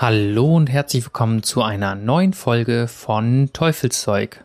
Hallo 0.00 0.54
und 0.54 0.70
herzlich 0.70 1.04
willkommen 1.06 1.42
zu 1.42 1.60
einer 1.60 1.96
neuen 1.96 2.32
Folge 2.32 2.86
von 2.86 3.50
Teufelszeug. 3.52 4.44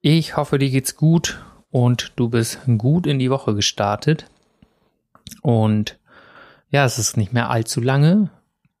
Ich 0.00 0.36
hoffe, 0.36 0.58
dir 0.58 0.70
geht's 0.70 0.94
gut 0.94 1.44
und 1.72 2.12
du 2.14 2.28
bist 2.28 2.60
gut 2.78 3.08
in 3.08 3.18
die 3.18 3.32
Woche 3.32 3.56
gestartet. 3.56 4.26
Und 5.42 5.98
ja, 6.70 6.84
es 6.84 7.00
ist 7.00 7.16
nicht 7.16 7.32
mehr 7.32 7.50
allzu 7.50 7.80
lange. 7.80 8.30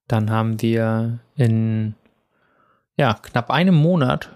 Dann 0.06 0.30
haben 0.30 0.62
wir 0.62 1.18
in 1.34 1.96
ja, 2.96 3.14
knapp 3.14 3.50
einem 3.50 3.74
Monat, 3.74 4.30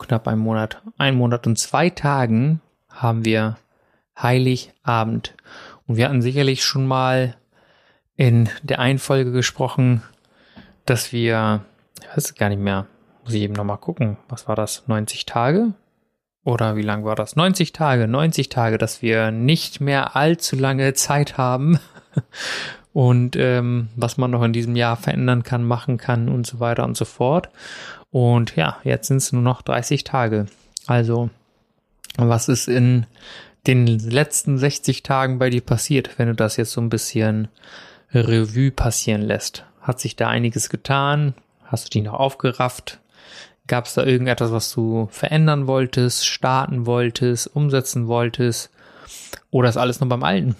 knapp 0.00 0.26
einem 0.26 0.40
Monat, 0.40 0.82
ein 0.98 1.14
Monat 1.14 1.46
und 1.46 1.60
zwei 1.60 1.90
Tagen 1.90 2.60
haben 2.88 3.24
wir 3.24 3.56
Heiligabend. 4.20 5.32
Und 5.86 5.96
wir 5.96 6.06
hatten 6.06 6.22
sicherlich 6.22 6.64
schon 6.64 6.88
mal 6.88 7.36
in 8.16 8.48
der 8.64 8.80
einen 8.80 8.98
Folge 8.98 9.30
gesprochen, 9.30 10.02
dass 10.90 11.12
wir, 11.12 11.64
ich 12.02 12.16
weiß 12.16 12.34
gar 12.34 12.48
nicht 12.48 12.60
mehr, 12.60 12.86
muss 13.24 13.34
ich 13.34 13.42
eben 13.42 13.54
nochmal 13.54 13.78
gucken, 13.78 14.16
was 14.28 14.48
war 14.48 14.56
das, 14.56 14.88
90 14.88 15.24
Tage? 15.24 15.72
Oder 16.44 16.74
wie 16.74 16.82
lang 16.82 17.04
war 17.04 17.14
das? 17.14 17.36
90 17.36 17.72
Tage, 17.72 18.08
90 18.08 18.48
Tage, 18.48 18.76
dass 18.76 19.00
wir 19.00 19.30
nicht 19.30 19.80
mehr 19.80 20.16
allzu 20.16 20.56
lange 20.56 20.92
Zeit 20.94 21.38
haben 21.38 21.78
und 22.92 23.36
ähm, 23.36 23.88
was 23.94 24.16
man 24.16 24.32
noch 24.32 24.42
in 24.42 24.52
diesem 24.52 24.74
Jahr 24.74 24.96
verändern 24.96 25.44
kann, 25.44 25.62
machen 25.62 25.96
kann 25.96 26.28
und 26.28 26.44
so 26.44 26.58
weiter 26.58 26.84
und 26.84 26.96
so 26.96 27.04
fort. 27.04 27.50
Und 28.10 28.56
ja, 28.56 28.78
jetzt 28.82 29.06
sind 29.06 29.18
es 29.18 29.32
nur 29.32 29.42
noch 29.42 29.62
30 29.62 30.02
Tage. 30.02 30.46
Also, 30.88 31.30
was 32.16 32.48
ist 32.48 32.66
in 32.66 33.06
den 33.68 33.86
letzten 33.86 34.58
60 34.58 35.04
Tagen 35.04 35.38
bei 35.38 35.50
dir 35.50 35.60
passiert, 35.60 36.18
wenn 36.18 36.26
du 36.26 36.34
das 36.34 36.56
jetzt 36.56 36.72
so 36.72 36.80
ein 36.80 36.88
bisschen 36.88 37.46
Revue 38.12 38.72
passieren 38.72 39.22
lässt? 39.22 39.64
Hat 39.80 40.00
sich 40.00 40.16
da 40.16 40.28
einiges 40.28 40.68
getan? 40.68 41.34
Hast 41.64 41.86
du 41.86 41.90
dich 41.90 42.02
noch 42.02 42.14
aufgerafft? 42.14 43.00
Gab 43.66 43.86
es 43.86 43.94
da 43.94 44.04
irgendetwas, 44.04 44.52
was 44.52 44.72
du 44.72 45.08
verändern 45.10 45.66
wolltest, 45.66 46.26
starten 46.26 46.86
wolltest, 46.86 47.46
umsetzen 47.54 48.08
wolltest? 48.08 48.70
Oder 49.50 49.68
ist 49.68 49.76
alles 49.76 50.00
noch 50.00 50.08
beim 50.08 50.24
Alten? 50.24 50.56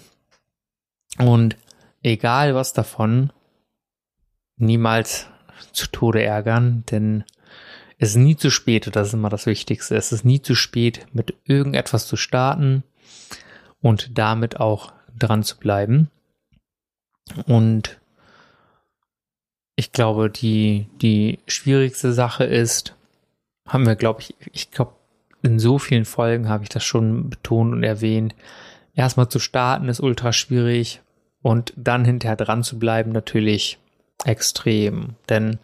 Und 1.17 1.57
egal 2.03 2.55
was 2.55 2.73
davon, 2.73 3.31
niemals 4.57 5.27
zu 5.73 5.87
Tode 5.87 6.23
ärgern, 6.23 6.83
denn 6.89 7.23
es 7.97 8.11
ist 8.11 8.15
nie 8.15 8.35
zu 8.35 8.49
spät, 8.49 8.89
das 8.95 9.09
ist 9.09 9.13
immer 9.13 9.29
das 9.29 9.45
Wichtigste. 9.45 9.95
Es 9.95 10.11
ist 10.11 10.25
nie 10.25 10.41
zu 10.41 10.55
spät, 10.55 11.05
mit 11.13 11.35
irgendetwas 11.43 12.07
zu 12.07 12.15
starten 12.15 12.83
und 13.79 14.17
damit 14.17 14.59
auch 14.59 14.91
dran 15.15 15.43
zu 15.43 15.57
bleiben. 15.57 16.09
Und 17.45 18.00
ich 19.75 19.91
glaube, 19.91 20.29
die, 20.29 20.87
die 21.01 21.39
schwierigste 21.47 22.13
Sache 22.13 22.43
ist, 22.43 22.95
haben 23.67 23.85
wir, 23.85 23.95
glaube 23.95 24.21
ich, 24.21 24.35
ich 24.51 24.71
glaube, 24.71 24.93
in 25.41 25.59
so 25.59 25.79
vielen 25.79 26.05
Folgen 26.05 26.49
habe 26.49 26.63
ich 26.63 26.69
das 26.69 26.83
schon 26.83 27.29
betont 27.29 27.73
und 27.73 27.83
erwähnt. 27.83 28.35
Erstmal 28.93 29.29
zu 29.29 29.39
starten 29.39 29.89
ist 29.89 29.99
ultra 29.99 30.33
schwierig 30.33 31.01
und 31.41 31.73
dann 31.75 32.05
hinterher 32.05 32.35
dran 32.35 32.63
zu 32.63 32.77
bleiben 32.77 33.11
natürlich 33.11 33.79
extrem. 34.25 35.15
Denn 35.29 35.57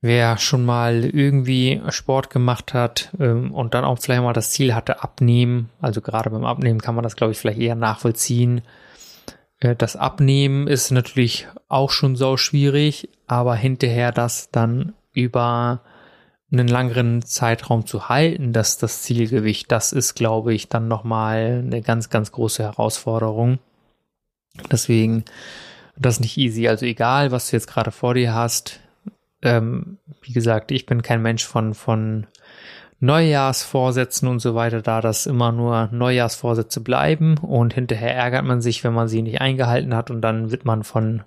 wer 0.00 0.38
schon 0.38 0.64
mal 0.64 1.04
irgendwie 1.04 1.82
Sport 1.90 2.30
gemacht 2.30 2.72
hat 2.72 3.10
ähm, 3.20 3.52
und 3.52 3.74
dann 3.74 3.84
auch 3.84 3.98
vielleicht 3.98 4.22
mal 4.22 4.32
das 4.32 4.50
Ziel 4.50 4.74
hatte, 4.74 5.02
abnehmen, 5.02 5.70
also 5.80 6.00
gerade 6.00 6.30
beim 6.30 6.44
Abnehmen 6.44 6.80
kann 6.80 6.94
man 6.94 7.02
das, 7.02 7.16
glaube 7.16 7.32
ich, 7.32 7.38
vielleicht 7.38 7.60
eher 7.60 7.74
nachvollziehen, 7.74 8.62
das 9.60 9.96
Abnehmen 9.96 10.68
ist 10.68 10.90
natürlich 10.90 11.48
auch 11.68 11.90
schon 11.90 12.14
so 12.16 12.36
schwierig, 12.36 13.08
aber 13.26 13.56
hinterher 13.56 14.12
das 14.12 14.50
dann 14.50 14.94
über 15.12 15.82
einen 16.50 16.68
langeren 16.68 17.22
Zeitraum 17.22 17.84
zu 17.84 18.08
halten, 18.08 18.52
dass 18.52 18.78
das 18.78 19.02
Zielgewicht, 19.02 19.70
das 19.70 19.92
ist, 19.92 20.14
glaube 20.14 20.54
ich, 20.54 20.68
dann 20.68 20.88
nochmal 20.88 21.62
eine 21.64 21.82
ganz, 21.82 22.08
ganz 22.08 22.32
große 22.32 22.62
Herausforderung. 22.62 23.58
Deswegen, 24.70 25.24
das 25.96 26.14
ist 26.14 26.20
nicht 26.20 26.38
easy. 26.38 26.68
Also 26.68 26.86
egal, 26.86 27.32
was 27.32 27.50
du 27.50 27.56
jetzt 27.56 27.66
gerade 27.66 27.90
vor 27.90 28.14
dir 28.14 28.32
hast. 28.32 28.80
Ähm, 29.42 29.98
wie 30.22 30.32
gesagt, 30.32 30.70
ich 30.70 30.86
bin 30.86 31.02
kein 31.02 31.20
Mensch 31.20 31.44
von, 31.44 31.74
von 31.74 32.26
Neujahrsvorsätzen 33.00 34.26
und 34.28 34.40
so 34.40 34.54
weiter, 34.54 34.82
da 34.82 35.00
das 35.00 35.26
immer 35.26 35.52
nur 35.52 35.88
Neujahrsvorsätze 35.92 36.80
bleiben 36.80 37.38
und 37.38 37.74
hinterher 37.74 38.14
ärgert 38.14 38.44
man 38.44 38.60
sich, 38.60 38.82
wenn 38.82 38.92
man 38.92 39.08
sie 39.08 39.22
nicht 39.22 39.40
eingehalten 39.40 39.94
hat 39.94 40.10
und 40.10 40.20
dann 40.20 40.50
wird 40.50 40.64
man 40.64 40.82
von 40.82 41.22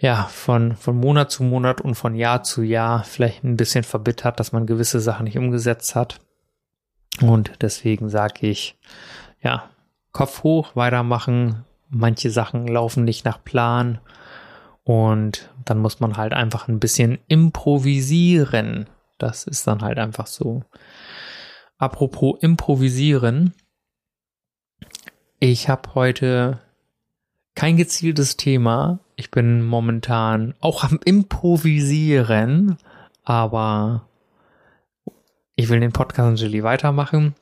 ja, 0.00 0.24
von, 0.24 0.76
von 0.76 0.96
Monat 0.96 1.30
zu 1.30 1.42
Monat 1.42 1.82
und 1.82 1.94
von 1.94 2.14
Jahr 2.14 2.42
zu 2.42 2.62
Jahr 2.62 3.04
vielleicht 3.04 3.44
ein 3.44 3.58
bisschen 3.58 3.84
verbittert, 3.84 4.40
dass 4.40 4.50
man 4.50 4.64
gewisse 4.64 4.98
Sachen 4.98 5.24
nicht 5.24 5.36
umgesetzt 5.36 5.94
hat. 5.94 6.20
Und 7.20 7.52
deswegen 7.60 8.08
sage 8.08 8.46
ich, 8.46 8.78
ja, 9.42 9.68
Kopf 10.12 10.42
hoch, 10.42 10.74
weitermachen. 10.74 11.66
Manche 11.90 12.30
Sachen 12.30 12.66
laufen 12.66 13.04
nicht 13.04 13.26
nach 13.26 13.44
Plan. 13.44 13.98
Und 14.84 15.50
dann 15.66 15.78
muss 15.78 16.00
man 16.00 16.16
halt 16.16 16.32
einfach 16.32 16.66
ein 16.66 16.80
bisschen 16.80 17.18
improvisieren. 17.28 18.88
Das 19.22 19.44
ist 19.44 19.66
dann 19.66 19.82
halt 19.82 19.98
einfach 19.98 20.26
so. 20.26 20.62
Apropos 21.78 22.38
improvisieren. 22.40 23.54
Ich 25.38 25.68
habe 25.68 25.94
heute 25.94 26.60
kein 27.54 27.76
gezieltes 27.76 28.36
Thema. 28.36 29.00
Ich 29.16 29.30
bin 29.30 29.62
momentan 29.62 30.54
auch 30.60 30.84
am 30.84 30.98
Improvisieren, 31.04 32.78
aber 33.24 34.06
ich 35.56 35.68
will 35.68 35.80
den 35.80 35.92
Podcast 35.92 36.42
natürlich 36.42 36.62
weitermachen 36.62 37.34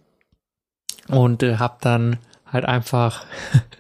und 1.09 1.43
äh, 1.43 1.57
habe 1.57 1.79
dann 1.81 2.19
halt 2.47 2.65
einfach 2.65 3.27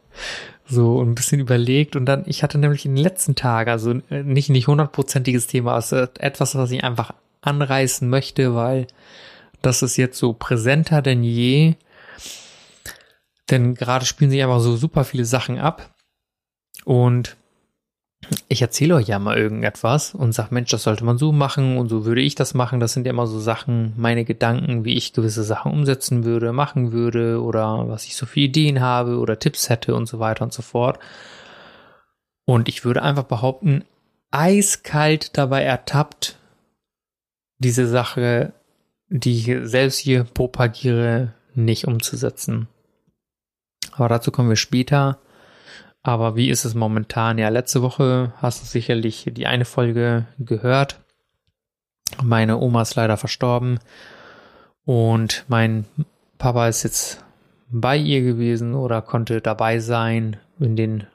so 0.67 1.03
ein 1.03 1.15
bisschen 1.15 1.41
überlegt 1.41 1.97
und 1.97 2.07
dann, 2.07 2.23
ich 2.27 2.43
hatte 2.43 2.59
nämlich 2.59 2.85
in 2.85 2.95
den 2.95 3.03
letzten 3.03 3.35
Tagen, 3.35 3.71
also 3.71 3.95
äh, 4.11 4.23
nicht 4.23 4.51
nicht 4.51 4.69
hundertprozentiges 4.69 5.47
Thema, 5.47 5.75
also 5.75 5.97
etwas, 5.97 6.55
was 6.55 6.71
ich 6.71 6.85
einfach 6.85 7.15
anreißen 7.41 8.09
möchte, 8.09 8.55
weil 8.55 8.87
das 9.63 9.83
ist 9.83 9.97
jetzt 9.97 10.19
so 10.19 10.33
präsenter 10.33 11.03
denn 11.03 11.23
je. 11.23 11.75
Denn 13.51 13.75
gerade 13.75 14.05
spielen 14.05 14.31
sich 14.31 14.43
einfach 14.43 14.61
so 14.61 14.77
super 14.77 15.05
viele 15.05 15.25
Sachen 15.25 15.59
ab. 15.59 15.95
Und 16.85 17.37
ich 18.49 18.63
erzähle 18.63 18.97
euch 18.97 19.09
ja 19.09 19.19
mal 19.19 19.39
irgendetwas 19.39 20.15
und 20.15 20.33
sage, 20.33 20.53
Mensch, 20.53 20.71
das 20.71 20.83
sollte 20.83 21.05
man 21.05 21.19
so 21.19 21.33
machen 21.33 21.79
und 21.79 21.89
so 21.89 22.05
würde 22.05 22.21
ich 22.21 22.35
das 22.35 22.53
machen. 22.53 22.81
Das 22.81 22.93
sind 22.93 23.07
ja 23.07 23.13
immer 23.13 23.27
so 23.27 23.39
Sachen, 23.39 23.95
meine 23.97 24.25
Gedanken, 24.25 24.85
wie 24.85 24.95
ich 24.95 25.13
gewisse 25.13 25.45
Sachen 25.45 25.73
umsetzen 25.73 26.25
würde, 26.25 26.53
machen 26.53 26.93
würde 26.93 27.43
oder 27.43 27.89
was 27.89 28.05
ich 28.05 28.17
so 28.17 28.27
für 28.27 28.41
Ideen 28.41 28.81
habe 28.81 29.19
oder 29.19 29.39
Tipps 29.39 29.69
hätte 29.69 29.95
und 29.95 30.07
so 30.07 30.19
weiter 30.19 30.45
und 30.45 30.53
so 30.53 30.63
fort. 30.63 30.99
Und 32.45 32.69
ich 32.69 32.85
würde 32.85 33.03
einfach 33.03 33.25
behaupten, 33.25 33.85
eiskalt 34.31 35.37
dabei 35.39 35.63
ertappt, 35.63 36.38
diese 37.59 37.87
Sache, 37.87 38.53
die 39.09 39.39
ich 39.39 39.69
selbst 39.69 39.99
hier 39.99 40.25
propagiere, 40.25 41.35
nicht 41.55 41.87
umzusetzen. 41.87 42.69
Aber 43.93 44.09
dazu 44.09 44.31
kommen 44.31 44.49
wir 44.49 44.57
später. 44.57 45.19
Aber 46.03 46.37
wie 46.37 46.51
ist 46.51 46.65
es 46.65 46.75
momentan? 46.75 47.39
Ja, 47.39 47.49
letzte 47.49 47.83
Woche 47.83 48.33
hast 48.37 48.63
du 48.63 48.67
sicherlich 48.67 49.27
die 49.33 49.47
eine 49.47 49.65
Folge 49.65 50.27
gehört. 50.39 51.01
Meine 52.23 52.59
Oma 52.59 52.83
ist 52.83 52.95
leider 52.95 53.17
verstorben 53.17 53.81
und 54.85 55.45
mein 55.49 55.85
Papa 56.39 56.69
ist 56.69 56.85
jetzt 56.85 57.25
bei 57.71 57.97
ihr 57.97 58.23
gewesen 58.23 58.75
oder 58.75 59.03
konnte 59.03 59.41
dabei 59.41 59.81
sein 59.81 60.39
in 60.59 60.77
den 60.77 61.07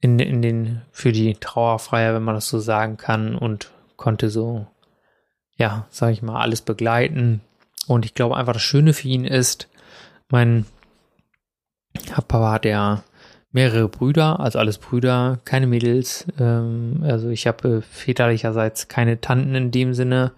in, 0.00 0.18
in 0.18 0.40
den 0.40 0.82
für 0.92 1.12
die 1.12 1.34
Trauerfeier, 1.34 2.14
wenn 2.14 2.22
man 2.22 2.36
das 2.36 2.48
so 2.48 2.58
sagen 2.58 2.96
kann 2.96 3.34
und 3.34 3.72
konnte 3.96 4.30
so 4.30 4.66
ja, 5.60 5.86
sag 5.90 6.12
ich 6.12 6.22
mal, 6.22 6.40
alles 6.40 6.62
begleiten. 6.62 7.42
Und 7.86 8.06
ich 8.06 8.14
glaube 8.14 8.36
einfach, 8.36 8.54
das 8.54 8.62
Schöne 8.62 8.94
für 8.94 9.06
ihn 9.06 9.26
ist, 9.26 9.68
mein 10.30 10.64
Papa 12.14 12.50
hat 12.50 12.64
ja 12.64 13.04
mehrere 13.52 13.88
Brüder, 13.88 14.40
also 14.40 14.58
alles 14.58 14.78
Brüder, 14.78 15.38
keine 15.44 15.66
Mädels. 15.66 16.26
Ähm, 16.38 17.02
also 17.02 17.28
ich 17.28 17.46
habe 17.46 17.68
äh, 17.68 17.80
väterlicherseits 17.82 18.88
keine 18.88 19.20
Tanten 19.20 19.54
in 19.54 19.70
dem 19.70 19.92
Sinne, 19.92 20.32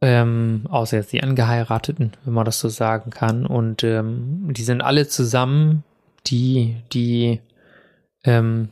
ähm, 0.00 0.64
außer 0.70 0.96
jetzt 0.96 1.12
die 1.12 1.22
Angeheirateten, 1.22 2.12
wenn 2.24 2.34
man 2.34 2.46
das 2.46 2.60
so 2.60 2.70
sagen 2.70 3.10
kann. 3.10 3.44
Und 3.44 3.84
ähm, 3.84 4.54
die 4.54 4.64
sind 4.64 4.80
alle 4.80 5.06
zusammen, 5.06 5.84
die, 6.26 6.76
die 6.94 7.40
ähm, 8.24 8.70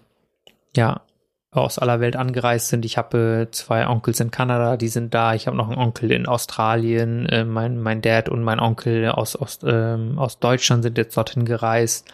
ja 0.75 1.03
aus 1.53 1.79
aller 1.79 2.01
Welt 2.01 2.17
angereist 2.17 2.69
sind. 2.69 2.85
Ich 2.87 2.97
habe 2.97 3.47
äh, 3.47 3.51
zwei 3.51 3.87
Onkels 3.87 4.21
in 4.21 4.31
Kanada, 4.31 4.79
die 4.79 4.89
sind 4.89 5.13
da. 5.13 5.35
Ich 5.35 5.47
habe 5.47 5.57
noch 5.57 5.69
einen 5.69 5.79
Onkel 5.79 6.11
in 6.11 6.27
Australien. 6.27 7.27
Äh, 7.27 7.45
mein, 7.45 7.79
mein 7.81 8.01
Dad 8.01 8.31
und 8.31 8.43
mein 8.43 8.59
Onkel 8.59 9.11
aus, 9.11 9.37
aus, 9.37 9.59
ähm, 9.63 10.19
aus 10.19 10.39
Deutschland 10.39 10.83
sind 10.83 10.97
jetzt 10.97 11.17
dorthin 11.17 11.45
gereist. 11.45 12.11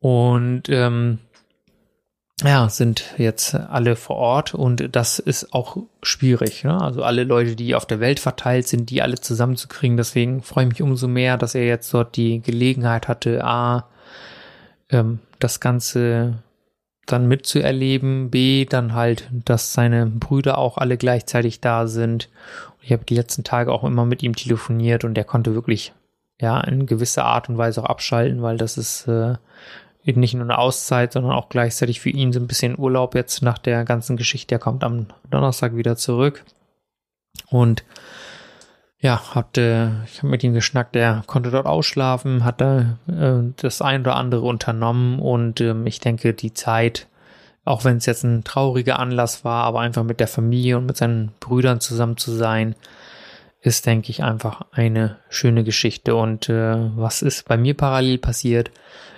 Und 0.00 0.68
ähm, 0.68 1.20
ja, 2.42 2.68
sind 2.68 3.14
jetzt 3.18 3.54
alle 3.54 3.94
vor 3.94 4.16
Ort 4.16 4.54
und 4.54 4.88
das 4.96 5.20
ist 5.20 5.54
auch 5.54 5.76
schwierig. 6.02 6.64
Ne? 6.64 6.80
Also 6.80 7.04
alle 7.04 7.22
Leute, 7.22 7.54
die 7.54 7.76
auf 7.76 7.86
der 7.86 8.00
Welt 8.00 8.18
verteilt 8.18 8.66
sind, 8.66 8.90
die 8.90 9.02
alle 9.02 9.20
zusammenzukriegen. 9.20 9.96
Deswegen 9.96 10.42
freue 10.42 10.64
ich 10.64 10.70
mich 10.70 10.82
umso 10.82 11.06
mehr, 11.06 11.36
dass 11.36 11.54
er 11.54 11.64
jetzt 11.64 11.94
dort 11.94 12.16
die 12.16 12.42
Gelegenheit 12.42 13.06
hatte, 13.06 13.44
A, 13.44 13.86
ähm, 14.90 15.20
das 15.38 15.60
Ganze 15.60 16.42
dann 17.12 17.28
mitzuerleben, 17.28 18.30
B, 18.30 18.64
dann 18.64 18.94
halt, 18.94 19.28
dass 19.32 19.72
seine 19.72 20.06
Brüder 20.06 20.58
auch 20.58 20.78
alle 20.78 20.96
gleichzeitig 20.96 21.60
da 21.60 21.86
sind. 21.86 22.28
Und 22.78 22.84
ich 22.84 22.92
habe 22.92 23.04
die 23.04 23.14
letzten 23.14 23.44
Tage 23.44 23.72
auch 23.72 23.84
immer 23.84 24.04
mit 24.04 24.22
ihm 24.22 24.34
telefoniert 24.34 25.04
und 25.04 25.16
er 25.16 25.24
konnte 25.24 25.54
wirklich 25.54 25.92
ja 26.40 26.60
in 26.60 26.86
gewisser 26.86 27.24
Art 27.24 27.48
und 27.48 27.58
Weise 27.58 27.82
auch 27.82 27.88
abschalten, 27.88 28.42
weil 28.42 28.56
das 28.56 28.78
ist 28.78 29.06
äh, 29.06 29.34
eben 30.04 30.20
nicht 30.20 30.34
nur 30.34 30.44
eine 30.44 30.58
Auszeit, 30.58 31.12
sondern 31.12 31.32
auch 31.32 31.48
gleichzeitig 31.48 32.00
für 32.00 32.10
ihn 32.10 32.32
so 32.32 32.40
ein 32.40 32.48
bisschen 32.48 32.78
Urlaub 32.78 33.14
jetzt 33.14 33.42
nach 33.42 33.58
der 33.58 33.84
ganzen 33.84 34.16
Geschichte. 34.16 34.54
Er 34.54 34.58
kommt 34.58 34.82
am 34.82 35.06
Donnerstag 35.30 35.76
wieder 35.76 35.96
zurück 35.96 36.44
und 37.48 37.84
ja, 39.02 39.34
hatte, 39.34 40.04
ich 40.06 40.18
habe 40.18 40.28
mit 40.28 40.44
ihm 40.44 40.54
geschnackt, 40.54 40.94
er 40.94 41.24
konnte 41.26 41.50
dort 41.50 41.66
ausschlafen, 41.66 42.44
hatte 42.44 42.98
äh, 43.08 43.52
das 43.60 43.82
ein 43.82 44.02
oder 44.02 44.14
andere 44.14 44.42
unternommen 44.42 45.18
und 45.18 45.60
ähm, 45.60 45.88
ich 45.88 45.98
denke, 45.98 46.34
die 46.34 46.54
Zeit, 46.54 47.08
auch 47.64 47.84
wenn 47.84 47.96
es 47.96 48.06
jetzt 48.06 48.22
ein 48.22 48.44
trauriger 48.44 49.00
Anlass 49.00 49.44
war, 49.44 49.64
aber 49.64 49.80
einfach 49.80 50.04
mit 50.04 50.20
der 50.20 50.28
Familie 50.28 50.78
und 50.78 50.86
mit 50.86 50.96
seinen 50.96 51.32
Brüdern 51.40 51.80
zusammen 51.80 52.16
zu 52.16 52.30
sein, 52.30 52.76
ist, 53.60 53.86
denke 53.86 54.10
ich, 54.10 54.22
einfach 54.22 54.62
eine 54.70 55.18
schöne 55.28 55.64
Geschichte. 55.64 56.14
Und 56.14 56.48
äh, 56.48 56.76
was 56.96 57.22
ist 57.22 57.48
bei 57.48 57.56
mir 57.56 57.76
parallel 57.76 58.18
passiert? 58.18 58.70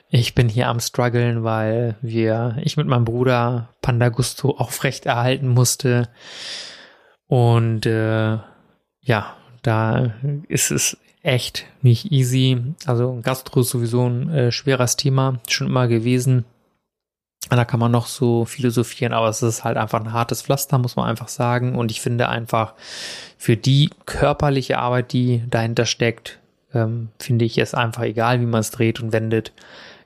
Ich 0.09 0.35
bin 0.35 0.49
hier 0.49 0.69
am 0.69 0.81
struggeln, 0.81 1.45
weil 1.45 1.97
wir, 2.01 2.57
ich 2.63 2.79
mit 2.79 2.87
meinem 2.87 3.05
Bruder 3.05 3.69
Panda 3.83 4.09
Gusto 4.09 4.51
aufrecht 4.57 5.05
erhalten 5.07 5.49
musste. 5.49 6.09
Und 7.27 7.85
äh, 7.85 8.39
ja, 9.01 9.37
da 9.65 10.13
ist 10.47 10.71
es 10.71 10.97
echt 11.23 11.65
nicht 11.83 12.13
easy. 12.13 12.63
Also 12.87 13.19
Gastro 13.23 13.61
ist 13.61 13.71
sowieso 13.71 14.07
ein 14.07 14.31
äh, 14.31 14.53
schweres 14.53 14.97
Thema, 14.97 15.41
schon 15.49 15.67
immer 15.69 15.89
gewesen. 15.89 16.45
Da 17.51 17.65
kann 17.65 17.81
man 17.81 17.93
noch 17.93 18.07
so 18.07 18.45
philosophieren, 18.45 19.13
aber 19.13 19.29
es 19.29 19.43
ist 19.43 19.65
halt 19.65 19.77
einfach 19.77 20.01
ein 20.01 20.13
hartes 20.13 20.43
Pflaster, 20.43 20.79
muss 20.79 20.97
man 20.97 21.09
einfach 21.09 21.29
sagen. 21.29 21.77
Und 21.77 21.91
ich 21.91 22.01
finde 22.01 22.29
einfach, 22.29 22.75
für 23.37 23.57
die 23.57 23.91
körperliche 24.07 24.79
Arbeit, 24.79 25.13
die 25.13 25.43
dahinter 25.49 25.87
steckt, 25.87 26.39
ähm, 26.73 27.09
finde 27.19 27.45
ich 27.45 27.59
es 27.59 27.75
einfach 27.75 28.03
egal, 28.03 28.41
wie 28.41 28.47
man 28.47 28.61
es 28.61 28.71
dreht 28.71 29.01
und 29.01 29.13
wendet, 29.13 29.53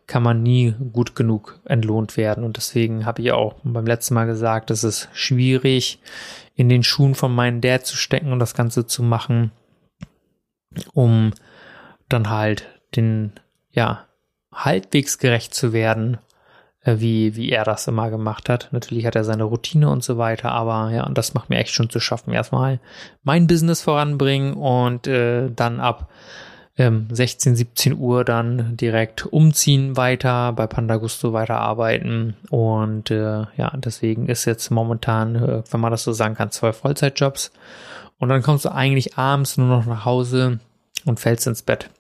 kann 0.09 0.23
man 0.23 0.43
nie 0.43 0.75
gut 0.93 1.15
genug 1.15 1.61
entlohnt 1.67 2.17
werden. 2.17 2.43
Und 2.43 2.57
deswegen 2.57 3.07
habe 3.07 3.23
ich 3.23 3.31
auch 3.31 3.55
beim 3.63 3.87
letzten 3.87 4.15
Mal 4.15 4.27
gesagt, 4.27 4.71
es 4.71 4.83
ist 4.83 5.09
schwierig, 5.13 6.01
in 6.57 6.69
den 6.69 6.83
Schuhen 6.83 7.15
von 7.15 7.33
meinem 7.33 7.61
Dad 7.61 7.87
zu 7.87 7.97
stecken 7.97 8.33
und 8.33 8.41
das 8.41 8.55
Ganze 8.55 8.87
zu 8.87 9.03
machen, 9.03 9.53
um 10.93 11.33
dann 12.09 12.31
halt 12.31 12.67
den, 12.97 13.33
ja, 13.71 14.07
halbwegs 14.53 15.19
gerecht 15.19 15.55
zu 15.55 15.75
werden, 15.75 16.17
äh, 16.81 16.97
wie, 16.99 17.37
wie 17.37 17.51
er 17.51 17.65
das 17.65 17.87
immer 17.87 18.09
gemacht 18.11 18.49
hat. 18.49 18.71
Natürlich 18.73 19.05
hat 19.05 19.15
er 19.15 19.25
seine 19.25 19.45
Routine 19.45 19.91
und 19.91 20.03
so 20.03 20.17
weiter, 20.17 20.53
aber 20.53 20.91
ja, 20.91 21.07
und 21.07 21.19
das 21.19 21.35
macht 21.35 21.51
mir 21.51 21.59
echt 21.59 21.73
schon 21.73 21.91
zu 21.91 22.01
schaffen. 22.01 22.33
Erstmal 22.33 22.81
mein 23.25 23.47
Business 23.47 23.83
voranbringen 23.83 24.55
und 24.55 25.07
äh, 25.07 25.51
dann 25.51 25.81
ab 25.81 26.09
ähm, 26.79 27.09
16, 27.11 27.57
17 27.57 27.99
Uhr 27.99 28.25
dann 28.25 28.77
direkt 28.77 29.27
umziehen 29.27 29.97
weiter, 29.97 30.53
bei 30.53 30.67
Pandagusto 30.67 31.33
weiterarbeiten 31.33 32.37
und 32.51 33.11
äh, 33.11 33.47
ja, 33.57 33.73
deswegen 33.77 34.29
ist 34.29 34.45
jetzt 34.45 34.71
momentan, 34.71 35.35
äh, 35.35 35.63
wenn 35.71 35.81
man 35.81 35.91
das 35.91 36.05
so 36.05 36.13
sagen 36.13 36.37
kann, 36.37 36.53
zwei 36.53 36.73
Vollzeitjobs 36.73 37.51
und 38.19 38.29
dann 38.29 38.43
kommst 38.43 38.65
du 38.65 38.73
eigentlich 38.73 39.19
abends 39.19 39.57
nur 39.57 39.67
noch 39.67 39.87
nach 39.87 40.05
Hause 40.05 40.61
und 41.05 41.21
fällst 41.21 41.47
ins 41.47 41.63
Bett. 41.63 41.91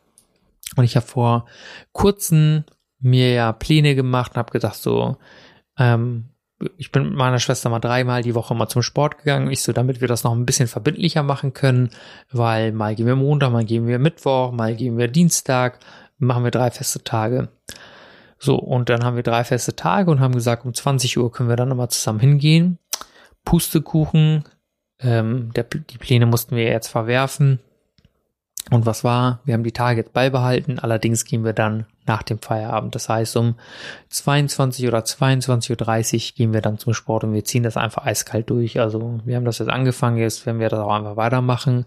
Und 0.76 0.84
ich 0.84 0.96
habe 0.96 1.06
vor 1.06 1.46
kurzem 1.92 2.64
mir 3.00 3.32
ja 3.32 3.52
Pläne 3.52 3.94
gemacht 3.94 4.32
und 4.32 4.38
habe 4.38 4.52
gedacht 4.52 4.76
so, 4.76 5.16
ähm, 5.78 6.28
ich 6.76 6.90
bin 6.90 7.05
mit 7.05 7.14
meiner 7.14 7.38
Schwester 7.38 7.70
mal 7.70 7.78
dreimal 7.78 8.22
die 8.22 8.34
Woche 8.34 8.55
mal 8.55 8.69
zum 8.69 8.82
Sport 8.82 9.19
gegangen. 9.19 9.50
Ich 9.50 9.62
so, 9.62 9.72
damit 9.72 10.00
wir 10.00 10.08
das 10.08 10.25
noch 10.25 10.32
ein 10.32 10.46
bisschen 10.46 10.69
verbindlicher 10.69 11.22
machen 11.22 11.52
können, 11.52 11.90
weil 12.31 12.72
mal 12.72 12.94
gehen 12.94 13.06
wir 13.06 13.16
Montag, 13.16 13.52
mal 13.52 13.64
gehen 13.64 13.87
wir 13.87 13.99
Mittwoch, 13.99 14.52
mal 14.52 14.75
gehen 14.75 14.99
wir 14.99 15.08
Dienstag, 15.08 15.78
machen 16.19 16.44
wir 16.44 16.50
drei 16.50 16.70
feste 16.70 17.05
Tage. 17.05 17.49
So, 18.38 18.56
und 18.56 18.88
dann 18.88 19.05
haben 19.05 19.16
wir 19.16 19.22
drei 19.22 19.44
feste 19.44 19.76
Tage 19.76 20.10
und 20.10 20.20
haben 20.20 20.34
gesagt, 20.34 20.64
um 20.64 20.75
20 20.75 21.19
Uhr 21.19 21.31
können 21.31 21.49
wir 21.49 21.56
dann 21.56 21.69
nochmal 21.69 21.90
zusammen 21.90 22.20
hingehen. 22.20 22.78
Pustekuchen, 23.44 24.44
ähm, 25.00 25.52
der, 25.55 25.64
die 25.64 25.99
Pläne 25.99 26.26
mussten 26.26 26.56
wir 26.56 26.64
jetzt 26.64 26.88
verwerfen. 26.88 27.60
Und 28.70 28.85
was 28.85 29.03
war? 29.03 29.41
Wir 29.44 29.55
haben 29.55 29.65
die 29.65 29.73
jetzt 29.97 30.12
beibehalten, 30.12 30.79
allerdings 30.79 31.25
gehen 31.25 31.44
wir 31.44 31.55
dann 31.55 31.87
nach 32.06 32.23
dem 32.23 32.38
Feierabend. 32.38 32.94
Das 32.94 33.09
heißt, 33.09 33.37
um 33.37 33.55
22 34.11 34.87
oder 34.87 34.99
22.30 34.99 36.15
Uhr 36.32 36.37
gehen 36.37 36.53
wir 36.53 36.61
dann 36.61 36.79
zum 36.79 36.93
Sport 36.93 37.25
und 37.25 37.32
wir 37.32 37.44
ziehen 37.44 37.62
das 37.62 37.76
einfach 37.76 38.05
eiskalt 38.05 38.50
durch. 38.50 38.79
Also 38.79 39.20
wir 39.25 39.37
haben 39.37 39.44
das 39.44 39.59
jetzt 39.59 39.70
angefangen, 39.70 40.19
jetzt 40.19 40.44
werden 40.44 40.61
wir 40.61 40.69
das 40.69 40.81
auch 40.81 40.93
einfach 40.93 41.17
weitermachen. 41.17 41.87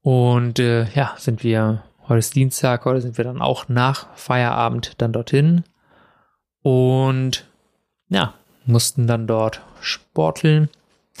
Und 0.00 0.58
äh, 0.58 0.84
ja, 0.94 1.14
sind 1.18 1.42
wir, 1.42 1.82
heute 2.08 2.20
ist 2.20 2.34
Dienstag, 2.34 2.84
heute 2.84 3.02
sind 3.02 3.18
wir 3.18 3.24
dann 3.24 3.42
auch 3.42 3.68
nach 3.68 4.06
Feierabend 4.14 4.92
dann 4.98 5.12
dorthin. 5.12 5.64
Und 6.62 7.46
ja, 8.08 8.34
mussten 8.64 9.06
dann 9.06 9.26
dort 9.26 9.62
sporteln. 9.80 10.68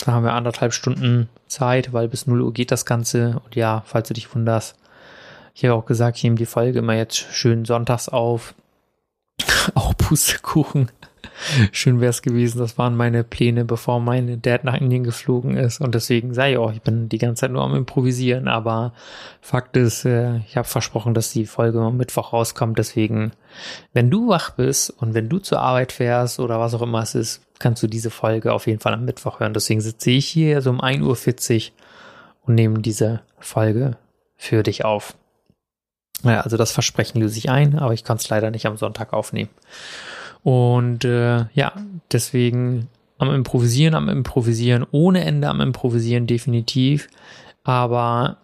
Da 0.04 0.12
haben 0.12 0.24
wir 0.24 0.34
anderthalb 0.34 0.72
Stunden 0.72 1.28
Zeit, 1.46 1.92
weil 1.92 2.08
bis 2.08 2.26
0 2.26 2.42
Uhr 2.42 2.52
geht 2.52 2.70
das 2.70 2.84
Ganze. 2.84 3.40
Und 3.44 3.56
ja, 3.56 3.82
falls 3.86 4.08
du 4.08 4.14
dich 4.14 4.34
wunderst, 4.34 4.76
ich 5.54 5.64
habe 5.64 5.74
auch 5.74 5.86
gesagt, 5.86 6.18
ich 6.18 6.24
nehme 6.24 6.36
die 6.36 6.46
Folge 6.46 6.80
immer 6.80 6.94
jetzt 6.94 7.16
schön 7.16 7.64
sonntags 7.64 8.08
auf. 8.08 8.54
auch 9.74 9.96
Pustekuchen. 9.96 10.90
Schön 11.72 12.00
wäre 12.00 12.10
es 12.10 12.22
gewesen, 12.22 12.58
das 12.58 12.78
waren 12.78 12.96
meine 12.96 13.24
Pläne, 13.24 13.64
bevor 13.64 14.00
mein 14.00 14.40
Dad 14.42 14.64
nach 14.64 14.74
Indien 14.74 15.04
geflogen 15.04 15.56
ist. 15.56 15.80
Und 15.80 15.94
deswegen 15.94 16.34
sei 16.34 16.52
ich 16.52 16.58
auch, 16.58 16.72
ich 16.72 16.82
bin 16.82 17.08
die 17.08 17.18
ganze 17.18 17.40
Zeit 17.40 17.50
nur 17.50 17.62
am 17.62 17.74
Improvisieren. 17.74 18.48
Aber 18.48 18.92
Fakt 19.40 19.76
ist, 19.76 20.04
äh, 20.04 20.38
ich 20.38 20.56
habe 20.56 20.68
versprochen, 20.68 21.14
dass 21.14 21.32
die 21.32 21.46
Folge 21.46 21.80
am 21.80 21.96
Mittwoch 21.96 22.32
rauskommt. 22.32 22.78
Deswegen, 22.78 23.32
wenn 23.92 24.10
du 24.10 24.28
wach 24.28 24.50
bist 24.50 24.90
und 24.90 25.14
wenn 25.14 25.28
du 25.28 25.38
zur 25.38 25.60
Arbeit 25.60 25.92
fährst 25.92 26.40
oder 26.40 26.60
was 26.60 26.74
auch 26.74 26.82
immer 26.82 27.02
es 27.02 27.14
ist, 27.14 27.45
kannst 27.58 27.82
du 27.82 27.86
diese 27.86 28.10
Folge 28.10 28.52
auf 28.52 28.66
jeden 28.66 28.80
Fall 28.80 28.94
am 28.94 29.04
Mittwoch 29.04 29.40
hören. 29.40 29.54
Deswegen 29.54 29.80
sitze 29.80 30.10
ich 30.10 30.26
hier 30.26 30.62
so 30.62 30.70
um 30.70 30.80
1.40 30.80 31.68
Uhr 31.68 31.72
und 32.46 32.54
nehme 32.54 32.80
diese 32.80 33.20
Folge 33.38 33.96
für 34.36 34.62
dich 34.62 34.84
auf. 34.84 35.14
Ja, 36.22 36.40
also 36.40 36.56
das 36.56 36.72
Versprechen 36.72 37.20
löse 37.20 37.38
ich 37.38 37.50
ein, 37.50 37.78
aber 37.78 37.94
ich 37.94 38.04
kann 38.04 38.16
es 38.16 38.28
leider 38.28 38.50
nicht 38.50 38.66
am 38.66 38.76
Sonntag 38.76 39.12
aufnehmen. 39.12 39.50
Und 40.42 41.04
äh, 41.04 41.46
ja, 41.54 41.72
deswegen 42.12 42.88
am 43.18 43.34
Improvisieren, 43.34 43.94
am 43.94 44.08
Improvisieren, 44.08 44.86
ohne 44.90 45.24
Ende 45.24 45.48
am 45.48 45.60
Improvisieren 45.60 46.26
definitiv. 46.26 47.08
Aber 47.64 48.38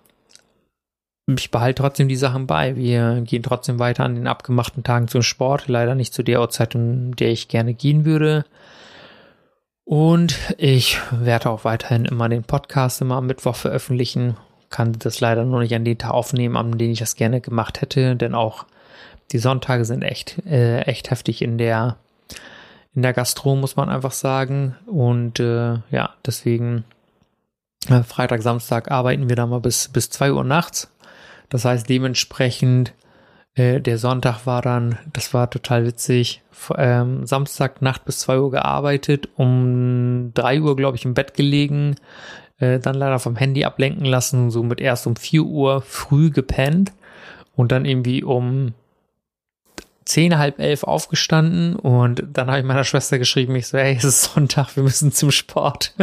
ich 1.29 1.51
behalte 1.51 1.83
trotzdem 1.83 2.09
die 2.09 2.17
Sachen 2.17 2.47
bei. 2.47 2.77
Wir 2.77 3.21
gehen 3.25 3.43
trotzdem 3.43 3.79
weiter 3.79 4.05
an 4.05 4.15
den 4.15 4.27
abgemachten 4.27 4.83
Tagen 4.83 5.09
zum 5.09 5.23
Sport. 5.23 5.69
Leider 5.69 5.95
nicht 5.95 6.13
zu 6.13 6.23
der 6.23 6.41
Uhrzeit, 6.41 6.75
in 6.75 7.13
der 7.13 7.31
ich 7.31 7.49
gerne 7.49 7.75
gehen 7.75 8.05
würde. 8.05 8.45
Und 9.85 10.39
ich 10.59 10.99
werde 11.11 11.51
auch 11.51 11.65
weiterhin 11.65 12.05
immer 12.05 12.29
den 12.29 12.45
Podcast 12.45 13.01
immer 13.01 13.17
am 13.17 13.27
Mittwoch 13.27 13.57
veröffentlichen 13.57 14.37
kann 14.73 14.97
das 14.99 15.21
leider 15.21 15.45
nur 15.45 15.61
nicht 15.61 15.75
an 15.75 15.85
den 15.85 15.99
Tag 15.99 16.11
aufnehmen, 16.11 16.57
an 16.57 16.77
den 16.77 16.91
ich 16.91 16.99
das 16.99 17.15
gerne 17.15 17.41
gemacht 17.41 17.81
hätte, 17.81 18.17
denn 18.17 18.35
auch 18.35 18.67
die 19.31 19.39
Sonntage 19.39 19.85
sind 19.85 20.03
echt, 20.03 20.45
äh, 20.47 20.81
echt 20.81 21.11
heftig 21.11 21.43
in 21.43 21.59
der, 21.59 21.97
in 22.95 23.03
der 23.03 23.13
Gastro, 23.13 23.55
muss 23.55 23.77
man 23.77 23.89
einfach 23.89 24.13
sagen. 24.13 24.75
Und 24.87 25.39
äh, 25.39 25.79
ja, 25.91 26.11
deswegen 26.27 26.85
äh, 27.89 28.03
Freitag, 28.03 28.43
Samstag 28.43 28.91
arbeiten 28.91 29.29
wir 29.29 29.37
da 29.37 29.47
mal 29.47 29.61
bis, 29.61 29.89
bis 29.89 30.11
Uhr 30.21 30.45
nachts. 30.45 30.91
Das 31.49 31.65
heißt, 31.65 31.89
dementsprechend 31.89 32.93
Äh, 33.55 33.81
der 33.81 33.99
Sonntag 33.99 34.47
war 34.47 34.63
dann, 34.63 34.99
das 35.13 35.35
war 35.35 35.51
total 35.51 35.87
witzig, 35.87 36.43
ähm, 36.77 37.27
Samstag 37.27 37.83
Nacht 37.83 38.05
bis 38.05 38.21
zwei 38.21 38.39
Uhr 38.39 38.51
gearbeitet, 38.51 39.29
um 39.37 40.33
drei 40.35 40.61
Uhr, 40.61 40.77
glaube 40.77 40.97
ich, 40.97 41.05
im 41.05 41.15
Bett 41.15 41.35
gelegen, 41.35 41.97
äh, 42.59 42.79
dann 42.79 42.95
leider 42.95 43.19
vom 43.19 43.37
Handy 43.37 43.65
ablenken 43.65 44.07
lassen, 44.07 44.51
somit 44.51 44.81
erst 44.81 45.07
um 45.07 45.17
vier 45.17 45.45
Uhr 45.45 45.83
früh 45.83 46.31
gepennt 46.31 46.93
und 47.55 47.73
dann 47.73 47.85
irgendwie 47.85 48.23
um 48.25 48.73
zehn, 50.05 50.39
halb 50.39 50.59
elf 50.59 50.83
aufgestanden 50.85 51.77
und 51.77 52.25
dann 52.33 52.49
habe 52.49 52.61
ich 52.61 52.65
meiner 52.65 52.85
Schwester 52.85 53.19
geschrieben, 53.19 53.55
ich 53.55 53.69
so, 53.69 53.79
hey, 53.79 53.95
es 53.97 54.05
ist 54.05 54.33
Sonntag, 54.35 54.75
wir 54.77 54.83
müssen 54.83 55.13
zum 55.13 55.31
Sport. 55.31 55.95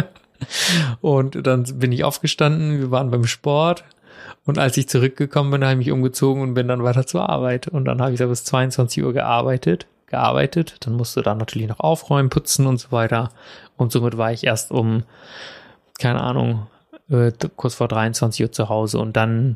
und 1.02 1.46
dann 1.46 1.64
bin 1.80 1.92
ich 1.92 2.04
aufgestanden, 2.04 2.80
wir 2.80 2.92
waren 2.92 3.12
beim 3.12 3.26
Sport 3.26 3.84
und 4.50 4.58
als 4.58 4.76
ich 4.78 4.90
zurückgekommen 4.90 5.52
bin, 5.52 5.64
habe 5.64 5.74
ich 5.74 5.78
mich 5.78 5.92
umgezogen 5.92 6.42
und 6.42 6.56
bin 6.56 6.68
dann 6.68 6.84
weiter 6.84 7.06
zur 7.06 7.30
Arbeit. 7.30 7.68
Und 7.68 7.86
dann 7.86 8.02
habe 8.02 8.14
ich 8.14 8.18
da 8.18 8.26
bis 8.26 8.44
22 8.46 9.04
Uhr 9.04 9.14
gearbeitet, 9.14 9.86
gearbeitet. 10.08 10.78
Dann 10.80 10.96
musste 10.96 11.22
dann 11.22 11.38
natürlich 11.38 11.68
noch 11.68 11.80
aufräumen, 11.80 12.32
putzen 12.32 12.66
und 12.66 12.80
so 12.80 12.92
weiter. 12.92 13.30
Und 13.78 13.92
somit 13.92 14.18
war 14.18 14.32
ich 14.34 14.48
erst 14.48 14.72
um, 14.72 15.04
keine 16.00 16.22
Ahnung, 16.22 16.66
äh, 17.12 17.32
kurz 17.58 17.76
vor 17.76 17.88
23 17.88 18.42
Uhr 18.44 18.52
zu 18.52 18.70
Hause. 18.70 18.98
Und 18.98 19.16
dann 19.16 19.56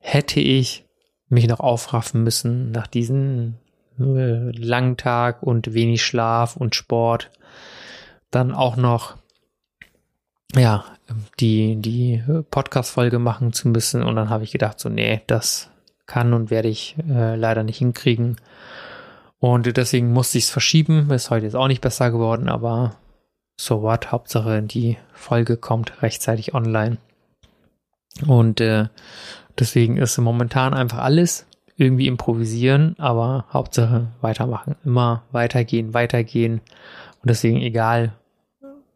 hätte 0.00 0.40
ich 0.40 0.86
mich 1.28 1.46
noch 1.46 1.60
aufraffen 1.60 2.24
müssen 2.24 2.72
nach 2.72 2.88
diesem 2.88 3.54
äh, 4.00 4.50
langen 4.50 4.96
Tag 4.96 5.44
und 5.44 5.72
wenig 5.72 6.04
Schlaf 6.04 6.56
und 6.56 6.74
Sport. 6.74 7.30
Dann 8.32 8.52
auch 8.52 8.74
noch 8.74 9.14
ja, 10.56 10.84
die, 11.40 11.76
die 11.76 12.22
Podcast-Folge 12.50 13.18
machen 13.18 13.52
zu 13.52 13.68
müssen. 13.68 14.02
Und 14.02 14.16
dann 14.16 14.30
habe 14.30 14.44
ich 14.44 14.52
gedacht, 14.52 14.78
so, 14.80 14.88
nee, 14.88 15.22
das 15.26 15.70
kann 16.06 16.34
und 16.34 16.50
werde 16.50 16.68
ich 16.68 16.96
äh, 17.08 17.36
leider 17.36 17.62
nicht 17.62 17.78
hinkriegen. 17.78 18.36
Und 19.38 19.76
deswegen 19.76 20.12
musste 20.12 20.38
ich 20.38 20.44
es 20.44 20.50
verschieben. 20.50 21.10
Ist 21.10 21.30
heute 21.30 21.46
jetzt 21.46 21.56
auch 21.56 21.68
nicht 21.68 21.80
besser 21.80 22.10
geworden, 22.10 22.48
aber 22.48 22.96
so 23.56 23.82
what. 23.82 24.12
Hauptsache, 24.12 24.62
die 24.62 24.98
Folge 25.12 25.56
kommt 25.56 26.02
rechtzeitig 26.02 26.54
online. 26.54 26.98
Und 28.26 28.60
äh, 28.60 28.88
deswegen 29.58 29.96
ist 29.96 30.18
momentan 30.18 30.74
einfach 30.74 30.98
alles 30.98 31.46
irgendwie 31.76 32.06
improvisieren, 32.06 32.94
aber 32.98 33.46
Hauptsache 33.52 34.08
weitermachen. 34.20 34.76
Immer 34.84 35.22
weitergehen, 35.32 35.94
weitergehen. 35.94 36.60
Und 37.20 37.30
deswegen 37.30 37.60
egal, 37.60 38.12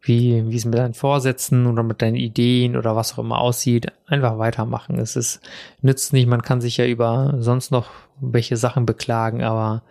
wie, 0.07 0.49
wie 0.49 0.55
es 0.55 0.65
mit 0.65 0.75
deinen 0.75 0.93
Vorsätzen 0.93 1.67
oder 1.67 1.83
mit 1.83 2.01
deinen 2.01 2.15
Ideen 2.15 2.75
oder 2.75 2.95
was 2.95 3.13
auch 3.13 3.19
immer 3.19 3.39
aussieht, 3.39 3.91
einfach 4.07 4.37
weitermachen. 4.37 4.97
Es 4.99 5.15
ist, 5.15 5.41
nützt 5.81 6.13
nicht, 6.13 6.27
man 6.27 6.41
kann 6.41 6.61
sich 6.61 6.77
ja 6.77 6.85
über 6.85 7.35
sonst 7.39 7.71
noch 7.71 7.89
welche 8.19 8.57
Sachen 8.57 8.85
beklagen, 8.85 9.43
aber 9.43 9.83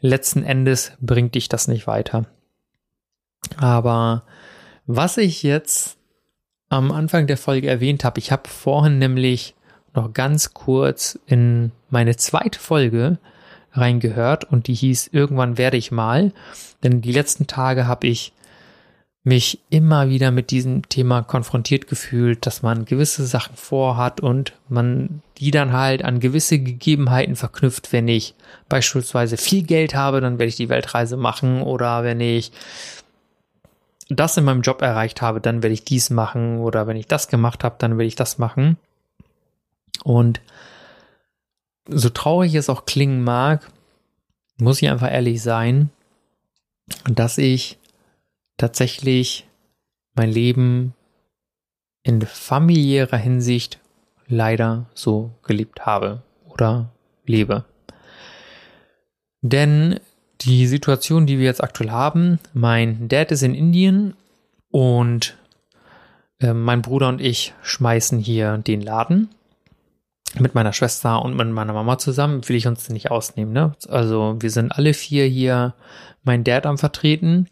letzten 0.00 0.44
Endes 0.44 0.92
bringt 1.00 1.34
dich 1.34 1.48
das 1.48 1.68
nicht 1.68 1.86
weiter. 1.86 2.26
Aber 3.56 4.22
was 4.86 5.16
ich 5.16 5.42
jetzt 5.42 5.96
am 6.68 6.92
Anfang 6.92 7.26
der 7.26 7.36
Folge 7.36 7.68
erwähnt 7.68 8.04
habe, 8.04 8.18
ich 8.18 8.32
habe 8.32 8.48
vorhin 8.48 8.98
nämlich 8.98 9.54
noch 9.94 10.12
ganz 10.12 10.54
kurz 10.54 11.18
in 11.26 11.72
meine 11.90 12.16
zweite 12.16 12.58
Folge 12.60 13.18
reingehört 13.72 14.44
und 14.44 14.66
die 14.66 14.74
hieß 14.74 15.08
Irgendwann 15.12 15.58
werde 15.58 15.76
ich 15.76 15.90
mal. 15.90 16.32
Denn 16.82 17.00
die 17.00 17.12
letzten 17.12 17.46
Tage 17.46 17.86
habe 17.86 18.06
ich 18.06 18.32
mich 19.22 19.60
immer 19.68 20.08
wieder 20.08 20.30
mit 20.30 20.50
diesem 20.50 20.88
Thema 20.88 21.22
konfrontiert 21.22 21.88
gefühlt, 21.88 22.46
dass 22.46 22.62
man 22.62 22.86
gewisse 22.86 23.26
Sachen 23.26 23.54
vorhat 23.54 24.20
und 24.20 24.54
man 24.68 25.22
die 25.36 25.50
dann 25.50 25.72
halt 25.72 26.02
an 26.02 26.20
gewisse 26.20 26.58
Gegebenheiten 26.58 27.36
verknüpft. 27.36 27.92
Wenn 27.92 28.08
ich 28.08 28.34
beispielsweise 28.68 29.36
viel 29.36 29.62
Geld 29.62 29.94
habe, 29.94 30.20
dann 30.20 30.38
werde 30.38 30.48
ich 30.48 30.56
die 30.56 30.70
Weltreise 30.70 31.18
machen 31.18 31.60
oder 31.62 32.02
wenn 32.02 32.20
ich 32.20 32.50
das 34.08 34.36
in 34.36 34.44
meinem 34.44 34.62
Job 34.62 34.82
erreicht 34.82 35.22
habe, 35.22 35.40
dann 35.40 35.62
werde 35.62 35.74
ich 35.74 35.84
dies 35.84 36.10
machen 36.10 36.58
oder 36.58 36.86
wenn 36.86 36.96
ich 36.96 37.06
das 37.06 37.28
gemacht 37.28 37.62
habe, 37.62 37.76
dann 37.78 37.92
werde 37.92 38.08
ich 38.08 38.16
das 38.16 38.38
machen. 38.38 38.76
Und 40.02 40.40
so 41.86 42.08
traurig 42.08 42.54
es 42.54 42.70
auch 42.70 42.86
klingen 42.86 43.22
mag, 43.22 43.68
muss 44.56 44.80
ich 44.82 44.88
einfach 44.88 45.10
ehrlich 45.10 45.42
sein, 45.42 45.90
dass 47.04 47.38
ich 47.38 47.78
tatsächlich 48.60 49.48
mein 50.14 50.30
Leben 50.30 50.94
in 52.02 52.20
familiärer 52.22 53.16
Hinsicht 53.16 53.80
leider 54.26 54.86
so 54.94 55.30
gelebt 55.42 55.86
habe 55.86 56.22
oder 56.48 56.90
lebe. 57.26 57.64
Denn 59.42 60.00
die 60.42 60.66
Situation, 60.66 61.26
die 61.26 61.38
wir 61.38 61.46
jetzt 61.46 61.62
aktuell 61.62 61.90
haben, 61.90 62.38
mein 62.52 63.08
Dad 63.08 63.30
ist 63.32 63.42
in 63.42 63.54
Indien 63.54 64.14
und 64.70 65.36
äh, 66.40 66.54
mein 66.54 66.82
Bruder 66.82 67.08
und 67.08 67.20
ich 67.20 67.54
schmeißen 67.62 68.18
hier 68.18 68.58
den 68.58 68.80
Laden 68.80 69.30
mit 70.38 70.54
meiner 70.54 70.72
Schwester 70.72 71.22
und 71.22 71.36
mit 71.36 71.48
meiner 71.48 71.72
Mama 71.72 71.98
zusammen, 71.98 72.48
will 72.48 72.56
ich 72.56 72.66
uns 72.66 72.88
nicht 72.88 73.10
ausnehmen. 73.10 73.52
Ne? 73.52 73.74
Also 73.88 74.36
wir 74.38 74.50
sind 74.50 74.72
alle 74.72 74.94
vier 74.94 75.24
hier 75.24 75.74
mein 76.22 76.44
Dad 76.44 76.66
am 76.66 76.78
Vertreten 76.78 77.48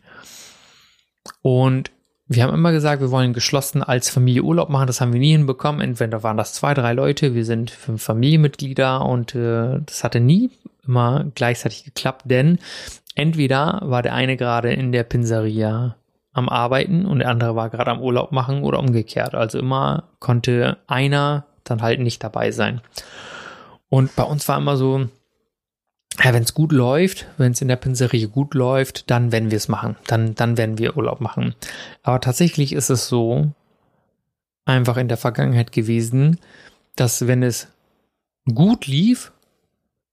und 1.43 1.91
wir 2.31 2.43
haben 2.43 2.53
immer 2.53 2.73
gesagt, 2.73 3.01
wir 3.01 3.11
wollen 3.11 3.33
geschlossen 3.33 3.83
als 3.83 4.11
Familie 4.11 4.43
Urlaub 4.43 4.69
machen. 4.69 4.87
Das 4.87 5.01
haben 5.01 5.15
wir 5.15 5.21
nie 5.21 5.33
hinbekommen. 5.33 5.81
Entweder 5.81 6.23
waren 6.23 6.37
das 6.37 6.53
zwei, 6.53 6.75
drei 6.75 6.93
Leute. 6.93 7.35
Wir 7.35 7.47
sind 7.47 7.71
fünf 7.71 8.03
Familienmitglieder 8.03 9.05
und 9.07 9.35
äh, 9.35 9.81
das 9.87 10.05
hatte 10.05 10.21
nie 10.21 10.51
immer 10.87 11.27
gleichzeitig 11.35 11.85
geklappt, 11.85 12.23
denn 12.25 12.59
entweder 13.15 13.81
war 13.85 14.03
der 14.03 14.15
eine 14.15 14.37
gerade 14.37 14.73
in 14.73 14.93
der 14.93 15.05
Pizzeria 15.05 15.97
am 16.33 16.49
Arbeiten 16.49 17.05
und 17.05 17.19
der 17.21 17.29
andere 17.29 17.57
war 17.57 17.69
gerade 17.71 17.91
am 17.91 18.01
Urlaub 18.01 18.33
machen 18.33 18.63
oder 18.63 18.79
umgekehrt. 18.79 19.35
Also 19.35 19.59
immer 19.59 20.05
konnte 20.19 20.79
einer 20.87 21.45
dann 21.65 21.83
halt 21.83 22.01
nicht 22.01 22.23
dabei 22.25 22.51
sein. 22.51 22.81
Und 23.91 24.15
bei 24.17 24.23
uns 24.23 24.49
war 24.49 24.59
immer 24.59 24.77
so, 24.77 25.09
ja, 26.23 26.33
wenn 26.33 26.43
es 26.43 26.55
gut 26.55 26.73
läuft, 26.73 27.27
wenn 27.37 27.53
es 27.53 27.61
in 27.61 27.69
der 27.69 27.77
Pinserie 27.77 28.29
gut 28.29 28.55
läuft, 28.55 29.11
dann 29.11 29.31
werden 29.31 29.51
wir 29.51 29.57
es 29.57 29.69
machen. 29.69 29.97
Dann, 30.07 30.35
dann 30.35 30.57
werden 30.57 30.79
wir 30.79 30.97
Urlaub 30.97 31.21
machen. 31.21 31.55
Aber 32.03 32.21
tatsächlich 32.21 32.73
ist 32.73 32.91
es 32.91 33.09
so 33.09 33.53
einfach 34.65 34.97
in 34.97 35.09
der 35.09 35.17
Vergangenheit 35.17 35.73
gewesen, 35.73 36.39
dass 36.97 37.27
wenn 37.27 37.43
es 37.43 37.69
gut 38.53 38.87
lief, 38.87 39.33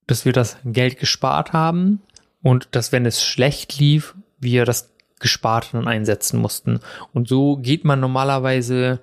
dass 0.06 0.24
wir 0.24 0.32
das 0.32 0.58
Geld 0.64 0.98
gespart 0.98 1.52
haben 1.52 2.00
und 2.42 2.68
dass 2.70 2.92
wenn 2.92 3.06
es 3.06 3.24
schlecht 3.24 3.78
lief, 3.78 4.14
wir 4.38 4.64
das 4.64 4.92
Gesparte 5.18 5.72
dann 5.72 5.88
einsetzen 5.88 6.38
mussten. 6.38 6.80
Und 7.12 7.26
so 7.28 7.56
geht 7.56 7.84
man 7.84 8.00
normalerweise 8.00 9.00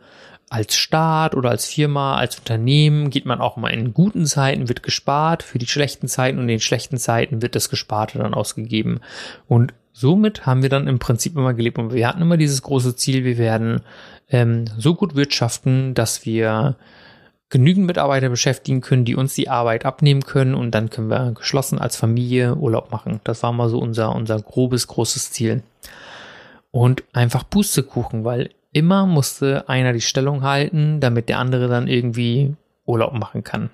als 0.53 0.75
Staat 0.75 1.33
oder 1.33 1.50
als 1.50 1.65
Firma, 1.65 2.15
als 2.15 2.38
Unternehmen 2.38 3.10
geht 3.10 3.25
man 3.25 3.41
auch 3.41 3.57
mal 3.57 3.69
in 3.69 3.91
guten 3.91 4.27
Zeiten 4.27 4.69
wird 4.69 4.83
gespart, 4.83 5.41
für 5.41 5.57
die 5.57 5.65
schlechten 5.65 6.07
Zeiten 6.07 6.38
und 6.38 6.43
in 6.43 6.50
den 6.50 6.60
schlechten 6.60 6.98
Zeiten 6.98 7.41
wird 7.41 7.55
das 7.55 7.69
Gesparte 7.69 8.19
dann 8.19 8.36
ausgegeben. 8.36 9.00
Und 9.48 9.74
somit 9.93 10.45
haben 10.45 10.62
wir 10.62 10.69
dann 10.69 10.88
im 10.88 11.00
Prinzip 11.00 11.36
immer 11.36 11.55
gelebt 11.55 11.79
und 11.79 11.91
wir 11.91 12.07
hatten 12.07 12.22
immer 12.22 12.38
dieses 12.38 12.62
große 12.62 12.95
Ziel, 12.95 13.24
wir 13.24 13.39
werden 13.39 13.81
ähm, 14.29 14.65
so 14.77 14.93
gut 14.93 15.15
wirtschaften, 15.15 15.95
dass 15.95 16.24
wir 16.24 16.75
genügend 17.50 17.88
Mitarbeiter 17.88 18.29
beschäftigen 18.29 18.81
können, 18.81 19.05
die 19.05 19.15
uns 19.15 19.33
die 19.33 19.50
Arbeit 19.50 19.86
abnehmen 19.88 20.22
können 20.22 20.53
und 20.53 20.69
dann 20.69 20.91
können 20.91 21.10
wir 21.10 21.31
geschlossen 21.31 21.79
als 21.79 21.95
Familie 21.95 22.53
Urlaub 22.53 22.91
machen. 22.91 23.22
Das 23.24 23.41
war 23.41 23.53
mal 23.53 23.69
so 23.69 23.79
unser, 23.79 24.15
unser 24.15 24.39
grobes, 24.39 24.86
großes 24.86 25.31
Ziel. 25.31 25.63
Und 26.69 27.03
einfach 27.12 27.50
Pustekuchen, 27.50 28.24
weil 28.24 28.51
immer 28.74 29.06
musste 29.06 29.70
einer 29.70 29.94
die 29.94 30.01
Stellung 30.01 30.44
halten, 30.44 31.00
damit 31.00 31.30
der 31.30 31.39
andere 31.39 31.68
dann 31.68 31.88
irgendwie 31.88 32.56
Urlaub 32.86 33.13
machen 33.13 33.44
kann. 33.44 33.70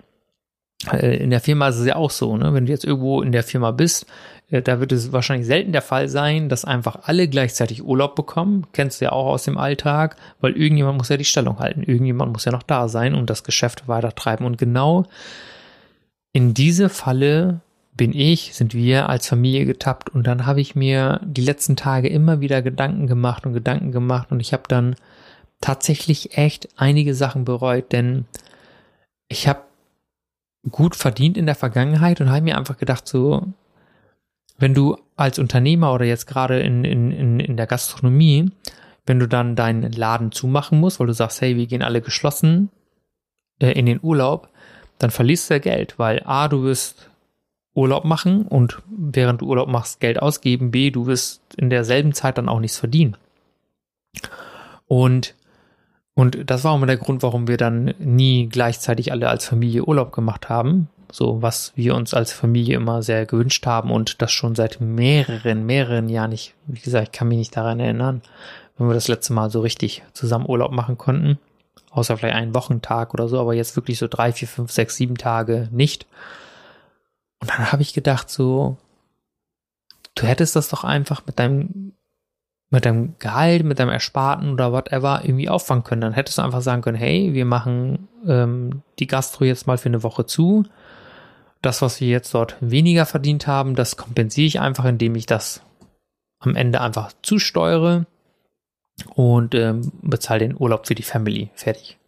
Äh, 0.92 1.18
in 1.18 1.30
der 1.30 1.42
Firma 1.42 1.68
ist 1.68 1.78
es 1.78 1.86
ja 1.86 1.96
auch 1.96 2.12
so, 2.12 2.38
ne? 2.38 2.54
Wenn 2.54 2.66
du 2.66 2.72
jetzt 2.72 2.86
irgendwo 2.86 3.22
in 3.22 3.32
der 3.32 3.44
Firma 3.44 3.72
bist, 3.72 4.06
äh, 4.50 4.62
da 4.62 4.80
wird 4.80 4.92
es 4.92 5.12
wahrscheinlich 5.12 5.48
selten 5.48 5.72
der 5.72 5.82
Fall 5.82 6.08
sein, 6.08 6.50
dass 6.50 6.66
einfach 6.66 7.00
alle 7.04 7.28
gleichzeitig 7.28 7.84
Urlaub 7.84 8.16
bekommen. 8.16 8.68
Kennst 8.74 9.02
du 9.02 9.06
ja 9.06 9.12
auch 9.12 9.28
aus 9.28 9.44
dem 9.44 9.58
Alltag, 9.58 10.16
weil 10.40 10.54
irgendjemand 10.54 10.98
muss 10.98 11.10
ja 11.10 11.18
die 11.18 11.26
Stellung 11.26 11.60
halten. 11.60 11.84
Irgendjemand 11.84 12.32
muss 12.32 12.46
ja 12.46 12.52
noch 12.52 12.64
da 12.64 12.88
sein 12.88 13.16
und 13.16 13.30
das 13.30 13.44
Geschäft 13.44 13.88
weiter 13.88 14.16
treiben. 14.16 14.46
Und 14.46 14.58
genau 14.58 15.06
in 16.32 16.54
diese 16.54 16.90
Falle 16.90 17.62
bin 18.00 18.16
ich, 18.16 18.56
sind 18.56 18.74
wir 18.74 19.10
als 19.10 19.28
Familie 19.28 19.66
getappt 19.66 20.10
und 20.10 20.26
dann 20.26 20.46
habe 20.46 20.62
ich 20.62 20.74
mir 20.74 21.20
die 21.22 21.42
letzten 21.42 21.76
Tage 21.76 22.08
immer 22.08 22.40
wieder 22.40 22.62
Gedanken 22.62 23.08
gemacht 23.08 23.46
und 23.46 23.52
Gedanken 23.52 23.92
gemacht 23.92 24.32
und 24.32 24.40
ich 24.40 24.54
habe 24.54 24.64
dann 24.70 24.96
tatsächlich 25.60 26.38
echt 26.38 26.70
einige 26.78 27.14
Sachen 27.14 27.44
bereut, 27.44 27.92
denn 27.92 28.24
ich 29.28 29.50
habe 29.50 29.64
gut 30.72 30.96
verdient 30.96 31.38
in 31.38 31.46
der 31.46 31.56
Vergangenheit 31.56 32.22
und 32.22 32.30
habe 32.30 32.44
mir 32.44 32.58
einfach 32.58 32.78
gedacht, 32.78 33.06
so, 33.06 33.46
wenn 34.58 34.74
du 34.74 34.96
als 35.18 35.38
Unternehmer 35.38 35.94
oder 35.94 36.06
jetzt 36.06 36.26
gerade 36.26 36.62
in, 36.62 36.86
in, 36.86 37.12
in, 37.12 37.42
in 37.42 37.58
der 37.58 37.68
Gastronomie, 37.68 38.50
wenn 39.08 39.20
du 39.20 39.28
dann 39.28 39.58
deinen 39.58 39.92
Laden 39.92 40.32
zumachen 40.32 40.80
musst, 40.80 41.02
weil 41.02 41.08
du 41.08 41.14
sagst, 41.14 41.42
hey, 41.42 41.58
wir 41.58 41.68
gehen 41.68 41.84
alle 41.84 42.00
geschlossen 42.00 42.70
äh, 43.60 43.74
in 43.74 43.86
den 43.86 44.00
Urlaub, 44.02 44.48
dann 45.00 45.12
verlierst 45.12 45.50
du 45.50 45.56
ja 45.56 45.60
Geld, 45.60 46.00
weil 46.00 46.24
A, 46.26 46.48
du 46.48 46.64
wirst 46.64 47.09
Urlaub 47.74 48.04
machen 48.04 48.44
und 48.44 48.82
während 48.90 49.42
du 49.42 49.48
Urlaub 49.48 49.70
machst, 49.70 50.00
Geld 50.00 50.22
ausgeben. 50.22 50.72
B, 50.72 50.92
du 50.92 51.06
wirst 51.06 51.42
in 51.56 51.70
derselben 51.70 52.14
Zeit 52.14 52.38
dann 52.38 52.50
auch 52.50 52.60
nichts 52.60 52.78
verdienen. 52.78 53.16
Und, 54.88 55.36
und 56.16 56.50
das 56.50 56.64
war 56.64 56.72
auch 56.72 56.78
immer 56.78 56.88
der 56.88 56.98
Grund, 56.98 57.22
warum 57.24 57.48
wir 57.48 57.58
dann 57.58 57.94
nie 58.00 58.50
gleichzeitig 58.50 59.12
alle 59.12 59.30
als 59.30 59.46
Familie 59.46 59.86
Urlaub 59.86 60.12
gemacht 60.12 60.50
haben. 60.50 60.90
So, 61.12 61.42
was 61.42 61.74
wir 61.76 61.96
uns 61.96 62.14
als 62.14 62.34
Familie 62.34 62.76
immer 62.76 63.02
sehr 63.02 63.26
gewünscht 63.26 63.66
haben 63.66 63.92
und 63.92 64.22
das 64.22 64.32
schon 64.32 64.56
seit 64.56 64.80
mehreren, 64.80 65.66
mehreren 65.66 66.08
Jahren. 66.10 66.32
Ich, 66.32 66.54
wie 66.68 66.80
gesagt, 66.80 67.08
ich 67.08 67.12
kann 67.12 67.28
mich 67.28 67.38
nicht 67.38 67.56
daran 67.56 67.80
erinnern, 67.80 68.22
wenn 68.78 68.88
wir 68.88 68.94
das 68.94 69.08
letzte 69.08 69.34
Mal 69.34 69.50
so 69.50 69.62
richtig 69.62 70.04
zusammen 70.14 70.48
Urlaub 70.48 70.72
machen 70.72 70.98
konnten. 70.98 71.40
Außer 71.92 72.18
vielleicht 72.18 72.36
einen 72.36 72.54
Wochentag 72.54 73.16
oder 73.16 73.28
so, 73.28 73.40
aber 73.40 73.56
jetzt 73.56 73.76
wirklich 73.76 73.98
so 73.98 74.08
drei, 74.08 74.32
vier, 74.32 74.48
fünf, 74.48 74.72
sechs, 74.72 74.96
sieben 74.96 75.18
Tage 75.18 75.68
nicht. 75.72 76.06
Und 77.40 77.50
dann 77.50 77.72
habe 77.72 77.82
ich 77.82 77.94
gedacht, 77.94 78.30
so, 78.30 78.78
du 80.16 80.28
hättest 80.28 80.56
das 80.56 80.70
doch 80.70 80.84
einfach 80.84 81.26
mit 81.26 81.40
deinem, 81.40 81.94
mit 82.70 82.86
deinem 82.86 83.16
Gehalt, 83.20 83.64
mit 83.64 83.80
deinem 83.80 83.90
Ersparten 83.90 84.52
oder 84.52 84.72
whatever 84.72 85.22
irgendwie 85.24 85.50
auffangen 85.50 85.84
können. 85.84 86.02
Dann 86.02 86.14
hättest 86.14 86.38
du 86.38 86.42
einfach 86.42 86.62
sagen 86.62 86.82
können, 86.82 86.98
hey, 86.98 87.34
wir 87.34 87.46
machen 87.46 88.08
ähm, 88.28 88.84
die 89.00 89.08
Gastro 89.08 89.46
jetzt 89.46 89.68
mal 89.68 89.78
für 89.78 89.90
eine 89.90 90.04
Woche 90.04 90.26
zu. 90.26 90.66
Das, 91.62 91.82
was 91.82 92.00
wir 92.00 92.08
jetzt 92.08 92.34
dort 92.34 92.56
weniger 92.62 93.06
verdient 93.06 93.48
haben, 93.48 93.76
das 93.76 93.98
kompensiere 93.98 94.48
ich 94.48 94.60
einfach, 94.60 94.86
indem 94.86 95.16
ich 95.16 95.26
das 95.26 95.62
am 96.40 96.56
Ende 96.56 96.80
einfach 96.80 97.12
zusteuere 97.22 98.06
und 99.16 99.56
ähm, 99.56 99.92
bezahle 100.02 100.40
den 100.40 100.56
Urlaub 100.58 100.88
für 100.88 100.96
die 100.96 101.04
Family. 101.04 101.50
Fertig. 101.54 101.99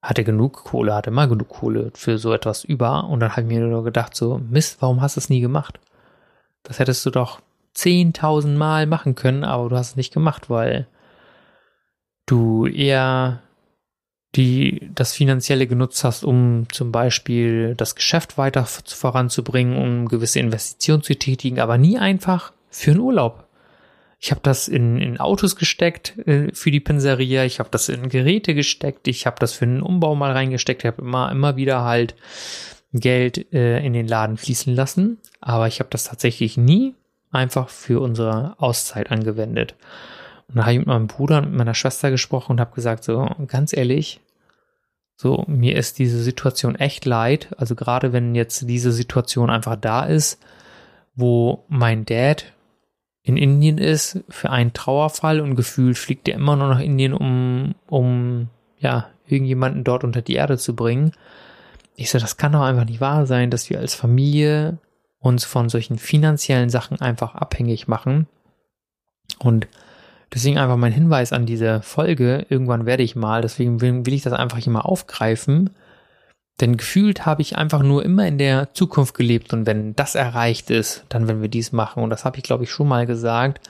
Hatte 0.00 0.24
genug 0.24 0.64
Kohle, 0.64 0.94
hatte 0.94 1.10
immer 1.10 1.26
genug 1.26 1.48
Kohle 1.48 1.90
für 1.94 2.18
so 2.18 2.32
etwas 2.32 2.64
über. 2.64 3.04
Und 3.04 3.20
dann 3.20 3.32
habe 3.32 3.42
ich 3.42 3.48
mir 3.48 3.60
nur 3.60 3.84
gedacht, 3.84 4.14
so, 4.14 4.38
Mist, 4.38 4.80
warum 4.80 5.00
hast 5.00 5.16
du 5.16 5.20
es 5.20 5.28
nie 5.28 5.40
gemacht? 5.40 5.80
Das 6.62 6.78
hättest 6.78 7.04
du 7.04 7.10
doch 7.10 7.40
10.000 7.76 8.56
Mal 8.56 8.86
machen 8.86 9.14
können, 9.14 9.44
aber 9.44 9.68
du 9.68 9.76
hast 9.76 9.90
es 9.90 9.96
nicht 9.96 10.12
gemacht, 10.12 10.50
weil 10.50 10.86
du 12.26 12.66
eher 12.66 13.42
die 14.34 14.90
das 14.94 15.14
Finanzielle 15.14 15.66
genutzt 15.66 16.04
hast, 16.04 16.24
um 16.24 16.66
zum 16.70 16.92
Beispiel 16.92 17.74
das 17.74 17.94
Geschäft 17.94 18.36
weiter 18.36 18.66
voranzubringen, 18.66 19.76
um 19.78 20.08
gewisse 20.08 20.38
Investitionen 20.38 21.02
zu 21.02 21.14
tätigen, 21.14 21.60
aber 21.60 21.78
nie 21.78 21.98
einfach 21.98 22.52
für 22.68 22.90
einen 22.90 23.00
Urlaub. 23.00 23.47
Ich 24.20 24.32
habe 24.32 24.40
das 24.42 24.66
in, 24.66 24.98
in 24.98 25.20
Autos 25.20 25.54
gesteckt 25.54 26.18
äh, 26.26 26.52
für 26.52 26.70
die 26.70 26.80
Pinseria, 26.80 27.44
ich 27.44 27.60
habe 27.60 27.68
das 27.70 27.88
in 27.88 28.08
Geräte 28.08 28.54
gesteckt, 28.54 29.06
ich 29.06 29.26
habe 29.26 29.36
das 29.38 29.52
für 29.52 29.64
einen 29.64 29.82
Umbau 29.82 30.14
mal 30.16 30.32
reingesteckt, 30.32 30.82
ich 30.82 30.88
habe 30.88 31.02
immer, 31.02 31.30
immer 31.30 31.56
wieder 31.56 31.84
halt 31.84 32.16
Geld 32.92 33.52
äh, 33.52 33.84
in 33.84 33.92
den 33.92 34.08
Laden 34.08 34.36
fließen 34.36 34.74
lassen, 34.74 35.18
aber 35.40 35.68
ich 35.68 35.78
habe 35.78 35.90
das 35.90 36.04
tatsächlich 36.04 36.56
nie 36.56 36.94
einfach 37.30 37.68
für 37.68 38.00
unsere 38.00 38.56
Auszeit 38.58 39.10
angewendet. 39.10 39.76
Und 40.48 40.56
da 40.56 40.62
habe 40.62 40.72
ich 40.72 40.78
mit 40.78 40.88
meinem 40.88 41.06
Bruder 41.06 41.38
und 41.38 41.50
mit 41.50 41.58
meiner 41.58 41.74
Schwester 41.74 42.10
gesprochen 42.10 42.52
und 42.52 42.60
habe 42.60 42.74
gesagt, 42.74 43.04
so 43.04 43.28
ganz 43.46 43.76
ehrlich, 43.76 44.20
so 45.14 45.44
mir 45.46 45.76
ist 45.76 45.98
diese 45.98 46.22
Situation 46.22 46.76
echt 46.76 47.04
leid. 47.04 47.48
Also 47.58 47.74
gerade 47.74 48.12
wenn 48.12 48.34
jetzt 48.34 48.68
diese 48.68 48.92
Situation 48.92 49.50
einfach 49.50 49.76
da 49.76 50.04
ist, 50.04 50.40
wo 51.14 51.64
mein 51.68 52.04
Dad 52.04 52.46
in 53.28 53.36
Indien 53.36 53.76
ist 53.76 54.24
für 54.30 54.48
einen 54.48 54.72
Trauerfall 54.72 55.40
und 55.40 55.54
gefühlt 55.54 55.98
fliegt 55.98 56.28
er 56.28 56.36
immer 56.36 56.56
noch 56.56 56.70
nach 56.70 56.80
Indien, 56.80 57.12
um, 57.12 57.74
um 57.86 58.48
ja, 58.78 59.10
irgendjemanden 59.26 59.84
dort 59.84 60.02
unter 60.02 60.22
die 60.22 60.34
Erde 60.34 60.56
zu 60.56 60.74
bringen. 60.74 61.12
Ich 61.94 62.10
so, 62.10 62.18
das 62.18 62.38
kann 62.38 62.52
doch 62.52 62.62
einfach 62.62 62.86
nicht 62.86 63.02
wahr 63.02 63.26
sein, 63.26 63.50
dass 63.50 63.68
wir 63.68 63.80
als 63.80 63.94
Familie 63.94 64.78
uns 65.18 65.44
von 65.44 65.68
solchen 65.68 65.98
finanziellen 65.98 66.70
Sachen 66.70 67.02
einfach 67.02 67.34
abhängig 67.34 67.86
machen. 67.86 68.28
Und 69.38 69.68
deswegen 70.32 70.56
einfach 70.56 70.78
mein 70.78 70.92
Hinweis 70.92 71.34
an 71.34 71.44
diese 71.44 71.82
Folge, 71.82 72.46
irgendwann 72.48 72.86
werde 72.86 73.02
ich 73.02 73.14
mal, 73.14 73.42
deswegen 73.42 73.82
will, 73.82 74.06
will 74.06 74.14
ich 74.14 74.22
das 74.22 74.32
einfach 74.32 74.56
hier 74.56 74.72
mal 74.72 74.80
aufgreifen, 74.80 75.68
denn 76.60 76.76
gefühlt 76.76 77.24
habe 77.26 77.42
ich 77.42 77.56
einfach 77.56 77.82
nur 77.82 78.04
immer 78.04 78.26
in 78.26 78.38
der 78.38 78.74
Zukunft 78.74 79.14
gelebt 79.14 79.52
und 79.52 79.66
wenn 79.66 79.94
das 79.94 80.14
erreicht 80.14 80.70
ist, 80.70 81.04
dann 81.08 81.28
wenn 81.28 81.40
wir 81.40 81.48
dies 81.48 81.72
machen 81.72 82.02
und 82.02 82.10
das 82.10 82.24
habe 82.24 82.36
ich 82.38 82.42
glaube 82.42 82.64
ich 82.64 82.70
schon 82.70 82.88
mal 82.88 83.06
gesagt. 83.06 83.68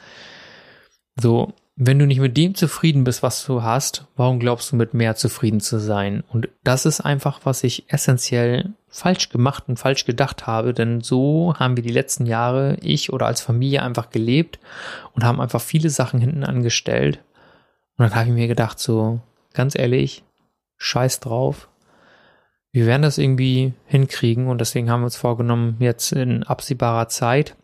So, 1.20 1.52
wenn 1.80 1.98
du 2.00 2.06
nicht 2.06 2.18
mit 2.18 2.36
dem 2.36 2.56
zufrieden 2.56 3.04
bist, 3.04 3.22
was 3.22 3.44
du 3.44 3.62
hast, 3.62 4.06
warum 4.16 4.40
glaubst 4.40 4.72
du 4.72 4.76
mit 4.76 4.94
mehr 4.94 5.14
zufrieden 5.14 5.60
zu 5.60 5.78
sein? 5.78 6.24
Und 6.28 6.48
das 6.64 6.86
ist 6.86 7.00
einfach, 7.00 7.40
was 7.44 7.62
ich 7.62 7.84
essentiell 7.86 8.72
falsch 8.88 9.28
gemacht 9.28 9.64
und 9.68 9.78
falsch 9.78 10.04
gedacht 10.04 10.48
habe, 10.48 10.74
denn 10.74 11.02
so 11.02 11.54
haben 11.56 11.76
wir 11.76 11.84
die 11.84 11.92
letzten 11.92 12.26
Jahre, 12.26 12.76
ich 12.80 13.12
oder 13.12 13.26
als 13.26 13.42
Familie 13.42 13.82
einfach 13.82 14.10
gelebt 14.10 14.58
und 15.14 15.24
haben 15.24 15.40
einfach 15.40 15.60
viele 15.60 15.88
Sachen 15.88 16.18
hinten 16.18 16.42
angestellt. 16.42 17.20
Und 17.96 18.06
dann 18.06 18.14
habe 18.16 18.28
ich 18.28 18.34
mir 18.34 18.48
gedacht, 18.48 18.80
so, 18.80 19.20
ganz 19.54 19.78
ehrlich, 19.78 20.24
scheiß 20.78 21.20
drauf, 21.20 21.67
wir 22.72 22.86
werden 22.86 23.02
das 23.02 23.18
irgendwie 23.18 23.72
hinkriegen 23.86 24.46
und 24.48 24.60
deswegen 24.60 24.90
haben 24.90 25.00
wir 25.00 25.06
uns 25.06 25.16
vorgenommen, 25.16 25.76
jetzt 25.80 26.12
in 26.12 26.42
absehbarer 26.42 27.08
Zeit, 27.08 27.56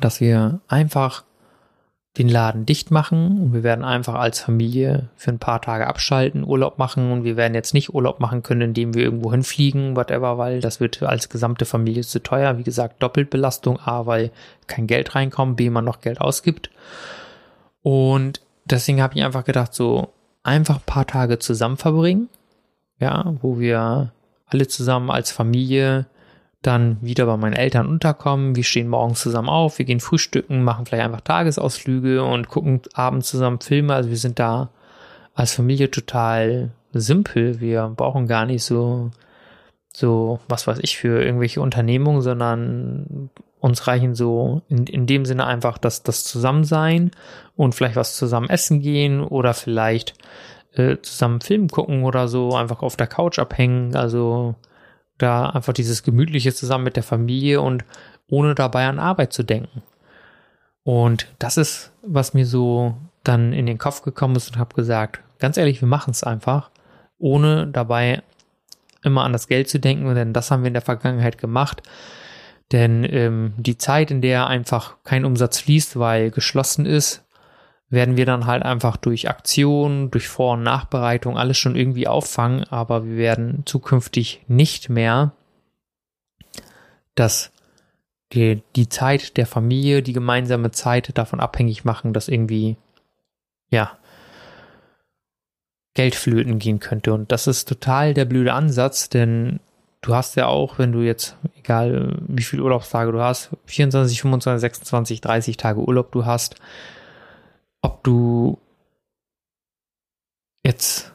dass 0.00 0.20
wir 0.20 0.60
einfach 0.68 1.24
den 2.18 2.28
Laden 2.28 2.66
dicht 2.66 2.90
machen 2.90 3.40
und 3.40 3.54
wir 3.54 3.62
werden 3.62 3.84
einfach 3.84 4.16
als 4.16 4.40
Familie 4.40 5.08
für 5.16 5.30
ein 5.30 5.38
paar 5.38 5.62
Tage 5.62 5.86
abschalten, 5.86 6.44
Urlaub 6.44 6.78
machen 6.78 7.10
und 7.10 7.24
wir 7.24 7.38
werden 7.38 7.54
jetzt 7.54 7.72
nicht 7.72 7.94
Urlaub 7.94 8.20
machen 8.20 8.42
können, 8.42 8.60
indem 8.60 8.92
wir 8.92 9.02
irgendwo 9.02 9.32
hinfliegen, 9.32 9.96
whatever, 9.96 10.36
weil 10.36 10.60
das 10.60 10.78
wird 10.78 11.02
als 11.02 11.30
gesamte 11.30 11.64
Familie 11.64 12.02
zu 12.02 12.22
teuer. 12.22 12.58
Wie 12.58 12.64
gesagt, 12.64 13.02
Doppelbelastung, 13.02 13.80
A, 13.80 14.04
weil 14.04 14.30
kein 14.66 14.86
Geld 14.86 15.14
reinkommt, 15.14 15.56
B, 15.56 15.70
man 15.70 15.86
noch 15.86 16.02
Geld 16.02 16.20
ausgibt. 16.20 16.70
Und 17.80 18.42
deswegen 18.66 19.00
habe 19.00 19.16
ich 19.16 19.24
einfach 19.24 19.44
gedacht, 19.44 19.72
so 19.72 20.12
einfach 20.42 20.76
ein 20.76 20.86
paar 20.86 21.06
Tage 21.06 21.38
zusammen 21.38 21.78
verbringen, 21.78 22.28
ja, 23.02 23.34
wo 23.42 23.58
wir 23.58 24.12
alle 24.46 24.68
zusammen 24.68 25.10
als 25.10 25.30
Familie 25.30 26.06
dann 26.62 26.98
wieder 27.00 27.26
bei 27.26 27.36
meinen 27.36 27.54
Eltern 27.54 27.88
unterkommen. 27.88 28.54
Wir 28.54 28.62
stehen 28.62 28.88
morgens 28.88 29.20
zusammen 29.20 29.48
auf, 29.48 29.78
wir 29.78 29.84
gehen 29.84 29.98
frühstücken, 30.00 30.62
machen 30.62 30.86
vielleicht 30.86 31.04
einfach 31.04 31.20
Tagesausflüge 31.20 32.22
und 32.22 32.48
gucken 32.48 32.80
abends 32.94 33.28
zusammen 33.28 33.60
Filme. 33.60 33.94
Also 33.94 34.10
wir 34.10 34.16
sind 34.16 34.38
da 34.38 34.70
als 35.34 35.54
Familie 35.54 35.90
total 35.90 36.70
simpel. 36.92 37.60
Wir 37.60 37.92
brauchen 37.96 38.28
gar 38.28 38.46
nicht 38.46 38.62
so, 38.62 39.10
so, 39.92 40.38
was 40.48 40.68
weiß 40.68 40.78
ich, 40.82 40.96
für 40.96 41.22
irgendwelche 41.22 41.60
Unternehmungen, 41.60 42.22
sondern 42.22 43.30
uns 43.58 43.86
reichen 43.88 44.14
so 44.14 44.62
in, 44.68 44.86
in 44.86 45.06
dem 45.06 45.24
Sinne 45.24 45.46
einfach 45.46 45.78
das, 45.78 46.04
das 46.04 46.24
Zusammensein 46.24 47.10
und 47.56 47.74
vielleicht 47.74 47.96
was 47.96 48.16
zusammen 48.16 48.50
essen 48.50 48.80
gehen 48.80 49.20
oder 49.20 49.54
vielleicht 49.54 50.14
äh, 50.74 50.96
zusammen 51.02 51.40
Film 51.40 51.68
gucken 51.68 52.04
oder 52.04 52.28
so, 52.28 52.54
einfach 52.54 52.82
auf 52.82 52.96
der 52.96 53.06
Couch 53.06 53.38
abhängen. 53.38 53.94
Also 53.96 54.54
da 55.18 55.50
einfach 55.50 55.72
dieses 55.72 56.02
Gemütliche 56.02 56.54
zusammen 56.54 56.84
mit 56.84 56.96
der 56.96 57.02
Familie 57.02 57.60
und 57.60 57.84
ohne 58.28 58.54
dabei 58.54 58.86
an 58.86 58.98
Arbeit 58.98 59.32
zu 59.32 59.42
denken. 59.42 59.82
Und 60.84 61.28
das 61.38 61.56
ist, 61.56 61.92
was 62.02 62.34
mir 62.34 62.46
so 62.46 62.96
dann 63.24 63.52
in 63.52 63.66
den 63.66 63.78
Kopf 63.78 64.02
gekommen 64.02 64.36
ist 64.36 64.50
und 64.50 64.58
habe 64.58 64.74
gesagt, 64.74 65.20
ganz 65.38 65.56
ehrlich, 65.56 65.80
wir 65.80 65.88
machen 65.88 66.10
es 66.10 66.24
einfach, 66.24 66.70
ohne 67.18 67.68
dabei 67.68 68.22
immer 69.04 69.24
an 69.24 69.32
das 69.32 69.48
Geld 69.48 69.68
zu 69.68 69.78
denken, 69.78 70.14
denn 70.14 70.32
das 70.32 70.50
haben 70.50 70.62
wir 70.62 70.68
in 70.68 70.74
der 70.74 70.82
Vergangenheit 70.82 71.38
gemacht. 71.38 71.82
Denn 72.72 73.04
ähm, 73.04 73.52
die 73.56 73.76
Zeit, 73.76 74.10
in 74.10 74.22
der 74.22 74.46
einfach 74.46 74.96
kein 75.04 75.24
Umsatz 75.24 75.60
fließt, 75.60 75.98
weil 75.98 76.30
geschlossen 76.30 76.86
ist, 76.86 77.22
werden 77.92 78.16
wir 78.16 78.26
dann 78.26 78.46
halt 78.46 78.64
einfach 78.64 78.96
durch 78.96 79.28
Aktion, 79.28 80.10
durch 80.10 80.26
Vor- 80.26 80.54
und 80.54 80.64
Nachbereitung 80.64 81.38
alles 81.38 81.58
schon 81.58 81.76
irgendwie 81.76 82.08
auffangen, 82.08 82.64
aber 82.64 83.04
wir 83.04 83.16
werden 83.16 83.62
zukünftig 83.64 84.40
nicht 84.48 84.88
mehr 84.88 85.32
dass 87.14 87.50
die, 88.32 88.62
die 88.76 88.88
Zeit 88.88 89.36
der 89.36 89.46
Familie, 89.46 90.02
die 90.02 90.12
gemeinsame 90.12 90.70
Zeit 90.70 91.16
davon 91.18 91.40
abhängig 91.40 91.84
machen, 91.84 92.12
dass 92.12 92.28
irgendwie, 92.28 92.76
ja, 93.70 93.98
Geld 95.94 96.14
flöten 96.14 96.58
gehen 96.58 96.80
könnte. 96.80 97.12
Und 97.12 97.30
das 97.32 97.46
ist 97.46 97.68
total 97.68 98.14
der 98.14 98.24
blöde 98.24 98.54
Ansatz, 98.54 99.10
denn 99.10 99.60
du 100.00 100.14
hast 100.14 100.36
ja 100.36 100.46
auch, 100.46 100.78
wenn 100.78 100.92
du 100.92 101.00
jetzt, 101.00 101.36
egal 101.58 102.16
wie 102.26 102.42
viele 102.42 102.62
Urlaubstage 102.62 103.12
du 103.12 103.20
hast, 103.20 103.50
24, 103.66 104.22
25, 104.22 104.60
26, 104.60 105.20
30 105.20 105.56
Tage 105.58 105.80
Urlaub 105.80 106.10
du 106.12 106.24
hast, 106.24 106.56
ob 107.82 108.02
du 108.04 108.58
jetzt 110.64 111.12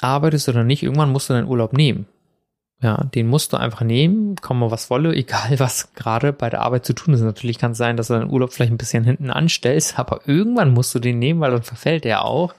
arbeitest 0.00 0.48
oder 0.48 0.64
nicht, 0.64 0.82
irgendwann 0.82 1.12
musst 1.12 1.28
du 1.28 1.34
deinen 1.34 1.48
Urlaub 1.48 1.72
nehmen. 1.72 2.06
Ja, 2.82 3.04
den 3.14 3.26
musst 3.26 3.52
du 3.52 3.58
einfach 3.58 3.82
nehmen, 3.82 4.36
komme 4.36 4.70
was 4.70 4.88
wolle, 4.88 5.14
egal 5.14 5.58
was 5.60 5.92
gerade 5.94 6.32
bei 6.32 6.48
der 6.48 6.62
Arbeit 6.62 6.86
zu 6.86 6.94
tun 6.94 7.12
ist. 7.14 7.20
Natürlich 7.20 7.58
kann 7.58 7.72
es 7.72 7.78
sein, 7.78 7.96
dass 7.96 8.08
du 8.08 8.14
deinen 8.14 8.30
Urlaub 8.30 8.52
vielleicht 8.52 8.72
ein 8.72 8.78
bisschen 8.78 9.04
hinten 9.04 9.30
anstellst, 9.30 9.98
aber 9.98 10.22
irgendwann 10.26 10.72
musst 10.72 10.94
du 10.94 10.98
den 10.98 11.18
nehmen, 11.18 11.40
weil 11.40 11.50
dann 11.50 11.62
verfällt 11.62 12.04
der 12.04 12.24
auch. 12.24 12.54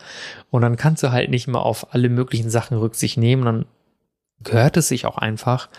Und 0.52 0.62
dann 0.62 0.78
kannst 0.78 1.02
du 1.02 1.12
halt 1.12 1.32
nicht 1.32 1.48
mehr 1.48 1.62
auf 1.62 1.94
alle 1.94 2.10
möglichen 2.10 2.52
Sachen 2.52 2.78
Rücksicht 2.78 3.18
nehmen. 3.18 3.46
Dann 3.46 3.66
gehört 4.44 4.78
es 4.78 4.88
sich 4.90 5.08
auch 5.08 5.18
einfach, 5.18 5.70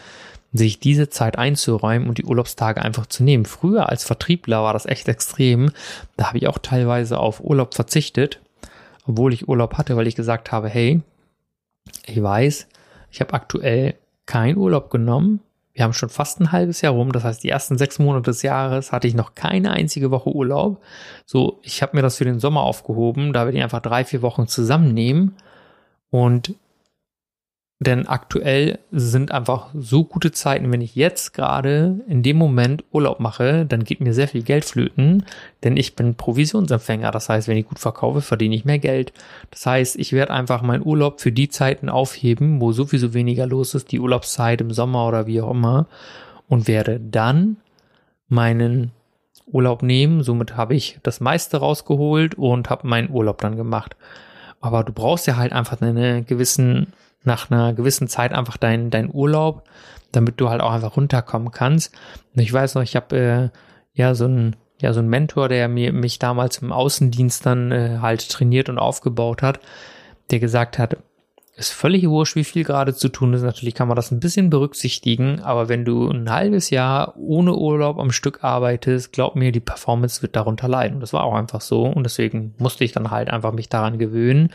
sich 0.53 0.81
diese 0.81 1.09
Zeit 1.09 1.39
einzuräumen 1.39 2.09
und 2.09 2.19
die 2.19 2.25
Urlaubstage 2.25 2.83
einfach 2.83 3.07
zu 3.07 3.23
nehmen. 3.25 3.47
Früher 3.47 3.89
als 3.89 4.05
Vertriebler 4.05 4.63
war 4.63 4.73
das 4.73 4.87
echt 4.87 5.09
extrem. 5.09 5.71
Da 6.17 6.29
habe 6.29 6.39
ich 6.39 6.49
auch 6.49 6.59
teilweise 6.59 7.19
auf 7.19 7.41
Urlaub 7.43 7.75
verzichtet, 7.75 8.41
obwohl 9.07 9.33
ich 9.33 9.49
Urlaub 9.49 9.79
hatte, 9.79 9.97
weil 9.97 10.07
ich 10.07 10.17
gesagt 10.17 10.53
habe, 10.53 10.69
hey, 10.69 11.01
ich 12.07 12.23
weiß, 12.23 12.69
ich 13.11 13.21
habe 13.21 13.33
aktuell 13.35 13.95
keinen 14.27 14.57
Urlaub 14.57 14.91
genommen. 14.91 15.41
Wir 15.75 15.85
haben 15.85 15.95
schon 15.95 16.11
fast 16.11 16.39
ein 16.39 16.53
halbes 16.53 16.83
Jahr 16.83 16.93
rum. 16.93 17.13
Das 17.13 17.25
heißt, 17.25 17.43
die 17.43 17.49
ersten 17.49 17.79
sechs 17.79 17.99
Monate 17.99 18.31
des 18.31 18.43
Jahres 18.43 18.93
hatte 18.93 19.09
ich 19.09 19.15
noch 19.15 19.35
keine 19.35 19.71
einzige 19.71 20.11
Woche 20.11 20.31
Urlaub. 20.31 20.83
So, 21.25 21.61
ich 21.63 21.81
habe 21.81 21.97
mir 21.97 22.03
das 22.03 22.19
für 22.19 22.25
den 22.25 22.41
Sommer 22.41 22.63
aufgehoben. 22.63 23.33
Da 23.33 23.47
werde 23.47 23.57
ich 23.57 23.65
einfach 23.65 23.81
drei, 23.81 24.05
vier 24.05 24.21
Wochen 24.21 24.47
zusammennehmen 24.47 25.35
und 26.11 26.55
denn 27.83 28.07
aktuell 28.07 28.79
sind 28.91 29.33
einfach 29.33 29.69
so 29.75 30.05
gute 30.05 30.31
Zeiten, 30.31 30.71
wenn 30.71 30.81
ich 30.81 30.95
jetzt 30.95 31.35
gerade 31.35 32.01
in 32.07 32.23
dem 32.23 32.37
Moment 32.37 32.85
Urlaub 32.93 33.19
mache, 33.19 33.67
dann 33.67 33.85
geht 33.85 34.01
mir 34.01 34.15
sehr 34.15 34.29
viel 34.29 34.43
Geld 34.43 34.65
flöten, 34.65 35.25
denn 35.65 35.77
ich 35.77 35.97
bin 35.97 36.15
Provisionsempfänger. 36.15 37.11
Das 37.11 37.29
heißt, 37.29 37.49
wenn 37.49 37.57
ich 37.57 37.67
gut 37.67 37.79
verkaufe, 37.79 38.21
verdiene 38.21 38.55
ich 38.55 38.65
mehr 38.65 38.79
Geld. 38.79 39.13
Das 39.51 39.67
heißt, 39.67 39.97
ich 39.97 40.13
werde 40.13 40.33
einfach 40.33 40.63
meinen 40.63 40.85
Urlaub 40.85 41.21
für 41.21 41.33
die 41.33 41.49
Zeiten 41.49 41.89
aufheben, 41.89 42.61
wo 42.61 42.73
sowieso 42.73 43.15
weniger 43.15 43.47
los 43.47 43.75
ist, 43.75 43.91
die 43.93 44.01
Urlaubszeit 44.01 44.61
im 44.61 44.71
Sommer 44.71 45.09
oder 45.09 45.27
wie 45.27 45.41
auch 45.41 45.51
immer, 45.51 45.87
und 46.49 46.69
werde 46.69 47.01
dann 47.01 47.57
meinen 48.29 48.93
Urlaub 49.47 49.83
nehmen. 49.83 50.23
Somit 50.23 50.57
habe 50.57 50.75
ich 50.75 50.99
das 51.03 51.21
meiste 51.21 51.57
rausgeholt 51.57 52.35
und 52.35 52.71
habe 52.71 52.87
meinen 52.87 53.11
Urlaub 53.11 53.41
dann 53.41 53.57
gemacht. 53.57 53.97
Aber 54.61 54.85
du 54.85 54.93
brauchst 54.93 55.27
ja 55.27 55.37
halt 55.37 55.53
einfach 55.53 55.81
einen 55.81 56.25
gewissen 56.27 56.93
nach 57.25 57.51
einer 57.51 57.73
gewissen 57.73 58.09
Zeit 58.09 58.33
einfach 58.33 58.57
dein, 58.57 58.91
dein 58.91 59.13
Urlaub, 59.13 59.65
damit 60.13 60.41
du 60.41 60.51
halt 60.51 60.61
auch 60.61 60.73
einfach 60.73 60.97
runterkommen 60.97 61.51
kannst. 61.51 61.95
Und 62.35 62.43
ich 62.43 62.53
weiß 62.53 62.75
noch, 62.75 62.83
ich 62.83 62.97
habe 62.97 63.17
äh, 63.17 63.49
ja 63.95 64.15
so 64.15 64.27
ein 64.27 64.57
ja 64.83 64.93
so 64.93 65.01
ein 65.01 65.09
Mentor, 65.09 65.49
der 65.49 65.69
mir 65.69 65.93
mich 65.93 66.19
damals 66.19 66.59
im 66.59 66.73
Außendienst 66.73 67.47
dann 67.47 67.71
äh, 67.71 67.99
halt 68.03 68.29
trainiert 68.29 68.69
und 68.69 68.79
aufgebaut 68.79 69.41
hat, 69.41 69.61
der 70.31 70.41
gesagt 70.41 70.79
hat, 70.79 70.97
ist 71.55 71.73
völlig 71.73 72.09
wurscht, 72.09 72.35
wie 72.35 72.45
viel 72.45 72.65
gerade 72.65 72.95
zu 72.95 73.09
tun 73.09 73.35
ist. 73.35 73.43
Natürlich 73.43 73.75
kann 73.75 73.87
man 73.87 73.95
das 73.95 74.11
ein 74.11 74.21
bisschen 74.21 74.51
berücksichtigen, 74.51 75.41
aber 75.41 75.69
wenn 75.69 75.85
du 75.85 76.11
ein 76.11 76.31
halbes 76.31 76.71
Jahr 76.71 77.15
ohne 77.17 77.55
Urlaub 77.55 77.99
am 77.99 78.11
Stück 78.11 78.43
arbeitest, 78.43 79.13
glaub 79.13 79.37
mir, 79.37 79.53
die 79.53 79.61
Performance 79.61 80.23
wird 80.23 80.35
darunter 80.35 80.67
leiden. 80.67 80.95
Und 80.95 81.01
das 81.01 81.13
war 81.13 81.25
auch 81.25 81.35
einfach 81.35 81.61
so. 81.61 81.85
Und 81.85 82.05
deswegen 82.05 82.55
musste 82.59 82.85
ich 82.85 82.93
dann 82.93 83.11
halt 83.11 83.29
einfach 83.29 83.53
mich 83.53 83.69
daran 83.69 83.99
gewöhnen, 83.99 84.51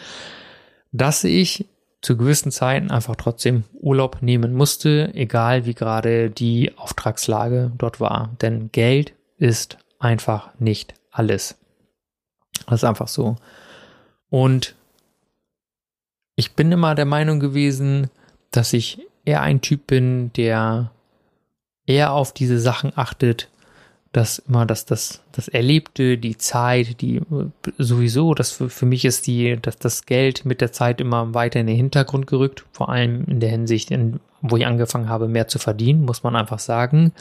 dass 0.92 1.24
ich 1.24 1.68
zu 2.02 2.18
gewissen 2.18 2.52
Zeiten 2.52 2.92
einfach 2.92 3.16
trotzdem 3.16 3.64
Urlaub 3.74 4.22
nehmen 4.22 4.54
musste, 4.54 5.14
egal 5.14 5.66
wie 5.66 5.74
gerade 5.74 6.30
die 6.30 6.78
Auftragslage 6.78 7.72
dort 7.78 8.00
war. 8.00 8.36
Denn 8.42 8.72
Geld 8.72 9.14
ist 9.38 9.78
einfach 10.00 10.52
nicht 10.60 10.94
alles. 11.12 11.58
Das 12.66 12.82
ist 12.82 12.84
einfach 12.84 13.08
so. 13.08 13.36
Und 14.30 14.76
ich 16.36 16.54
bin 16.54 16.72
immer 16.72 16.94
der 16.96 17.06
Meinung 17.06 17.40
gewesen, 17.40 18.10
dass 18.52 18.74
ich 18.74 19.00
eher 19.26 19.42
ein 19.42 19.62
Typ 19.62 19.88
bin, 19.88 20.32
der 20.34 20.92
eher 21.86 22.12
auf 22.12 22.34
diese 22.34 22.60
Sachen 22.60 22.94
achtet, 22.96 23.50
dass 24.12 24.40
immer 24.40 24.66
das, 24.66 24.86
das, 24.86 25.22
das 25.32 25.48
Erlebte, 25.48 26.18
die 26.18 26.38
Zeit, 26.38 27.02
die 27.02 27.22
sowieso, 27.78 28.34
das 28.34 28.52
für, 28.52 28.70
für 28.70 28.86
mich 28.86 29.06
ist 29.06 29.28
die, 29.28 29.58
dass 29.62 29.78
das 29.78 30.06
Geld 30.06 30.46
mit 30.46 30.62
der 30.62 30.72
Zeit 30.72 31.02
immer 31.02 31.34
weiter 31.34 31.60
in 31.60 31.68
den 31.68 31.76
Hintergrund 31.76 32.28
gerückt, 32.28 32.66
vor 32.72 32.90
allem 32.90 33.26
in 33.26 33.40
der 33.40 33.50
Hinsicht, 33.50 33.92
in, 33.92 34.20
wo 34.42 34.58
ich 34.58 34.66
angefangen 34.66 35.10
habe, 35.10 35.28
mehr 35.28 35.48
zu 35.48 35.60
verdienen, 35.60 36.06
muss 36.06 36.24
man 36.24 36.36
einfach 36.36 36.60
sagen. 36.60 37.12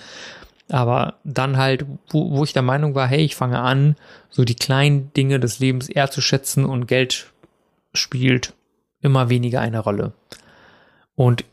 Aber 0.69 1.15
dann 1.25 1.57
halt, 1.57 1.87
wo, 2.11 2.31
wo 2.31 2.45
ich 2.45 2.53
der 2.53 2.63
Meinung 2.63 2.95
war, 2.95 3.07
hey, 3.07 3.25
ich 3.25 3.37
fange 3.37 3.61
an, 3.61 3.97
so 4.31 4.45
die 4.45 4.57
kleinen 4.57 5.13
Dinge 5.15 5.39
des 5.39 5.59
Lebens 5.59 5.89
eher 5.89 6.11
zu 6.11 6.21
schätzen 6.21 6.65
und 6.65 6.87
Geld 6.87 7.33
spielt 7.95 8.55
immer 9.01 9.29
weniger 9.29 9.61
eine 9.61 9.81
Rolle. 9.81 10.13
Und 11.15 11.45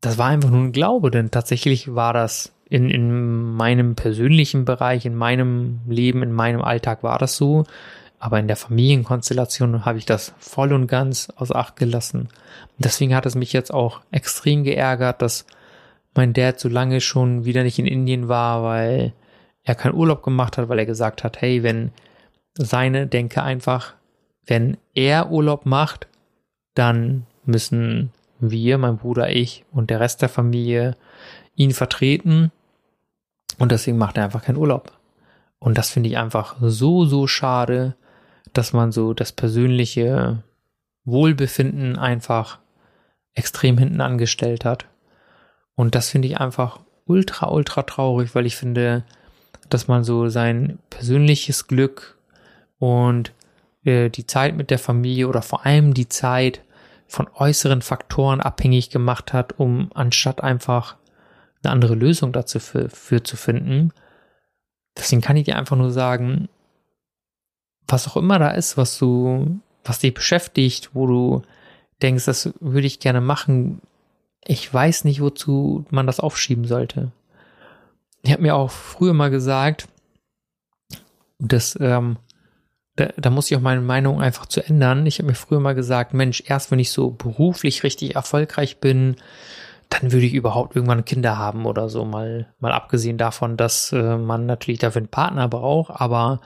das 0.00 0.18
war 0.18 0.28
einfach 0.28 0.50
nur 0.50 0.60
ein 0.60 0.72
Glaube, 0.72 1.10
denn 1.10 1.30
tatsächlich 1.30 1.94
war 1.94 2.12
das 2.12 2.52
in, 2.70 2.90
in 2.90 3.54
meinem 3.54 3.94
persönlichen 3.94 4.64
Bereich, 4.64 5.06
in 5.06 5.14
meinem 5.14 5.80
Leben, 5.86 6.22
in 6.22 6.32
meinem 6.32 6.62
Alltag 6.62 7.02
war 7.02 7.18
das 7.18 7.36
so. 7.36 7.64
Aber 8.18 8.38
in 8.38 8.48
der 8.48 8.56
Familienkonstellation 8.56 9.84
habe 9.84 9.98
ich 9.98 10.04
das 10.04 10.34
voll 10.38 10.72
und 10.72 10.86
ganz 10.86 11.28
aus 11.36 11.52
Acht 11.52 11.76
gelassen. 11.76 12.28
deswegen 12.78 13.14
hat 13.14 13.26
es 13.26 13.36
mich 13.36 13.52
jetzt 13.52 13.72
auch 13.72 14.00
extrem 14.10 14.64
geärgert, 14.64 15.22
dass 15.22 15.46
mein 16.14 16.32
Dad 16.32 16.58
so 16.58 16.68
lange 16.68 17.00
schon 17.00 17.44
wieder 17.44 17.62
nicht 17.62 17.78
in 17.78 17.86
Indien 17.86 18.26
war, 18.26 18.64
weil 18.64 19.12
er 19.62 19.76
keinen 19.76 19.94
Urlaub 19.94 20.22
gemacht 20.22 20.58
hat, 20.58 20.68
weil 20.68 20.80
er 20.80 20.86
gesagt 20.86 21.22
hat, 21.22 21.40
hey, 21.40 21.62
wenn 21.62 21.92
seine 22.54 23.06
Denke 23.06 23.42
einfach, 23.42 23.94
wenn 24.46 24.78
er 24.94 25.30
Urlaub 25.30 25.64
macht, 25.64 26.08
dann 26.74 27.24
müssen 27.44 28.10
wir, 28.40 28.78
mein 28.78 28.98
Bruder, 28.98 29.30
ich 29.30 29.64
und 29.70 29.90
der 29.90 30.00
Rest 30.00 30.22
der 30.22 30.28
Familie 30.28 30.96
ihn 31.54 31.70
vertreten 31.70 32.50
und 33.58 33.72
deswegen 33.72 33.98
macht 33.98 34.16
er 34.16 34.24
einfach 34.24 34.42
keinen 34.42 34.56
Urlaub. 34.56 34.92
Und 35.58 35.76
das 35.76 35.90
finde 35.90 36.08
ich 36.08 36.18
einfach 36.18 36.56
so, 36.60 37.04
so 37.04 37.26
schade, 37.26 37.96
dass 38.52 38.72
man 38.72 38.92
so 38.92 39.12
das 39.12 39.32
persönliche 39.32 40.42
Wohlbefinden 41.04 41.98
einfach 41.98 42.58
extrem 43.34 43.78
hinten 43.78 44.00
angestellt 44.00 44.64
hat. 44.64 44.86
Und 45.74 45.94
das 45.94 46.10
finde 46.10 46.28
ich 46.28 46.40
einfach 46.40 46.80
ultra, 47.06 47.50
ultra 47.50 47.82
traurig, 47.82 48.34
weil 48.34 48.46
ich 48.46 48.56
finde, 48.56 49.04
dass 49.68 49.88
man 49.88 50.04
so 50.04 50.28
sein 50.28 50.78
persönliches 50.90 51.66
Glück 51.66 52.18
und 52.78 53.32
äh, 53.84 54.10
die 54.10 54.26
Zeit 54.26 54.56
mit 54.56 54.70
der 54.70 54.78
Familie 54.78 55.28
oder 55.28 55.42
vor 55.42 55.66
allem 55.66 55.94
die 55.94 56.08
Zeit 56.08 56.62
von 57.06 57.28
äußeren 57.34 57.82
Faktoren 57.82 58.40
abhängig 58.40 58.90
gemacht 58.90 59.32
hat, 59.32 59.58
um 59.58 59.90
anstatt 59.94 60.42
einfach 60.42 60.96
eine 61.62 61.72
andere 61.72 61.94
Lösung 61.94 62.32
dazu 62.32 62.60
für, 62.60 62.88
für 62.88 63.22
zu 63.22 63.36
finden. 63.36 63.92
Deswegen 64.96 65.22
kann 65.22 65.36
ich 65.36 65.44
dir 65.44 65.56
einfach 65.56 65.76
nur 65.76 65.90
sagen, 65.90 66.48
was 67.86 68.06
auch 68.06 68.16
immer 68.16 68.38
da 68.38 68.50
ist, 68.50 68.76
was 68.76 68.98
du, 68.98 69.60
was 69.84 69.98
dich 70.00 70.14
beschäftigt, 70.14 70.90
wo 70.92 71.06
du 71.06 71.42
denkst, 72.02 72.26
das 72.26 72.52
würde 72.60 72.86
ich 72.86 73.00
gerne 73.00 73.20
machen, 73.20 73.80
ich 74.44 74.72
weiß 74.72 75.04
nicht, 75.04 75.20
wozu 75.20 75.84
man 75.90 76.06
das 76.06 76.20
aufschieben 76.20 76.64
sollte. 76.64 77.12
Ich 78.22 78.32
habe 78.32 78.42
mir 78.42 78.54
auch 78.54 78.70
früher 78.70 79.14
mal 79.14 79.30
gesagt, 79.30 79.88
das, 81.38 81.78
ähm, 81.80 82.16
da, 82.96 83.10
da 83.16 83.30
muss 83.30 83.50
ich 83.50 83.56
auch 83.56 83.62
meine 83.62 83.80
Meinung 83.80 84.20
einfach 84.20 84.46
zu 84.46 84.64
ändern. 84.64 85.06
Ich 85.06 85.18
habe 85.18 85.28
mir 85.28 85.34
früher 85.34 85.60
mal 85.60 85.74
gesagt, 85.74 86.14
Mensch, 86.14 86.42
erst 86.46 86.70
wenn 86.70 86.78
ich 86.78 86.90
so 86.90 87.10
beruflich 87.10 87.84
richtig 87.84 88.16
erfolgreich 88.16 88.78
bin, 88.78 89.16
dann 89.88 90.12
würde 90.12 90.26
ich 90.26 90.34
überhaupt 90.34 90.76
irgendwann 90.76 91.04
Kinder 91.04 91.38
haben 91.38 91.66
oder 91.66 91.88
so. 91.88 92.04
Mal, 92.04 92.52
mal 92.60 92.72
abgesehen 92.72 93.18
davon, 93.18 93.56
dass 93.56 93.92
äh, 93.92 94.16
man 94.16 94.46
natürlich 94.46 94.80
dafür 94.80 95.00
einen 95.00 95.08
Partner 95.08 95.48
braucht. 95.48 96.00
Aber 96.00 96.40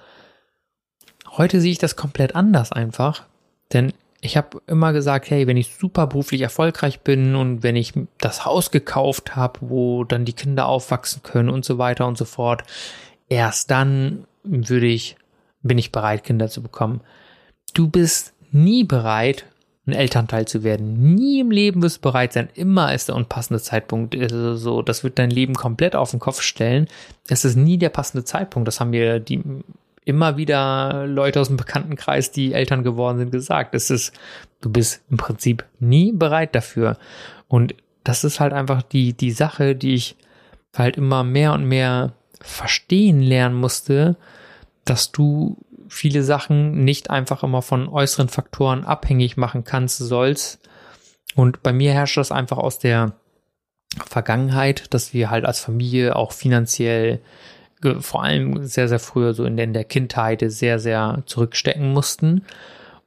heute 1.36 1.60
sehe 1.60 1.72
ich 1.72 1.78
das 1.78 1.96
komplett 1.96 2.34
anders 2.36 2.72
einfach. 2.72 3.24
Denn 3.72 3.92
ich 4.20 4.36
habe 4.36 4.62
immer 4.68 4.92
gesagt, 4.92 5.30
hey, 5.30 5.48
wenn 5.48 5.56
ich 5.56 5.74
super 5.74 6.06
beruflich 6.06 6.40
erfolgreich 6.42 7.00
bin 7.00 7.34
und 7.34 7.64
wenn 7.64 7.74
ich 7.74 7.92
das 8.18 8.44
Haus 8.44 8.70
gekauft 8.70 9.34
habe, 9.34 9.58
wo 9.62 10.04
dann 10.04 10.24
die 10.24 10.32
Kinder 10.32 10.66
aufwachsen 10.66 11.22
können 11.24 11.48
und 11.48 11.64
so 11.64 11.78
weiter 11.78 12.06
und 12.06 12.16
so 12.16 12.24
fort, 12.24 12.62
erst 13.28 13.70
dann 13.72 14.26
würde 14.44 14.86
ich, 14.86 15.16
bin 15.62 15.78
ich 15.78 15.90
bereit, 15.90 16.22
Kinder 16.22 16.48
zu 16.48 16.62
bekommen. 16.62 17.00
Du 17.74 17.88
bist 17.88 18.32
nie 18.52 18.84
bereit, 18.84 19.46
ein 19.86 19.92
Elternteil 19.92 20.46
zu 20.46 20.62
werden. 20.62 21.14
Nie 21.14 21.40
im 21.40 21.50
Leben 21.50 21.82
wirst 21.82 21.96
du 21.98 22.00
bereit 22.02 22.32
sein. 22.32 22.48
Immer 22.54 22.94
ist 22.94 23.08
der 23.08 23.16
unpassende 23.16 23.60
Zeitpunkt. 23.60 24.14
Also 24.16 24.54
so, 24.54 24.82
das 24.82 25.02
wird 25.02 25.18
dein 25.18 25.30
Leben 25.30 25.54
komplett 25.54 25.96
auf 25.96 26.12
den 26.12 26.20
Kopf 26.20 26.40
stellen. 26.40 26.86
Es 27.28 27.44
ist 27.44 27.56
nie 27.56 27.78
der 27.78 27.88
passende 27.88 28.24
Zeitpunkt. 28.24 28.68
Das 28.68 28.78
haben 28.78 28.92
wir 28.92 29.18
die 29.18 29.42
immer 30.04 30.36
wieder 30.36 31.06
Leute 31.06 31.40
aus 31.40 31.48
dem 31.48 31.56
Bekanntenkreis, 31.56 32.30
die 32.30 32.52
Eltern 32.52 32.84
geworden 32.84 33.18
sind, 33.18 33.32
gesagt. 33.32 33.74
Es 33.74 33.90
ist, 33.90 34.12
du 34.60 34.70
bist 34.70 35.02
im 35.10 35.16
Prinzip 35.16 35.64
nie 35.80 36.12
bereit 36.12 36.54
dafür. 36.54 36.96
Und 37.48 37.74
das 38.04 38.24
ist 38.24 38.40
halt 38.40 38.52
einfach 38.52 38.82
die, 38.82 39.14
die 39.14 39.32
Sache, 39.32 39.74
die 39.74 39.94
ich 39.94 40.16
halt 40.76 40.96
immer 40.96 41.24
mehr 41.24 41.52
und 41.52 41.64
mehr 41.64 42.12
verstehen 42.40 43.20
lernen 43.20 43.54
musste, 43.54 44.16
dass 44.84 45.12
du 45.12 45.56
viele 45.92 46.22
Sachen 46.22 46.84
nicht 46.84 47.10
einfach 47.10 47.42
immer 47.42 47.60
von 47.60 47.86
äußeren 47.86 48.30
Faktoren 48.30 48.84
abhängig 48.84 49.36
machen 49.36 49.62
kannst, 49.62 49.98
sollst. 49.98 50.58
Und 51.34 51.62
bei 51.62 51.74
mir 51.74 51.92
herrscht 51.92 52.16
das 52.16 52.32
einfach 52.32 52.56
aus 52.56 52.78
der 52.78 53.12
Vergangenheit, 54.06 54.94
dass 54.94 55.12
wir 55.12 55.28
halt 55.28 55.44
als 55.44 55.60
Familie 55.60 56.16
auch 56.16 56.32
finanziell 56.32 57.20
vor 58.00 58.22
allem 58.22 58.64
sehr, 58.64 58.88
sehr 58.88 59.00
früher 59.00 59.34
so 59.34 59.44
in 59.44 59.56
der, 59.56 59.64
in 59.64 59.74
der 59.74 59.84
Kindheit 59.84 60.42
sehr, 60.46 60.78
sehr 60.78 61.24
zurückstecken 61.26 61.92
mussten. 61.92 62.46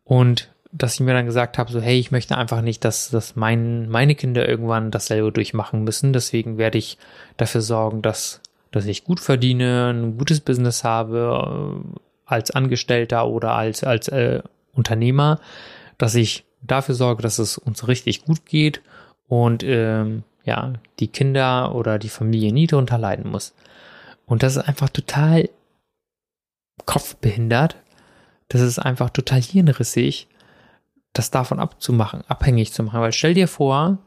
Und 0.03 0.51
dass 0.71 0.93
ich 0.93 0.99
mir 0.99 1.13
dann 1.13 1.25
gesagt 1.25 1.57
habe, 1.57 1.71
so 1.71 1.81
hey, 1.81 1.97
ich 1.97 2.11
möchte 2.11 2.37
einfach 2.37 2.61
nicht, 2.61 2.85
dass, 2.85 3.09
dass 3.09 3.35
mein, 3.35 3.89
meine 3.89 4.13
Kinder 4.13 4.47
irgendwann 4.47 4.91
dasselbe 4.91 5.31
durchmachen 5.31 5.83
müssen. 5.83 6.13
Deswegen 6.13 6.59
werde 6.59 6.77
ich 6.77 6.99
dafür 7.37 7.61
sorgen, 7.61 8.03
dass, 8.03 8.41
dass 8.69 8.85
ich 8.85 9.05
gut 9.05 9.19
verdiene, 9.19 9.91
ein 9.91 10.17
gutes 10.19 10.41
Business 10.41 10.83
habe, 10.83 11.81
als 12.25 12.51
Angestellter 12.51 13.27
oder 13.27 13.53
als, 13.53 13.83
als 13.83 14.07
äh, 14.07 14.41
Unternehmer, 14.73 15.39
dass 15.97 16.15
ich 16.15 16.43
dafür 16.61 16.95
sorge, 16.95 17.21
dass 17.21 17.39
es 17.39 17.57
uns 17.57 17.87
richtig 17.87 18.25
gut 18.25 18.45
geht 18.45 18.81
und 19.27 19.63
ähm, 19.63 20.23
ja, 20.43 20.73
die 20.99 21.07
Kinder 21.07 21.73
oder 21.73 21.97
die 21.99 22.09
Familie 22.09 22.51
nie 22.51 22.67
darunter 22.67 22.97
leiden 22.97 23.29
muss. 23.31 23.53
Und 24.25 24.43
das 24.43 24.55
ist 24.55 24.63
einfach 24.67 24.89
total 24.89 25.49
kopfbehindert. 26.85 27.75
Das 28.47 28.61
ist 28.61 28.79
einfach 28.79 29.09
total 29.09 29.41
hirnrissig, 29.41 30.27
das 31.13 31.31
davon 31.31 31.59
abzumachen, 31.59 32.23
abhängig 32.27 32.73
zu 32.73 32.83
machen. 32.83 33.01
Weil 33.01 33.11
stell 33.11 33.33
dir 33.33 33.47
vor, 33.47 33.97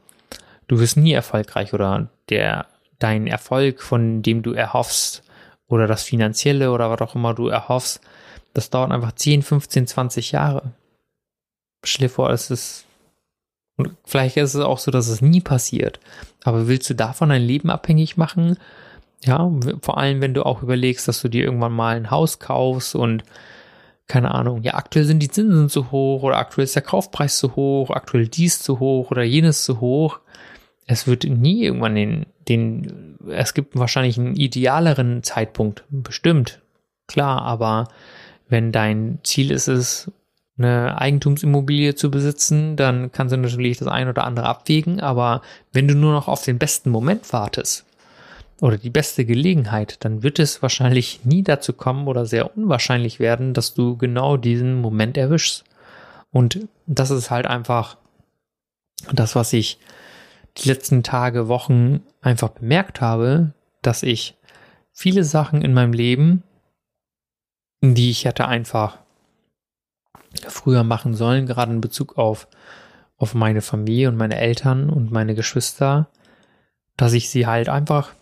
du 0.68 0.78
wirst 0.78 0.96
nie 0.96 1.12
erfolgreich 1.12 1.72
oder 1.74 2.08
der, 2.28 2.66
dein 2.98 3.26
Erfolg, 3.26 3.82
von 3.82 4.22
dem 4.22 4.42
du 4.42 4.52
erhoffst, 4.52 5.24
oder 5.68 5.86
das 5.86 6.02
Finanzielle 6.02 6.72
oder 6.72 6.90
was 6.90 7.00
auch 7.02 7.14
immer 7.14 7.34
du 7.34 7.48
erhoffst, 7.48 8.00
das 8.58 8.70
dauert 8.70 8.90
einfach 8.90 9.12
10, 9.12 9.42
15, 9.42 9.86
20 9.86 10.32
Jahre. 10.32 10.72
Stell 11.84 12.08
dir 12.08 12.12
vor, 12.12 12.30
es 12.30 12.50
ist, 12.50 12.86
und 13.76 13.96
vielleicht 14.04 14.36
ist 14.36 14.54
es 14.54 14.60
auch 14.60 14.78
so, 14.78 14.90
dass 14.90 15.06
es 15.06 15.22
nie 15.22 15.40
passiert. 15.40 16.00
Aber 16.42 16.66
willst 16.66 16.90
du 16.90 16.94
davon 16.94 17.28
dein 17.28 17.42
Leben 17.42 17.70
abhängig 17.70 18.16
machen? 18.16 18.58
Ja, 19.24 19.48
vor 19.80 19.98
allem, 19.98 20.20
wenn 20.20 20.34
du 20.34 20.44
auch 20.44 20.62
überlegst, 20.62 21.06
dass 21.06 21.22
du 21.22 21.28
dir 21.28 21.44
irgendwann 21.44 21.72
mal 21.72 21.96
ein 21.96 22.10
Haus 22.10 22.40
kaufst 22.40 22.96
und 22.96 23.22
keine 24.08 24.34
Ahnung, 24.34 24.62
ja, 24.62 24.74
aktuell 24.74 25.04
sind 25.04 25.20
die 25.20 25.30
Zinsen 25.30 25.68
zu 25.68 25.92
hoch 25.92 26.24
oder 26.24 26.38
aktuell 26.38 26.64
ist 26.64 26.74
der 26.74 26.82
Kaufpreis 26.82 27.38
zu 27.38 27.54
hoch, 27.54 27.90
aktuell 27.90 28.26
dies 28.26 28.60
zu 28.60 28.80
hoch 28.80 29.12
oder 29.12 29.22
jenes 29.22 29.64
zu 29.64 29.80
hoch. 29.80 30.18
Es 30.86 31.06
wird 31.06 31.24
nie 31.24 31.62
irgendwann 31.62 31.94
den, 31.94 32.26
den, 32.48 33.18
es 33.28 33.54
gibt 33.54 33.78
wahrscheinlich 33.78 34.18
einen 34.18 34.34
idealeren 34.34 35.22
Zeitpunkt, 35.22 35.84
bestimmt, 35.90 36.60
klar, 37.06 37.42
aber 37.42 37.88
wenn 38.48 38.72
dein 38.72 39.18
Ziel 39.22 39.50
ist 39.50 39.68
es, 39.68 40.10
eine 40.58 41.00
Eigentumsimmobilie 41.00 41.94
zu 41.94 42.10
besitzen, 42.10 42.76
dann 42.76 43.12
kannst 43.12 43.32
du 43.32 43.36
natürlich 43.36 43.78
das 43.78 43.88
ein 43.88 44.08
oder 44.08 44.24
andere 44.24 44.46
abwägen, 44.46 45.00
aber 45.00 45.40
wenn 45.72 45.86
du 45.86 45.94
nur 45.94 46.12
noch 46.12 46.26
auf 46.26 46.42
den 46.42 46.58
besten 46.58 46.90
Moment 46.90 47.32
wartest 47.32 47.84
oder 48.60 48.76
die 48.76 48.90
beste 48.90 49.24
Gelegenheit, 49.24 50.04
dann 50.04 50.22
wird 50.22 50.38
es 50.40 50.60
wahrscheinlich 50.60 51.20
nie 51.24 51.42
dazu 51.42 51.72
kommen 51.72 52.08
oder 52.08 52.26
sehr 52.26 52.56
unwahrscheinlich 52.56 53.20
werden, 53.20 53.54
dass 53.54 53.74
du 53.74 53.96
genau 53.96 54.36
diesen 54.36 54.80
Moment 54.80 55.16
erwischst. 55.16 55.64
Und 56.32 56.66
das 56.86 57.10
ist 57.10 57.30
halt 57.30 57.46
einfach 57.46 57.96
das, 59.12 59.36
was 59.36 59.52
ich 59.52 59.78
die 60.58 60.68
letzten 60.68 61.04
Tage, 61.04 61.46
Wochen 61.46 62.00
einfach 62.20 62.48
bemerkt 62.48 63.00
habe, 63.00 63.52
dass 63.80 64.02
ich 64.02 64.34
viele 64.92 65.22
Sachen 65.22 65.62
in 65.62 65.72
meinem 65.72 65.92
Leben 65.92 66.42
die 67.80 68.10
ich 68.10 68.24
hätte 68.24 68.46
einfach 68.46 68.98
früher 70.48 70.84
machen 70.84 71.14
sollen, 71.14 71.46
gerade 71.46 71.72
in 71.72 71.80
Bezug 71.80 72.18
auf, 72.18 72.48
auf 73.16 73.34
meine 73.34 73.62
Familie 73.62 74.08
und 74.08 74.16
meine 74.16 74.36
Eltern 74.36 74.90
und 74.90 75.10
meine 75.10 75.34
Geschwister, 75.34 76.08
dass 76.96 77.12
ich 77.12 77.30
sie 77.30 77.46
halt 77.46 77.68
einfach 77.68 78.12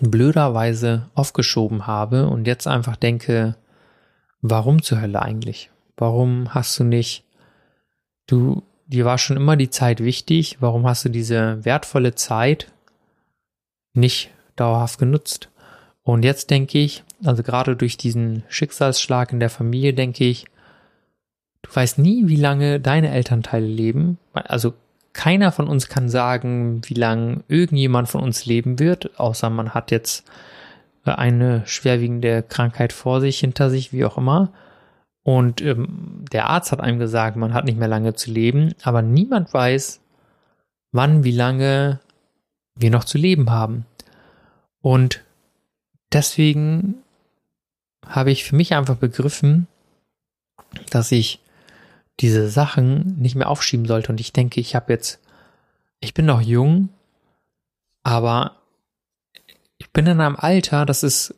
blöderweise 0.00 1.08
aufgeschoben 1.14 1.86
habe 1.86 2.26
und 2.28 2.46
jetzt 2.46 2.66
einfach 2.66 2.96
denke, 2.96 3.56
warum 4.40 4.82
zur 4.82 5.00
Hölle 5.00 5.22
eigentlich? 5.22 5.70
Warum 5.96 6.52
hast 6.52 6.78
du 6.78 6.84
nicht, 6.84 7.24
du, 8.26 8.62
dir 8.86 9.04
war 9.04 9.18
schon 9.18 9.36
immer 9.36 9.56
die 9.56 9.70
Zeit 9.70 10.02
wichtig, 10.02 10.56
warum 10.60 10.86
hast 10.86 11.04
du 11.04 11.08
diese 11.08 11.64
wertvolle 11.64 12.14
Zeit 12.14 12.72
nicht 13.92 14.30
dauerhaft 14.56 14.98
genutzt? 14.98 15.50
Und 16.02 16.24
jetzt 16.24 16.50
denke 16.50 16.78
ich, 16.78 17.04
also 17.24 17.42
gerade 17.42 17.76
durch 17.76 17.96
diesen 17.96 18.42
Schicksalsschlag 18.48 19.32
in 19.32 19.40
der 19.40 19.50
Familie, 19.50 19.94
denke 19.94 20.24
ich, 20.24 20.46
du 21.62 21.74
weißt 21.74 21.98
nie, 21.98 22.28
wie 22.28 22.36
lange 22.36 22.80
deine 22.80 23.10
Elternteile 23.10 23.66
leben. 23.66 24.18
Also 24.32 24.74
keiner 25.12 25.52
von 25.52 25.68
uns 25.68 25.88
kann 25.88 26.08
sagen, 26.08 26.82
wie 26.84 26.94
lange 26.94 27.44
irgendjemand 27.48 28.08
von 28.08 28.22
uns 28.22 28.46
leben 28.46 28.78
wird, 28.78 29.18
außer 29.18 29.48
man 29.48 29.74
hat 29.74 29.90
jetzt 29.90 30.24
eine 31.04 31.62
schwerwiegende 31.66 32.42
Krankheit 32.42 32.92
vor 32.92 33.20
sich, 33.20 33.38
hinter 33.38 33.70
sich, 33.70 33.92
wie 33.92 34.04
auch 34.04 34.18
immer. 34.18 34.52
Und 35.22 35.62
ähm, 35.62 36.24
der 36.32 36.48
Arzt 36.48 36.72
hat 36.72 36.80
einem 36.80 36.98
gesagt, 36.98 37.36
man 37.36 37.54
hat 37.54 37.64
nicht 37.64 37.78
mehr 37.78 37.88
lange 37.88 38.14
zu 38.14 38.30
leben, 38.30 38.74
aber 38.82 39.02
niemand 39.02 39.52
weiß, 39.54 40.00
wann, 40.92 41.24
wie 41.24 41.32
lange 41.32 42.00
wir 42.74 42.90
noch 42.90 43.04
zu 43.04 43.18
leben 43.18 43.50
haben. 43.50 43.86
Und 44.80 45.22
deswegen 46.12 47.03
habe 48.06 48.30
ich 48.30 48.44
für 48.44 48.56
mich 48.56 48.74
einfach 48.74 48.96
begriffen, 48.96 49.66
dass 50.90 51.12
ich 51.12 51.40
diese 52.20 52.48
Sachen 52.48 53.20
nicht 53.20 53.34
mehr 53.34 53.48
aufschieben 53.48 53.86
sollte. 53.86 54.12
Und 54.12 54.20
ich 54.20 54.32
denke, 54.32 54.60
ich 54.60 54.74
habe 54.74 54.92
jetzt, 54.92 55.20
ich 56.00 56.14
bin 56.14 56.26
noch 56.26 56.40
jung, 56.40 56.90
aber 58.02 58.56
ich 59.78 59.90
bin 59.90 60.06
in 60.06 60.20
einem 60.20 60.36
Alter, 60.36 60.86
das 60.86 61.02
ist, 61.02 61.34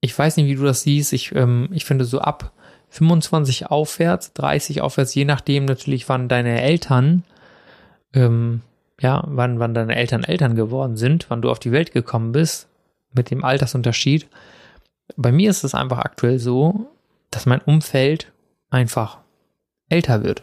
ich 0.00 0.16
weiß 0.16 0.36
nicht, 0.36 0.46
wie 0.46 0.56
du 0.56 0.64
das 0.64 0.82
siehst, 0.82 1.12
ich, 1.12 1.34
ähm, 1.34 1.68
ich 1.72 1.84
finde 1.84 2.04
so 2.04 2.20
ab 2.20 2.52
25 2.90 3.66
aufwärts, 3.66 4.32
30 4.34 4.80
aufwärts, 4.80 5.14
je 5.14 5.24
nachdem 5.24 5.64
natürlich, 5.64 6.08
wann 6.08 6.28
deine 6.28 6.60
Eltern, 6.60 7.24
ähm, 8.14 8.62
ja, 9.00 9.24
wann, 9.26 9.58
wann 9.58 9.74
deine 9.74 9.96
Eltern 9.96 10.24
Eltern 10.24 10.54
geworden 10.54 10.96
sind, 10.96 11.30
wann 11.30 11.42
du 11.42 11.50
auf 11.50 11.58
die 11.58 11.72
Welt 11.72 11.92
gekommen 11.92 12.32
bist, 12.32 12.68
mit 13.12 13.30
dem 13.30 13.44
Altersunterschied. 13.44 14.28
Bei 15.16 15.32
mir 15.32 15.50
ist 15.50 15.64
es 15.64 15.74
einfach 15.74 15.98
aktuell 15.98 16.38
so, 16.38 16.90
dass 17.30 17.46
mein 17.46 17.60
Umfeld 17.60 18.32
einfach 18.70 19.18
älter 19.88 20.22
wird. 20.22 20.42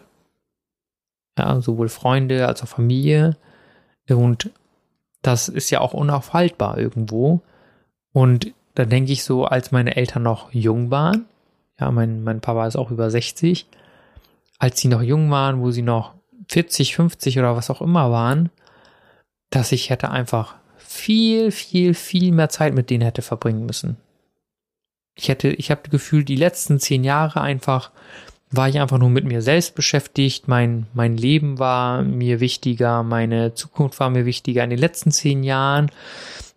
Ja, 1.38 1.62
sowohl 1.62 1.90
Freunde 1.90 2.48
als 2.48 2.64
auch 2.64 2.68
Familie. 2.68 3.38
Und 4.10 4.52
das 5.22 5.50
ist 5.50 5.70
ja 5.70 5.82
auch 5.82 5.94
unaufhaltbar 5.94 6.78
irgendwo. 6.78 7.42
Und 8.14 8.54
da 8.76 8.86
denke 8.86 9.12
ich 9.12 9.24
so, 9.24 9.46
als 9.46 9.72
meine 9.72 9.96
Eltern 9.96 10.24
noch 10.24 10.54
jung 10.54 10.92
waren, 10.92 11.26
ja, 11.80 11.92
mein, 11.92 12.24
mein 12.24 12.42
Papa 12.42 12.68
ist 12.68 12.76
auch 12.76 12.92
über 12.92 13.10
60, 13.10 13.68
als 14.60 14.80
sie 14.80 14.88
noch 14.88 15.02
jung 15.02 15.30
waren, 15.32 15.62
wo 15.62 15.72
sie 15.72 15.82
noch 15.82 16.14
40, 16.50 16.96
50 16.96 17.40
oder 17.40 17.56
was 17.56 17.70
auch 17.70 17.82
immer 17.82 18.12
waren, 18.12 18.50
dass 19.50 19.72
ich 19.72 19.90
hätte 19.90 20.10
einfach 20.12 20.56
viel, 20.78 21.52
viel, 21.52 21.94
viel 21.94 22.32
mehr 22.32 22.50
Zeit 22.50 22.74
mit 22.74 22.90
denen 22.90 23.04
hätte 23.04 23.22
verbringen 23.22 23.66
müssen. 23.66 23.98
Ich 25.16 25.30
hätte, 25.30 25.50
ich 25.50 25.72
habe 25.72 25.90
gefühlt, 25.90 26.28
die 26.28 26.36
letzten 26.36 26.80
zehn 26.80 27.04
Jahre 27.04 27.42
einfach 27.42 27.92
war 28.52 28.70
ich 28.70 28.80
einfach 28.80 28.98
nur 28.98 29.10
mit 29.10 29.26
mir 29.26 29.42
selbst 29.42 29.76
beschäftigt. 29.76 30.48
Mein, 30.48 30.88
mein 30.94 31.18
Leben 31.18 31.60
war 31.60 32.04
mir 32.04 32.40
wichtiger, 32.40 33.04
meine 33.04 33.54
Zukunft 33.54 34.00
war 34.00 34.10
mir 34.10 34.26
wichtiger. 34.26 34.64
In 34.64 34.70
den 34.70 34.80
letzten 34.80 35.12
zehn 35.12 35.44
Jahren 35.44 35.92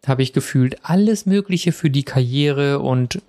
habe 0.06 0.22
ich 0.22 0.32
gefühlt 0.32 0.78
alles 0.82 1.26
Mögliche 1.26 1.72
für 1.72 1.90
die 1.90 2.04
Karriere 2.04 2.78
und 2.80 3.22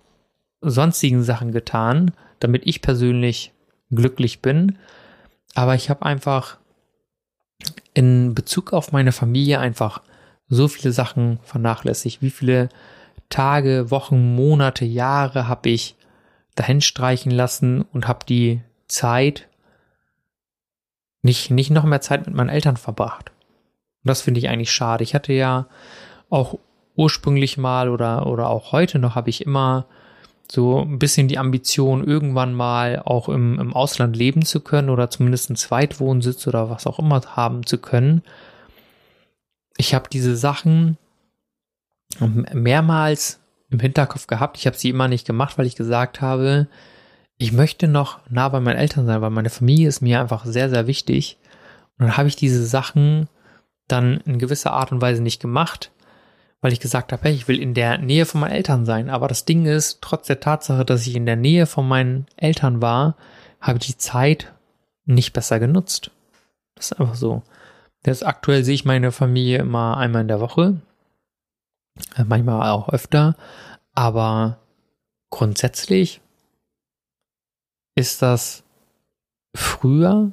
sonstigen 0.61 1.23
Sachen 1.23 1.51
getan, 1.51 2.11
damit 2.39 2.65
ich 2.65 2.81
persönlich 2.81 3.53
glücklich 3.91 4.41
bin. 4.41 4.77
Aber 5.55 5.75
ich 5.75 5.89
habe 5.89 6.05
einfach 6.05 6.57
in 7.93 8.35
Bezug 8.35 8.73
auf 8.73 8.91
meine 8.91 9.11
Familie 9.11 9.59
einfach 9.59 10.01
so 10.47 10.67
viele 10.67 10.91
Sachen 10.91 11.39
vernachlässigt. 11.43 12.21
Wie 12.21 12.29
viele 12.29 12.69
Tage, 13.29 13.91
Wochen, 13.91 14.35
Monate, 14.35 14.85
Jahre 14.85 15.47
habe 15.47 15.69
ich 15.69 15.95
dahin 16.55 16.81
streichen 16.81 17.31
lassen 17.31 17.83
und 17.93 18.07
habe 18.07 18.25
die 18.27 18.61
Zeit 18.87 19.47
nicht, 21.21 21.51
nicht 21.51 21.69
noch 21.69 21.83
mehr 21.83 22.01
Zeit 22.01 22.25
mit 22.25 22.35
meinen 22.35 22.49
Eltern 22.49 22.77
verbracht. 22.77 23.31
Und 24.03 24.09
das 24.09 24.21
finde 24.21 24.39
ich 24.39 24.49
eigentlich 24.49 24.71
schade. 24.71 25.03
Ich 25.03 25.13
hatte 25.13 25.33
ja 25.33 25.67
auch 26.29 26.57
ursprünglich 26.95 27.57
mal 27.57 27.89
oder, 27.89 28.27
oder 28.27 28.49
auch 28.49 28.71
heute 28.71 28.99
noch 28.99 29.15
habe 29.15 29.29
ich 29.29 29.45
immer 29.45 29.85
so 30.51 30.81
ein 30.81 30.97
bisschen 30.97 31.27
die 31.27 31.37
Ambition, 31.37 32.03
irgendwann 32.03 32.53
mal 32.53 33.01
auch 33.05 33.29
im, 33.29 33.59
im 33.59 33.73
Ausland 33.73 34.15
leben 34.17 34.43
zu 34.43 34.61
können 34.61 34.89
oder 34.89 35.09
zumindest 35.09 35.49
einen 35.49 35.57
Zweitwohnsitz 35.57 36.47
oder 36.47 36.69
was 36.69 36.87
auch 36.87 36.99
immer 36.99 37.21
haben 37.35 37.65
zu 37.65 37.77
können 37.77 38.23
ich 39.79 39.93
habe 39.93 40.09
diese 40.11 40.35
Sachen 40.35 40.97
mehrmals 42.19 43.39
im 43.69 43.79
Hinterkopf 43.79 44.27
gehabt. 44.27 44.57
Ich 44.57 44.65
habe 44.65 44.77
sie 44.77 44.89
immer 44.89 45.07
nicht 45.07 45.27
gemacht, 45.27 45.57
weil 45.57 45.65
ich 45.65 45.75
gesagt 45.75 46.21
habe, 46.21 46.67
ich 47.37 47.51
möchte 47.51 47.87
noch 47.87 48.19
nah 48.29 48.49
bei 48.49 48.59
meinen 48.59 48.77
Eltern 48.77 49.05
sein, 49.05 49.21
weil 49.21 49.29
meine 49.29 49.49
Familie 49.49 49.87
ist 49.87 50.01
mir 50.01 50.19
einfach 50.19 50.45
sehr, 50.45 50.69
sehr 50.69 50.87
wichtig. 50.87 51.37
Und 51.97 52.07
dann 52.07 52.17
habe 52.17 52.27
ich 52.27 52.35
diese 52.35 52.65
Sachen 52.65 53.29
dann 53.87 54.21
in 54.25 54.39
gewisser 54.39 54.73
Art 54.73 54.91
und 54.91 55.01
Weise 55.01 55.21
nicht 55.21 55.41
gemacht, 55.41 55.91
weil 56.61 56.73
ich 56.73 56.79
gesagt 56.79 57.11
habe, 57.11 57.23
hey, 57.23 57.33
ich 57.33 57.47
will 57.47 57.59
in 57.59 57.73
der 57.73 57.97
Nähe 57.97 58.25
von 58.25 58.41
meinen 58.41 58.51
Eltern 58.51 58.85
sein. 58.85 59.09
Aber 59.09 59.27
das 59.27 59.45
Ding 59.45 59.65
ist, 59.65 59.99
trotz 60.01 60.27
der 60.27 60.39
Tatsache, 60.39 60.83
dass 60.83 61.07
ich 61.07 61.15
in 61.15 61.25
der 61.25 61.35
Nähe 61.35 61.65
von 61.65 61.87
meinen 61.87 62.25
Eltern 62.35 62.81
war, 62.81 63.15
habe 63.61 63.79
ich 63.79 63.87
die 63.87 63.97
Zeit 63.97 64.53
nicht 65.05 65.33
besser 65.33 65.59
genutzt. 65.59 66.11
Das 66.75 66.91
ist 66.91 66.99
einfach 66.99 67.15
so. 67.15 67.43
Jetzt 68.05 68.25
aktuell 68.25 68.63
sehe 68.63 68.75
ich 68.75 68.85
meine 68.85 69.11
Familie 69.11 69.59
immer 69.59 69.97
einmal 69.97 70.21
in 70.21 70.27
der 70.27 70.39
Woche. 70.39 70.81
Äh, 72.15 72.23
manchmal 72.23 72.69
auch 72.69 72.89
öfter. 72.89 73.35
Aber 73.93 74.59
grundsätzlich 75.29 76.21
ist 77.95 78.21
das 78.21 78.63
früher, 79.53 80.31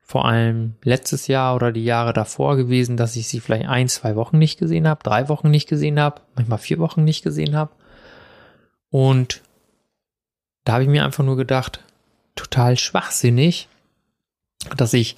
vor 0.00 0.24
allem 0.24 0.74
letztes 0.82 1.26
Jahr 1.26 1.54
oder 1.54 1.72
die 1.72 1.84
Jahre 1.84 2.12
davor 2.12 2.56
gewesen, 2.56 2.96
dass 2.96 3.16
ich 3.16 3.28
sie 3.28 3.40
vielleicht 3.40 3.68
ein, 3.68 3.88
zwei 3.88 4.16
Wochen 4.16 4.38
nicht 4.38 4.58
gesehen 4.58 4.86
habe, 4.86 5.02
drei 5.02 5.28
Wochen 5.28 5.50
nicht 5.50 5.68
gesehen 5.68 5.98
habe, 5.98 6.22
manchmal 6.34 6.58
vier 6.58 6.78
Wochen 6.78 7.04
nicht 7.04 7.22
gesehen 7.22 7.56
habe. 7.56 7.72
Und 8.90 9.42
da 10.64 10.74
habe 10.74 10.84
ich 10.84 10.88
mir 10.88 11.04
einfach 11.04 11.24
nur 11.24 11.36
gedacht, 11.36 11.80
total 12.34 12.76
schwachsinnig, 12.76 13.68
dass 14.76 14.92
ich 14.92 15.16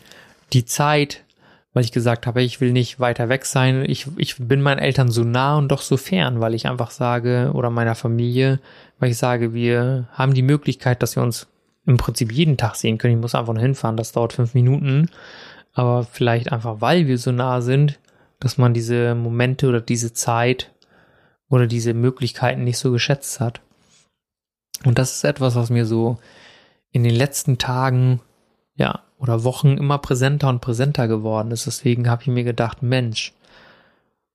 die 0.53 0.65
Zeit, 0.65 1.25
weil 1.73 1.85
ich 1.85 1.93
gesagt 1.93 2.27
habe, 2.27 2.43
ich 2.43 2.61
will 2.61 2.73
nicht 2.73 2.99
weiter 2.99 3.29
weg 3.29 3.45
sein, 3.45 3.85
ich, 3.87 4.07
ich 4.17 4.37
bin 4.39 4.63
meinen 4.63 4.79
Eltern 4.79 5.11
so 5.11 5.23
nah 5.23 5.57
und 5.59 5.69
doch 5.69 5.83
so 5.83 5.97
fern, 5.97 6.41
weil 6.41 6.55
ich 6.55 6.67
einfach 6.67 6.91
sage, 6.91 7.51
oder 7.55 7.71
meiner 7.71 7.95
Familie, 7.95 8.61
weil 8.99 9.11
ich 9.11 9.19
sage, 9.19 9.53
wir 9.55 10.09
haben 10.13 10.35
die 10.35 10.43
Möglichkeit, 10.43 11.03
dass 11.03 11.17
wir 11.17 11.23
uns 11.23 11.47
im 11.87 11.97
Prinzip 11.97 12.33
jeden 12.33 12.57
Tag 12.57 12.77
sehen 12.77 12.99
können. 12.99 13.15
Ich 13.15 13.21
muss 13.21 13.35
einfach 13.35 13.55
nur 13.55 13.63
hinfahren, 13.63 13.97
das 13.97 14.13
dauert 14.13 14.35
fünf 14.35 14.55
Minuten. 14.55 15.11
Aber 15.73 16.05
vielleicht 16.05 16.53
einfach, 16.53 16.81
weil 16.81 17.07
wir 17.07 17.19
so 17.19 17.33
nah 17.33 17.61
sind, 17.61 17.99
dass 18.41 18.59
man 18.59 18.75
diese 18.75 19.15
Momente 19.15 19.69
oder 19.69 19.81
diese 19.81 20.13
Zeit 20.13 20.73
oder 21.49 21.67
diese 21.67 21.95
Möglichkeiten 21.95 22.65
nicht 22.65 22.79
so 22.79 22.93
geschätzt 22.93 23.41
hat. 23.41 23.61
Und 24.85 24.99
das 24.99 25.15
ist 25.15 25.25
etwas, 25.25 25.55
was 25.55 25.71
mir 25.71 25.87
so 25.87 26.19
in 26.93 27.05
den 27.05 27.15
letzten 27.15 27.59
Tagen, 27.59 28.21
ja, 28.75 29.03
oder 29.19 29.45
Wochen 29.45 29.77
immer 29.77 29.99
präsenter 29.99 30.49
und 30.49 30.61
präsenter 30.61 31.09
geworden 31.09 31.51
ist. 31.51 31.67
Deswegen 31.67 32.09
habe 32.09 32.23
ich 32.23 32.29
mir 32.29 32.45
gedacht, 32.45 32.83
Mensch, 32.83 33.33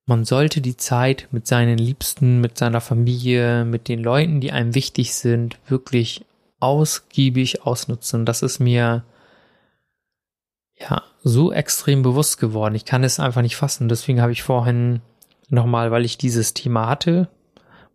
man 0.06 0.26
sollte 0.26 0.60
die 0.60 0.76
Zeit 0.76 1.28
mit 1.32 1.48
seinen 1.48 1.78
Liebsten, 1.78 2.42
mit 2.42 2.58
seiner 2.58 2.82
Familie, 2.82 3.64
mit 3.64 3.88
den 3.88 4.04
Leuten, 4.04 4.42
die 4.42 4.52
einem 4.52 4.76
wichtig 4.76 5.14
sind, 5.14 5.58
wirklich 5.68 6.26
ausgiebig 6.60 7.66
ausnutzen. 7.66 8.26
Das 8.26 8.42
ist 8.42 8.60
mir 8.60 9.04
ja 10.78 11.04
so 11.24 11.54
extrem 11.54 12.04
bewusst 12.04 12.38
geworden. 12.40 12.76
Ich 12.76 12.86
kann 12.86 13.04
es 13.04 13.20
einfach 13.20 13.42
nicht 13.42 13.56
fassen. 13.56 13.88
Deswegen 13.88 14.22
habe 14.22 14.34
ich 14.34 14.44
vorhin 14.44 15.02
nochmal, 15.50 15.92
weil 15.92 16.04
ich 16.04 16.18
dieses 16.18 16.54
Thema 16.54 16.88
hatte, 16.88 17.30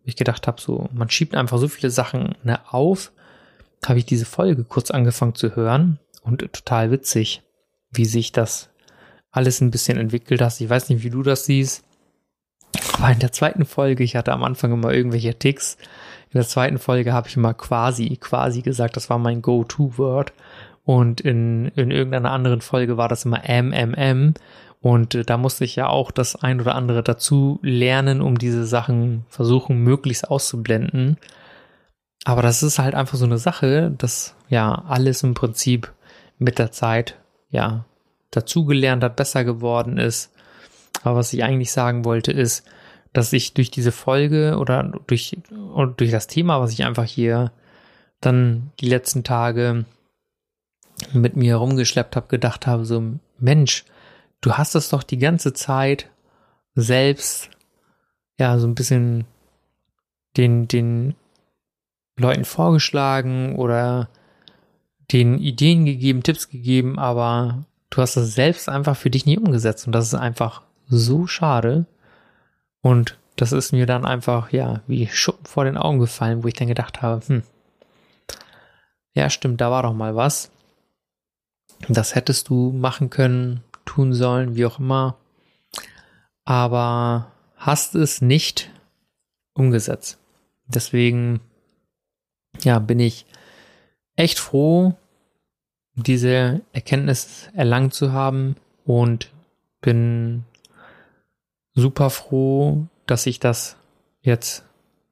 ich 0.09 0.15
gedacht 0.15 0.47
habe, 0.47 0.59
so, 0.59 0.89
man 0.91 1.09
schiebt 1.09 1.35
einfach 1.35 1.57
so 1.57 1.67
viele 1.67 1.91
Sachen 1.91 2.35
ne, 2.43 2.59
auf, 2.69 3.11
habe 3.85 3.99
ich 3.99 4.05
diese 4.05 4.25
Folge 4.25 4.63
kurz 4.65 4.91
angefangen 4.91 5.35
zu 5.35 5.55
hören 5.55 5.99
und 6.23 6.39
total 6.39 6.91
witzig, 6.91 7.41
wie 7.91 8.05
sich 8.05 8.31
das 8.31 8.69
alles 9.31 9.61
ein 9.61 9.71
bisschen 9.71 9.97
entwickelt 9.97 10.41
hat. 10.41 10.59
Ich 10.59 10.69
weiß 10.69 10.89
nicht, 10.89 11.03
wie 11.03 11.09
du 11.09 11.23
das 11.23 11.45
siehst. 11.45 11.83
Aber 12.93 13.11
in 13.11 13.19
der 13.19 13.31
zweiten 13.31 13.65
Folge, 13.65 14.03
ich 14.03 14.15
hatte 14.15 14.31
am 14.33 14.43
Anfang 14.43 14.71
immer 14.71 14.93
irgendwelche 14.93 15.37
Ticks. 15.37 15.77
In 16.31 16.37
der 16.37 16.47
zweiten 16.47 16.77
Folge 16.77 17.13
habe 17.13 17.27
ich 17.27 17.35
immer 17.35 17.53
quasi, 17.53 18.17
quasi 18.17 18.61
gesagt, 18.61 18.95
das 18.95 19.09
war 19.09 19.17
mein 19.17 19.41
Go-To-Word. 19.41 20.33
Und 20.83 21.21
in, 21.21 21.67
in 21.75 21.91
irgendeiner 21.91 22.31
anderen 22.31 22.61
Folge 22.61 22.97
war 22.97 23.07
das 23.07 23.25
immer 23.25 23.43
MMM. 23.47 24.33
Und 24.81 25.15
äh, 25.15 25.23
da 25.23 25.37
musste 25.37 25.65
ich 25.65 25.75
ja 25.75 25.87
auch 25.87 26.11
das 26.11 26.35
ein 26.35 26.61
oder 26.61 26.75
andere 26.75 27.03
dazu 27.03 27.59
lernen, 27.61 28.21
um 28.21 28.37
diese 28.37 28.65
Sachen 28.65 29.25
versuchen, 29.29 29.77
möglichst 29.77 30.29
auszublenden. 30.29 31.17
Aber 32.25 32.41
das 32.41 32.63
ist 32.63 32.79
halt 32.79 32.95
einfach 32.95 33.17
so 33.17 33.25
eine 33.25 33.37
Sache, 33.37 33.91
dass 33.97 34.35
ja 34.49 34.83
alles 34.87 35.23
im 35.23 35.33
Prinzip 35.33 35.91
mit 36.39 36.57
der 36.57 36.71
Zeit 36.71 37.19
ja 37.49 37.85
dazugelernt 38.31 39.03
hat, 39.03 39.15
besser 39.15 39.43
geworden 39.43 39.97
ist. 39.97 40.31
Aber 41.03 41.17
was 41.17 41.33
ich 41.33 41.43
eigentlich 41.43 41.71
sagen 41.71 42.05
wollte, 42.05 42.31
ist, 42.31 42.65
dass 43.13 43.33
ich 43.33 43.53
durch 43.53 43.71
diese 43.71 43.91
Folge 43.91 44.57
oder 44.57 44.91
durch, 45.07 45.37
oder 45.73 45.91
durch 45.91 46.11
das 46.11 46.27
Thema, 46.27 46.59
was 46.59 46.71
ich 46.71 46.83
einfach 46.83 47.05
hier 47.05 47.51
dann 48.21 48.71
die 48.79 48.89
letzten 48.89 49.23
Tage 49.23 49.85
mit 51.13 51.35
mir 51.35 51.51
herumgeschleppt 51.51 52.15
habe, 52.15 52.27
gedacht 52.27 52.67
habe, 52.67 52.85
so 52.85 53.01
Mensch, 53.37 53.85
du 54.41 54.53
hast 54.53 54.75
es 54.75 54.89
doch 54.89 55.03
die 55.03 55.17
ganze 55.17 55.53
Zeit 55.53 56.09
selbst, 56.75 57.49
ja, 58.37 58.57
so 58.59 58.67
ein 58.67 58.75
bisschen 58.75 59.25
den, 60.37 60.67
den 60.67 61.15
Leuten 62.17 62.45
vorgeschlagen 62.45 63.55
oder 63.55 64.09
den 65.11 65.39
Ideen 65.39 65.85
gegeben, 65.85 66.23
Tipps 66.23 66.49
gegeben, 66.49 66.99
aber 66.99 67.65
du 67.89 68.01
hast 68.01 68.17
das 68.17 68.33
selbst 68.33 68.69
einfach 68.69 68.95
für 68.95 69.09
dich 69.09 69.25
nie 69.25 69.37
umgesetzt 69.37 69.87
und 69.87 69.93
das 69.93 70.07
ist 70.07 70.15
einfach 70.15 70.61
so 70.87 71.27
schade. 71.27 71.85
Und 72.81 73.17
das 73.35 73.51
ist 73.51 73.71
mir 73.71 73.85
dann 73.85 74.05
einfach, 74.05 74.51
ja, 74.51 74.81
wie 74.87 75.07
Schuppen 75.07 75.45
vor 75.45 75.65
den 75.65 75.77
Augen 75.77 75.99
gefallen, 75.99 76.43
wo 76.43 76.47
ich 76.47 76.53
dann 76.53 76.67
gedacht 76.67 77.01
habe, 77.01 77.25
hm, 77.25 77.43
ja, 79.13 79.29
stimmt, 79.29 79.61
da 79.61 79.71
war 79.71 79.83
doch 79.83 79.93
mal 79.93 80.15
was. 80.15 80.51
Das 81.87 82.15
hättest 82.15 82.49
du 82.49 82.71
machen 82.71 83.09
können, 83.09 83.63
tun 83.85 84.13
sollen, 84.13 84.55
wie 84.55 84.65
auch 84.65 84.79
immer. 84.79 85.17
Aber 86.45 87.31
hast 87.55 87.95
es 87.95 88.21
nicht 88.21 88.69
umgesetzt. 89.53 90.19
Deswegen, 90.67 91.41
ja, 92.61 92.79
bin 92.79 92.99
ich 92.99 93.25
echt 94.19 94.37
froh, 94.37 94.95
diese 95.95 96.61
Erkenntnis 96.73 97.49
erlangt 97.53 97.93
zu 97.93 98.11
haben 98.11 98.57
und 98.85 99.31
bin 99.81 100.43
super 101.73 102.09
froh, 102.09 102.87
dass 103.05 103.25
ich 103.25 103.39
das 103.39 103.77
jetzt 104.21 104.65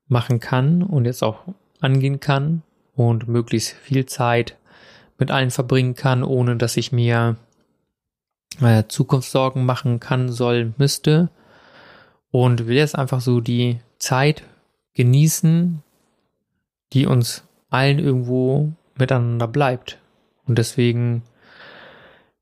machen 0.08 0.40
kann 0.42 0.84
und 0.84 1.06
jetzt 1.06 1.24
auch 1.24 1.40
angehen 1.80 2.20
kann 2.20 2.64
und 2.96 3.30
möglichst 3.30 3.72
viel 3.72 4.06
Zeit 4.06 4.58
mit 5.18 5.32
allen 5.32 5.52
verbringen 5.52 5.96
kann, 5.96 6.24
ohne 6.24 6.58
dass 6.58 6.76
ich 6.76 6.92
mir 6.92 7.38
äh, 8.62 8.84
Zukunftssorgen 8.88 9.66
machen 9.66 10.02
kann, 10.02 10.30
soll, 10.30 10.74
müsste. 10.78 11.30
Und 12.30 12.68
will 12.68 12.76
jetzt 12.76 12.98
einfach 12.98 13.22
so 13.22 13.40
die 13.40 13.80
Zeit 14.00 14.44
genießen, 14.96 15.82
die 16.92 17.06
uns 17.06 17.44
allen 17.70 18.00
irgendwo 18.00 18.74
miteinander 19.00 19.48
bleibt. 19.48 19.98
Und 20.46 20.58
deswegen 20.58 21.24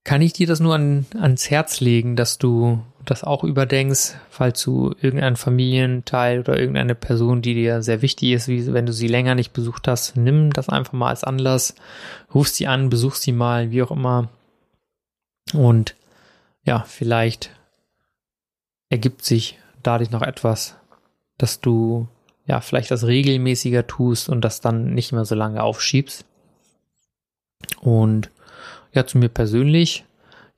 kann 0.03 0.21
ich 0.21 0.33
dir 0.33 0.47
das 0.47 0.59
nur 0.59 0.75
an, 0.75 1.05
ans 1.19 1.49
Herz 1.49 1.79
legen, 1.79 2.15
dass 2.15 2.37
du 2.37 2.81
das 3.05 3.23
auch 3.23 3.43
überdenkst, 3.43 4.15
falls 4.29 4.61
du 4.63 4.93
irgendeinen 5.01 5.35
Familienteil 5.35 6.39
oder 6.39 6.59
irgendeine 6.59 6.95
Person, 6.95 7.41
die 7.41 7.53
dir 7.53 7.81
sehr 7.81 8.01
wichtig 8.01 8.31
ist, 8.31 8.47
wie 8.47 8.71
wenn 8.73 8.85
du 8.85 8.93
sie 8.93 9.07
länger 9.07 9.35
nicht 9.35 9.53
besucht 9.53 9.87
hast, 9.87 10.15
nimm 10.15 10.53
das 10.53 10.69
einfach 10.69 10.93
mal 10.93 11.09
als 11.09 11.23
Anlass, 11.23 11.75
ruf 12.33 12.47
sie 12.47 12.67
an, 12.67 12.89
besuch 12.89 13.15
sie 13.15 13.31
mal, 13.31 13.71
wie 13.71 13.81
auch 13.83 13.91
immer. 13.91 14.29
Und 15.53 15.95
ja, 16.63 16.83
vielleicht 16.87 17.51
ergibt 18.89 19.23
sich 19.23 19.59
dadurch 19.83 20.11
noch 20.11 20.21
etwas, 20.21 20.75
dass 21.37 21.61
du 21.61 22.07
ja 22.45 22.61
vielleicht 22.61 22.91
das 22.91 23.05
regelmäßiger 23.05 23.87
tust 23.87 24.29
und 24.29 24.41
das 24.41 24.61
dann 24.61 24.93
nicht 24.93 25.11
mehr 25.11 25.25
so 25.25 25.35
lange 25.35 25.63
aufschiebst. 25.63 26.25
Und 27.82 28.30
ja, 28.93 29.06
zu 29.06 29.17
mir 29.17 29.30
persönlich, 29.30 30.06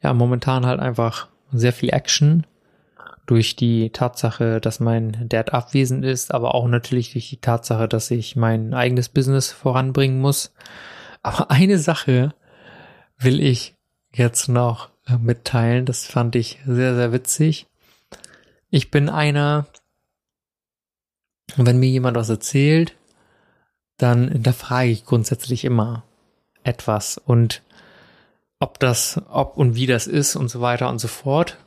ja, 0.02 0.13
momentan 0.13 0.65
halt 0.65 0.80
einfach 0.80 1.28
sehr 1.52 1.74
viel 1.74 1.89
Action 1.89 2.46
durch 3.26 3.56
die 3.56 3.89
Tatsache, 3.89 4.62
dass 4.62 4.80
mein 4.80 5.28
Dad 5.28 5.54
abwesend 5.54 6.06
ist, 6.06 6.34
aber 6.34 6.56
auch 6.56 6.67
natürlich 6.67 7.12
durch 7.12 7.30
die 7.30 7.41
Tatsache, 7.41 7.88
dass 7.88 8.10
ich 8.10 8.36
mein 8.36 8.74
eigenes 8.74 9.10
Business 9.10 9.52
voranbringen 9.52 10.20
muss. 10.20 10.54
Aber 11.24 11.52
eine 11.52 11.78
Sache 11.78 12.34
will 13.17 13.41
ich 13.41 13.76
jetzt 14.13 14.48
noch 14.48 14.89
äh, 15.08 15.17
mitteilen. 15.17 15.86
Das 15.86 16.06
fand 16.06 16.36
ich 16.36 16.60
sehr, 16.65 16.96
sehr 16.96 17.12
witzig. 17.12 17.67
Ich 18.70 18.91
bin 18.91 19.10
einer, 19.10 19.67
wenn 21.55 21.80
mir 21.80 21.89
jemand 21.89 22.18
was 22.18 22.30
erzählt, 22.30 22.95
dann 23.97 24.30
hinterfrage 24.30 24.89
ich 24.89 25.05
grundsätzlich 25.05 25.66
immer 25.66 26.03
etwas 26.68 27.18
und 27.18 27.61
ob 28.59 28.80
das, 28.80 29.22
ob 29.30 29.57
und 29.57 29.76
wie 29.76 29.88
das 29.88 30.07
ist 30.07 30.36
und 30.36 30.49
so 30.49 30.61
weiter 30.61 30.89
und 30.89 30.99
so 30.99 31.07
fort. 31.07 31.57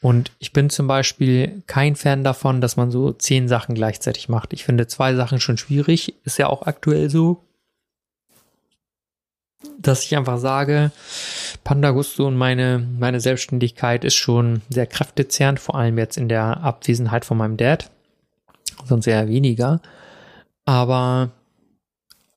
Und 0.00 0.32
ich 0.38 0.52
bin 0.52 0.68
zum 0.70 0.86
Beispiel 0.86 1.62
kein 1.66 1.96
Fan 1.96 2.24
davon, 2.24 2.60
dass 2.60 2.76
man 2.76 2.90
so 2.90 3.12
zehn 3.12 3.48
Sachen 3.48 3.74
gleichzeitig 3.74 4.28
macht. 4.28 4.52
Ich 4.52 4.64
finde 4.64 4.86
zwei 4.86 5.14
Sachen 5.14 5.40
schon 5.40 5.56
schwierig, 5.56 6.14
ist 6.24 6.38
ja 6.38 6.48
auch 6.48 6.62
aktuell 6.66 7.08
so, 7.08 7.42
dass 9.78 10.04
ich 10.04 10.14
einfach 10.16 10.38
sage, 10.38 10.92
Panda 11.64 11.90
Gusto 11.90 12.26
und 12.26 12.36
meine, 12.36 12.86
meine 12.98 13.20
Selbstständigkeit 13.20 14.04
ist 14.04 14.14
schon 14.14 14.60
sehr 14.68 14.86
kräftezehrend, 14.86 15.58
vor 15.58 15.74
allem 15.74 15.96
jetzt 15.98 16.18
in 16.18 16.28
der 16.28 16.62
Abwesenheit 16.62 17.24
von 17.24 17.38
meinem 17.38 17.56
Dad, 17.56 17.90
sonst 18.84 19.06
eher 19.06 19.26
weniger. 19.28 19.80
Aber 20.66 21.30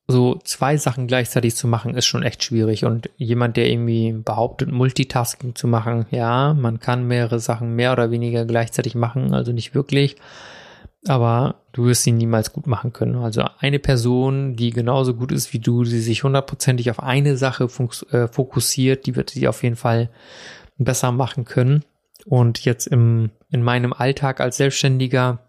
so 0.08 0.40
zwei 0.44 0.78
Sachen 0.78 1.08
gleichzeitig 1.08 1.56
zu 1.56 1.68
machen, 1.68 1.96
ist 1.96 2.06
schon 2.06 2.24
echt 2.24 2.42
schwierig. 2.42 2.86
Und 2.86 3.10
jemand, 3.18 3.58
der 3.58 3.70
irgendwie 3.70 4.14
behauptet, 4.14 4.72
Multitasking 4.72 5.54
zu 5.56 5.68
machen, 5.68 6.06
ja, 6.12 6.54
man 6.54 6.80
kann 6.80 7.08
mehrere 7.08 7.40
Sachen 7.40 7.76
mehr 7.76 7.92
oder 7.92 8.10
weniger 8.10 8.46
gleichzeitig 8.46 8.96
machen, 8.96 9.34
also 9.34 9.52
nicht 9.52 9.76
wirklich. 9.76 10.16
Aber 11.08 11.56
du 11.74 11.86
wirst 11.86 12.04
sie 12.04 12.14
niemals 12.14 12.54
gut 12.54 12.68
machen 12.68 12.94
können. 12.94 13.18
Also 13.18 13.44
eine 13.60 13.80
Person, 13.80 14.56
die 14.56 14.72
genauso 14.72 15.14
gut 15.14 15.32
ist 15.32 15.52
wie 15.54 15.60
du, 15.60 15.84
die 15.84 16.00
sich 16.00 16.24
hundertprozentig 16.24 16.90
auf 16.90 17.04
eine 17.04 17.38
Sache 17.38 17.68
äh, 18.12 18.28
fokussiert, 18.28 19.06
die 19.06 19.16
wird 19.16 19.30
sie 19.30 19.48
auf 19.48 19.62
jeden 19.62 19.76
Fall 19.76 20.10
besser 20.78 21.12
machen 21.12 21.44
können. 21.44 21.84
Und 22.26 22.64
jetzt 22.64 22.88
im, 22.88 23.32
in 23.52 23.62
meinem 23.62 23.94
Alltag 23.94 24.40
als 24.40 24.58
Selbstständiger, 24.58 25.40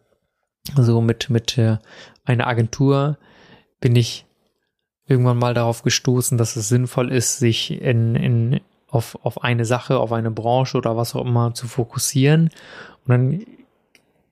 so 0.76 1.00
mit, 1.00 1.30
mit 1.30 1.56
äh, 1.58 1.78
einer 2.24 2.46
Agentur, 2.46 3.18
bin 3.80 3.96
ich 3.96 4.26
irgendwann 5.08 5.38
mal 5.38 5.54
darauf 5.54 5.82
gestoßen, 5.82 6.38
dass 6.38 6.56
es 6.56 6.68
sinnvoll 6.68 7.10
ist, 7.10 7.38
sich 7.38 7.80
in, 7.80 8.14
in, 8.14 8.60
auf, 8.88 9.18
auf 9.22 9.42
eine 9.42 9.64
Sache, 9.64 9.98
auf 9.98 10.12
eine 10.12 10.30
Branche 10.30 10.76
oder 10.76 10.96
was 10.96 11.16
auch 11.16 11.24
immer 11.24 11.54
zu 11.54 11.66
fokussieren. 11.66 12.50
Und 13.06 13.08
dann 13.08 13.46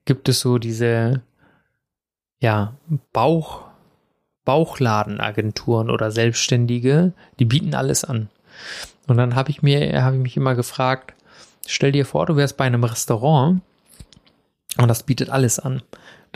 gibt 0.04 0.28
es 0.28 0.40
so 0.40 0.58
diese, 0.58 1.22
ja, 2.40 2.74
Bauch, 3.12 3.64
Bauchladenagenturen 4.44 5.90
oder 5.90 6.10
Selbstständige, 6.10 7.14
die 7.38 7.46
bieten 7.46 7.74
alles 7.74 8.04
an. 8.04 8.28
Und 9.06 9.16
dann 9.16 9.34
habe 9.34 9.50
ich 9.50 9.62
mir, 9.62 10.02
habe 10.02 10.16
ich 10.16 10.22
mich 10.22 10.36
immer 10.36 10.54
gefragt, 10.54 11.14
stell 11.66 11.92
dir 11.92 12.04
vor, 12.04 12.26
du 12.26 12.36
wärst 12.36 12.56
bei 12.58 12.64
einem 12.64 12.84
Restaurant 12.84 13.62
und 14.78 14.88
das 14.88 15.04
bietet 15.04 15.30
alles 15.30 15.58
an. 15.58 15.82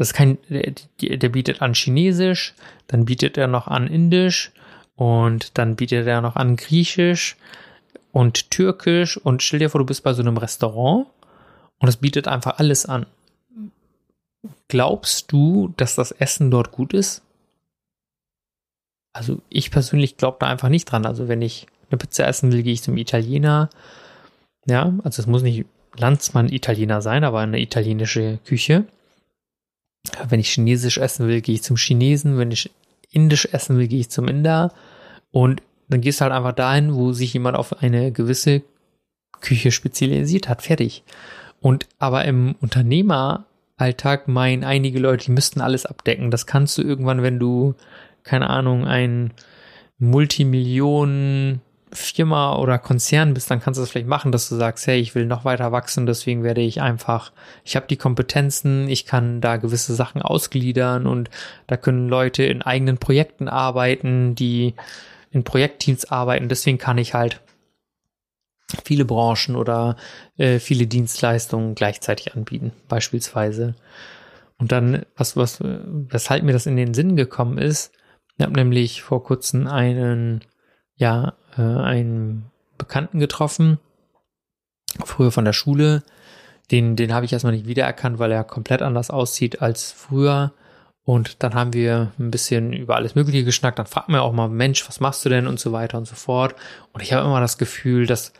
Das 0.01 0.15
kein, 0.15 0.39
der, 0.49 0.73
der 1.19 1.29
bietet 1.29 1.61
an 1.61 1.75
Chinesisch, 1.75 2.55
dann 2.87 3.05
bietet 3.05 3.37
er 3.37 3.49
noch 3.49 3.67
an 3.67 3.87
Indisch 3.87 4.51
und 4.97 5.59
dann 5.59 5.77
bietet 5.77 6.07
er 6.07 6.23
noch 6.23 6.37
an 6.37 6.57
Griechisch 6.57 7.37
und 8.11 8.51
Türkisch 8.51 9.19
und 9.19 9.43
stell 9.43 9.59
dir 9.59 9.69
vor, 9.69 9.81
du 9.81 9.85
bist 9.85 10.03
bei 10.03 10.15
so 10.15 10.23
einem 10.23 10.39
Restaurant 10.39 11.07
und 11.81 11.89
es 11.89 11.99
bietet 11.99 12.29
einfach 12.29 12.59
alles 12.59 12.87
an. 12.87 13.05
Glaubst 14.69 15.33
du, 15.33 15.75
dass 15.77 15.97
das 15.97 16.13
Essen 16.13 16.51
dort 16.51 16.73
gut 16.73 16.95
ist? 16.95 17.21
Also 19.13 19.43
ich 19.51 19.71
persönlich 19.71 20.17
glaube 20.17 20.39
da 20.41 20.47
einfach 20.47 20.71
nicht 20.71 20.87
dran. 20.87 21.05
Also 21.05 21.29
wenn 21.29 21.43
ich 21.43 21.67
eine 21.91 21.99
Pizza 21.99 22.27
essen 22.27 22.53
will, 22.53 22.63
gehe 22.63 22.73
ich 22.73 22.83
zum 22.83 22.97
Italiener. 22.97 23.69
Ja, 24.65 24.95
also 25.05 25.21
es 25.21 25.27
muss 25.27 25.43
nicht 25.43 25.67
Landsmann 25.95 26.49
Italiener 26.49 27.03
sein, 27.03 27.23
aber 27.23 27.41
eine 27.41 27.61
italienische 27.61 28.39
Küche. 28.47 28.87
Wenn 30.29 30.41
ich 30.41 30.51
Chinesisch 30.51 30.99
essen 30.99 31.29
will, 31.29 31.41
gehe 31.41 31.55
ich 31.55 31.63
zum 31.63 31.77
Chinesen. 31.77 32.39
Wenn 32.39 32.51
ich 32.51 32.71
Indisch 33.11 33.49
essen 33.53 33.77
will, 33.79 33.89
gehe 33.89 34.01
ich 34.01 34.11
zum 34.11 34.29
Inder. 34.29 34.73
Und 35.31 35.63
dann 35.89 36.01
gehst 36.01 36.21
du 36.21 36.23
halt 36.23 36.33
einfach 36.33 36.53
dahin, 36.53 36.95
wo 36.95 37.13
sich 37.13 37.35
jemand 37.35 37.57
auf 37.57 37.83
eine 37.83 38.13
gewisse 38.13 38.63
Küche 39.41 39.73
spezialisiert 39.73 40.49
hat. 40.49 40.63
Fertig. 40.63 41.03
Und 41.61 41.87
aber 41.99 42.25
im 42.25 42.55
Unternehmeralltag 42.61 44.29
meinen 44.29 44.65
einige 44.65 44.99
Leute, 44.99 45.27
die 45.27 45.33
müssten 45.33 45.61
alles 45.61 45.87
abdecken. 45.87 46.31
Das 46.31 46.47
kannst 46.47 46.79
du 46.79 46.83
irgendwann, 46.83 47.23
wenn 47.23 47.39
du, 47.39 47.75
keine 48.23 48.49
Ahnung, 48.49 48.87
ein 48.87 49.33
Multimillionen 49.99 51.61
Firma 51.93 52.57
oder 52.57 52.79
Konzern 52.79 53.35
bist, 53.35 53.51
dann 53.51 53.61
kannst 53.61 53.79
du 53.79 53.83
das 53.83 53.91
vielleicht 53.91 54.07
machen, 54.07 54.33
dass 54.33 54.49
du 54.49 54.57
sagst, 54.57 54.87
hey, 54.87 55.01
ich 55.01 55.15
will 55.15 55.27
noch 55.27 55.45
weiter 55.45 55.73
wachsen, 55.73 56.07
deswegen 56.07 56.45
werde 56.45 56.61
ich 56.61 56.81
einfach, 56.81 57.33
ich 57.65 57.77
habe 57.77 57.87
die 57.89 57.97
Kompetenzen, 57.97 58.89
ich 58.89 59.07
kann 59.07 59.41
da 59.41 59.57
gewisse 59.57 59.95
Sachen 59.95 60.23
ausgliedern 60.23 61.07
und 61.07 61.31
da 61.67 61.77
können 61.77 62.09
Leute 62.09 62.45
in 62.45 62.63
eigenen 62.63 62.99
Projekten 62.99 63.49
arbeiten, 63.49 64.35
die 64.35 64.75
in 65.31 65.45
Projektteams 65.45 66.11
arbeiten, 66.11 66.49
deswegen 66.49 66.79
kann 66.79 66.99
ich 66.99 67.15
halt 67.15 67.41
viele 68.85 69.05
Branchen 69.05 69.57
oder 69.57 69.97
äh, 70.37 70.59
viele 70.59 70.87
Dienstleistungen 70.87 71.75
gleichzeitig 71.75 72.35
anbieten, 72.35 72.73
beispielsweise. 72.89 73.75
Und 74.59 74.73
dann, 74.73 75.07
was, 75.17 75.37
was, 75.37 75.59
weshalb 75.61 76.45
mir 76.45 76.53
das 76.53 76.67
in 76.67 76.77
den 76.77 76.95
Sinn 76.95 77.17
gekommen 77.17 77.59
ist, 77.59 77.93
ich 78.37 78.45
habe 78.45 78.55
nämlich 78.55 79.03
vor 79.03 79.25
kurzem 79.25 79.67
einen 79.67 80.43
ja 81.01 81.35
äh, 81.59 81.63
einen 81.63 82.51
Bekannten 82.79 83.19
getroffen, 83.19 83.79
früher 85.05 85.33
von 85.33 85.45
der 85.45 85.53
Schule. 85.53 86.03
Den, 86.71 86.95
den 86.95 87.13
habe 87.13 87.27
ich 87.27 87.33
erstmal 87.33 87.53
nicht 87.53 87.67
wiedererkannt, 87.67 88.21
weil 88.21 88.31
er 88.31 88.45
komplett 88.45 88.83
anders 88.83 89.11
aussieht 89.11 89.61
als 89.61 89.91
früher. 89.91 90.53
Und 91.03 91.43
dann 91.43 91.55
haben 91.55 91.73
wir 91.73 92.13
ein 92.19 92.31
bisschen 92.31 92.73
über 92.73 92.95
alles 92.95 93.17
Mögliche 93.17 93.45
geschnackt. 93.45 93.79
Dann 93.79 93.87
fragt 93.87 94.09
man 94.09 94.21
auch 94.21 94.33
mal, 94.33 94.49
Mensch, 94.49 94.87
was 94.87 95.01
machst 95.01 95.25
du 95.25 95.29
denn 95.29 95.49
und 95.49 95.59
so 95.59 95.73
weiter 95.73 95.99
und 95.99 96.07
so 96.07 96.15
fort. 96.15 96.55
Und 96.93 97.03
ich 97.03 97.13
habe 97.13 97.27
immer 97.27 97.41
das 97.41 97.59
Gefühl, 97.59 98.07
dass 98.07 98.33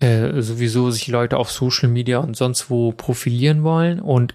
äh, 0.00 0.40
sowieso 0.40 0.90
sich 0.90 1.08
Leute 1.08 1.36
auf 1.36 1.50
Social 1.50 1.88
Media 1.88 2.18
und 2.18 2.36
sonst 2.36 2.70
wo 2.70 2.92
profilieren 2.92 3.62
wollen. 3.62 4.00
Und 4.00 4.34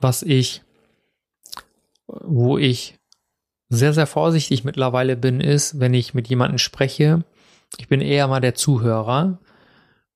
was 0.00 0.22
ich, 0.22 0.62
wo 2.06 2.58
ich 2.58 2.98
sehr, 3.74 3.92
sehr 3.92 4.06
vorsichtig 4.06 4.64
mittlerweile 4.64 5.16
bin, 5.16 5.40
ist, 5.40 5.80
wenn 5.80 5.94
ich 5.94 6.14
mit 6.14 6.28
jemandem 6.28 6.58
spreche, 6.58 7.24
ich 7.78 7.88
bin 7.88 8.00
eher 8.00 8.28
mal 8.28 8.40
der 8.40 8.54
Zuhörer. 8.54 9.38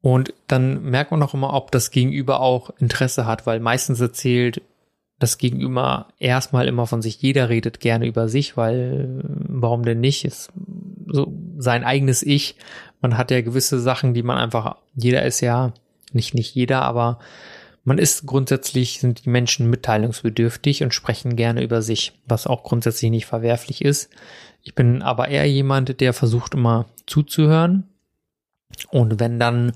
Und 0.01 0.33
dann 0.47 0.83
merkt 0.85 1.11
man 1.11 1.23
auch 1.23 1.35
immer, 1.35 1.55
ob 1.55 1.73
das 1.73 1.91
Gegenüber 1.91 2.41
auch 2.41 2.71
Interesse 2.79 3.27
hat, 3.27 3.47
weil 3.47 3.61
meistens 3.61 4.01
erzählt 4.01 4.63
das 5.19 5.39
Gegenüber 5.39 6.09
erstmal 6.19 6.69
immer 6.69 6.87
von 6.87 7.03
sich. 7.03 7.21
Jeder 7.21 7.49
redet 7.49 7.81
gerne 7.81 8.07
über 8.07 8.29
sich, 8.29 8.57
weil 8.57 9.21
warum 9.25 9.85
denn 9.85 10.01
nicht? 10.01 10.25
Ist 10.25 10.53
so 11.09 11.33
sein 11.59 11.83
eigenes 11.83 12.23
Ich. 12.23 12.55
Man 13.01 13.19
hat 13.19 13.33
ja 13.33 13.41
gewisse 13.41 13.81
Sachen, 13.81 14.15
die 14.15 14.23
man 14.23 14.39
einfach, 14.39 14.77
jeder 14.95 15.25
ist 15.25 15.41
ja, 15.41 15.73
nicht, 16.13 16.35
nicht 16.35 16.55
jeder, 16.55 16.83
aber 16.83 17.19
man 17.85 17.99
ist 17.99 18.27
grundsätzlich, 18.27 19.01
sind 19.01 19.25
die 19.25 19.31
Menschen 19.31 19.71
mitteilungsbedürftig 19.71 20.83
und 20.83 20.95
sprechen 20.95 21.37
gerne 21.37 21.63
über 21.63 21.83
sich, 21.83 22.13
was 22.27 22.47
auch 22.47 22.63
grundsätzlich 22.63 23.11
nicht 23.11 23.27
verwerflich 23.27 23.85
ist. 23.85 24.11
Ich 24.63 24.75
bin 24.75 25.03
aber 25.03 25.29
eher 25.29 25.47
jemand, 25.47 26.01
der 26.01 26.13
versucht 26.13 26.55
immer 26.55 26.87
zuzuhören. 27.07 27.89
Und 28.91 29.19
wenn 29.21 29.39
dann 29.39 29.73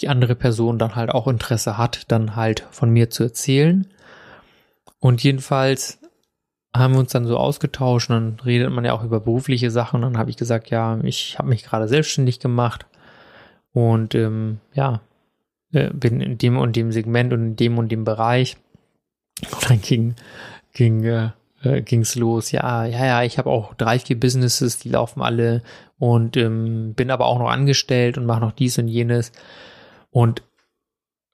die 0.00 0.08
andere 0.08 0.34
Person 0.34 0.78
dann 0.78 0.96
halt 0.96 1.10
auch 1.10 1.28
Interesse 1.28 1.78
hat, 1.78 2.10
dann 2.10 2.36
halt 2.36 2.66
von 2.70 2.90
mir 2.90 3.10
zu 3.10 3.22
erzählen. 3.22 3.86
Und 4.98 5.22
jedenfalls 5.22 5.98
haben 6.76 6.94
wir 6.94 7.00
uns 7.00 7.12
dann 7.12 7.26
so 7.26 7.38
ausgetauscht 7.38 8.10
und 8.10 8.16
dann 8.16 8.40
redet 8.44 8.70
man 8.70 8.84
ja 8.84 8.92
auch 8.92 9.04
über 9.04 9.20
berufliche 9.20 9.70
Sachen. 9.70 9.96
Und 9.96 10.12
dann 10.12 10.18
habe 10.18 10.30
ich 10.30 10.36
gesagt, 10.36 10.70
ja, 10.70 10.98
ich 11.02 11.38
habe 11.38 11.48
mich 11.48 11.62
gerade 11.62 11.88
selbstständig 11.88 12.40
gemacht 12.40 12.86
und 13.72 14.14
ähm, 14.14 14.60
ja, 14.74 15.00
äh, 15.72 15.90
bin 15.92 16.20
in 16.20 16.38
dem 16.38 16.56
und 16.56 16.76
dem 16.76 16.92
Segment 16.92 17.32
und 17.32 17.40
in 17.40 17.56
dem 17.56 17.78
und 17.78 17.90
dem 17.90 18.04
Bereich. 18.04 18.56
Und 19.52 19.70
dann 19.70 19.80
ging, 19.80 20.14
ging, 20.72 21.04
äh, 21.04 21.30
äh 21.62 21.82
ging's 21.82 22.14
los. 22.14 22.50
Ja, 22.52 22.84
ja, 22.84 23.06
ja, 23.06 23.22
ich 23.22 23.38
habe 23.38 23.50
auch 23.50 23.74
drei, 23.74 23.98
vier 23.98 24.18
Businesses, 24.18 24.78
die 24.78 24.88
laufen 24.88 25.22
alle 25.22 25.62
und 25.98 26.36
ähm, 26.36 26.94
bin 26.94 27.10
aber 27.10 27.26
auch 27.26 27.38
noch 27.38 27.50
angestellt 27.50 28.18
und 28.18 28.26
mache 28.26 28.40
noch 28.40 28.52
dies 28.52 28.78
und 28.78 28.88
jenes. 28.88 29.32
Und 30.10 30.42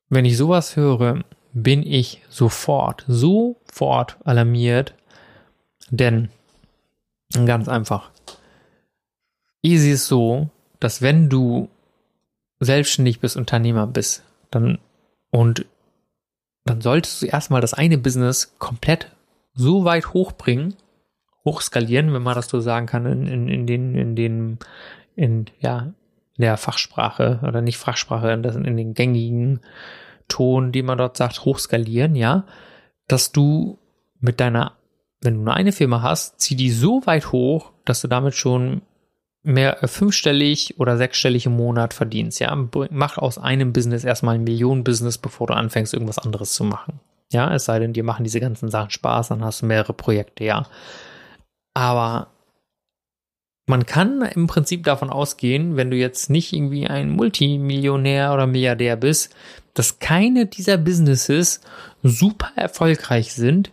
wenn 0.09 0.25
ich 0.25 0.37
sowas 0.37 0.77
höre, 0.77 1.25
bin 1.53 1.87
ich 1.87 2.23
sofort, 2.29 3.05
sofort 3.07 4.17
alarmiert, 4.25 4.95
denn 5.91 6.31
ganz 7.47 7.69
einfach. 7.69 8.11
Easy 9.63 9.93
ist 9.93 10.07
so, 10.07 10.49
dass 10.81 11.03
wenn 11.03 11.29
du 11.29 11.69
selbstständig 12.65 13.21
bist, 13.21 13.37
Unternehmer 13.37 13.87
bist, 13.87 14.25
dann 14.51 14.79
und 15.31 15.67
dann 16.65 16.81
solltest 16.81 17.23
du 17.23 17.27
erstmal 17.27 17.61
das 17.61 17.75
eine 17.75 17.99
Business 17.99 18.55
komplett 18.59 19.11
so 19.55 19.85
weit 19.85 20.13
hochbringen, 20.13 20.75
hochskalieren, 21.45 22.13
wenn 22.13 22.23
man 22.23 22.35
das 22.35 22.49
so 22.49 22.61
sagen 22.61 22.87
kann, 22.87 23.07
in, 23.07 23.27
in, 23.27 23.49
in 23.49 23.67
den, 23.67 23.95
in 23.97 24.17
den, 24.17 24.59
in, 25.17 25.47
ja, 25.59 25.93
der 26.39 26.57
Fachsprache 26.57 27.41
oder 27.47 27.61
nicht 27.61 27.79
Fachsprache, 27.79 28.31
in, 28.31 28.45
in 28.45 28.77
den 28.77 28.95
gängigen 28.95 29.61
Ton, 30.29 30.73
die 30.73 30.83
man 30.83 30.99
dort 30.99 31.17
sagt, 31.17 31.45
hochskalieren, 31.45 32.15
ja, 32.15 32.47
dass 33.09 33.33
du 33.33 33.79
mit 34.21 34.41
deiner, 34.41 34.73
wenn 35.21 35.35
du 35.35 35.41
nur 35.43 35.55
eine 35.55 35.73
Firma 35.73 36.03
hast, 36.03 36.41
zieh 36.41 36.57
die 36.57 36.71
so 36.71 37.05
weit 37.07 37.33
hoch, 37.33 37.73
dass 37.85 38.01
du 38.01 38.09
damit 38.09 38.35
schon 38.35 38.83
mehr 39.43 39.83
äh, 39.83 39.89
fünfstellig 39.89 40.79
oder 40.79 40.97
sechsstellig 40.97 41.47
im 41.47 41.57
Monat 41.57 41.95
verdienst, 41.95 42.41
ja, 42.41 42.57
mach 42.91 43.19
aus 43.19 43.39
einem 43.39 43.73
Business 43.73 44.05
erstmal 44.05 44.37
ein 44.37 44.45
Millionen-Business, 44.45 45.19
bevor 45.19 45.49
du 45.49 45.55
anfängst, 45.55 45.95
irgendwas 45.95 46.19
anderes 46.19 46.53
zu 46.53 46.65
machen. 46.65 47.01
Ja, 47.33 47.53
es 47.55 47.65
sei 47.65 47.79
denn, 47.79 47.93
dir 47.93 48.05
machen 48.05 48.25
diese 48.25 48.41
ganzen 48.41 48.71
Sachen 48.71 48.91
Spaß, 48.91 49.29
dann 49.29 49.45
hast 49.45 49.63
du 49.63 49.67
mehrere 49.67 49.95
Projekte, 49.95 50.45
ja. 50.45 50.67
Aber 51.75 52.29
man 53.67 53.87
kann 53.87 54.23
im 54.23 54.47
Prinzip 54.47 54.85
davon 54.85 55.09
ausgehen, 55.09 55.77
wenn 55.77 55.91
du 55.91 55.97
jetzt 55.97 56.29
nicht 56.29 56.53
irgendwie 56.53 56.87
ein 56.87 57.11
Multimillionär 57.11 58.35
oder 58.35 58.47
Milliardär 58.47 58.97
bist, 58.97 59.35
dass 59.75 59.99
keine 59.99 60.47
dieser 60.47 60.77
Businesses 60.77 61.61
super 62.03 62.51
erfolgreich 62.57 63.33
sind 63.33 63.71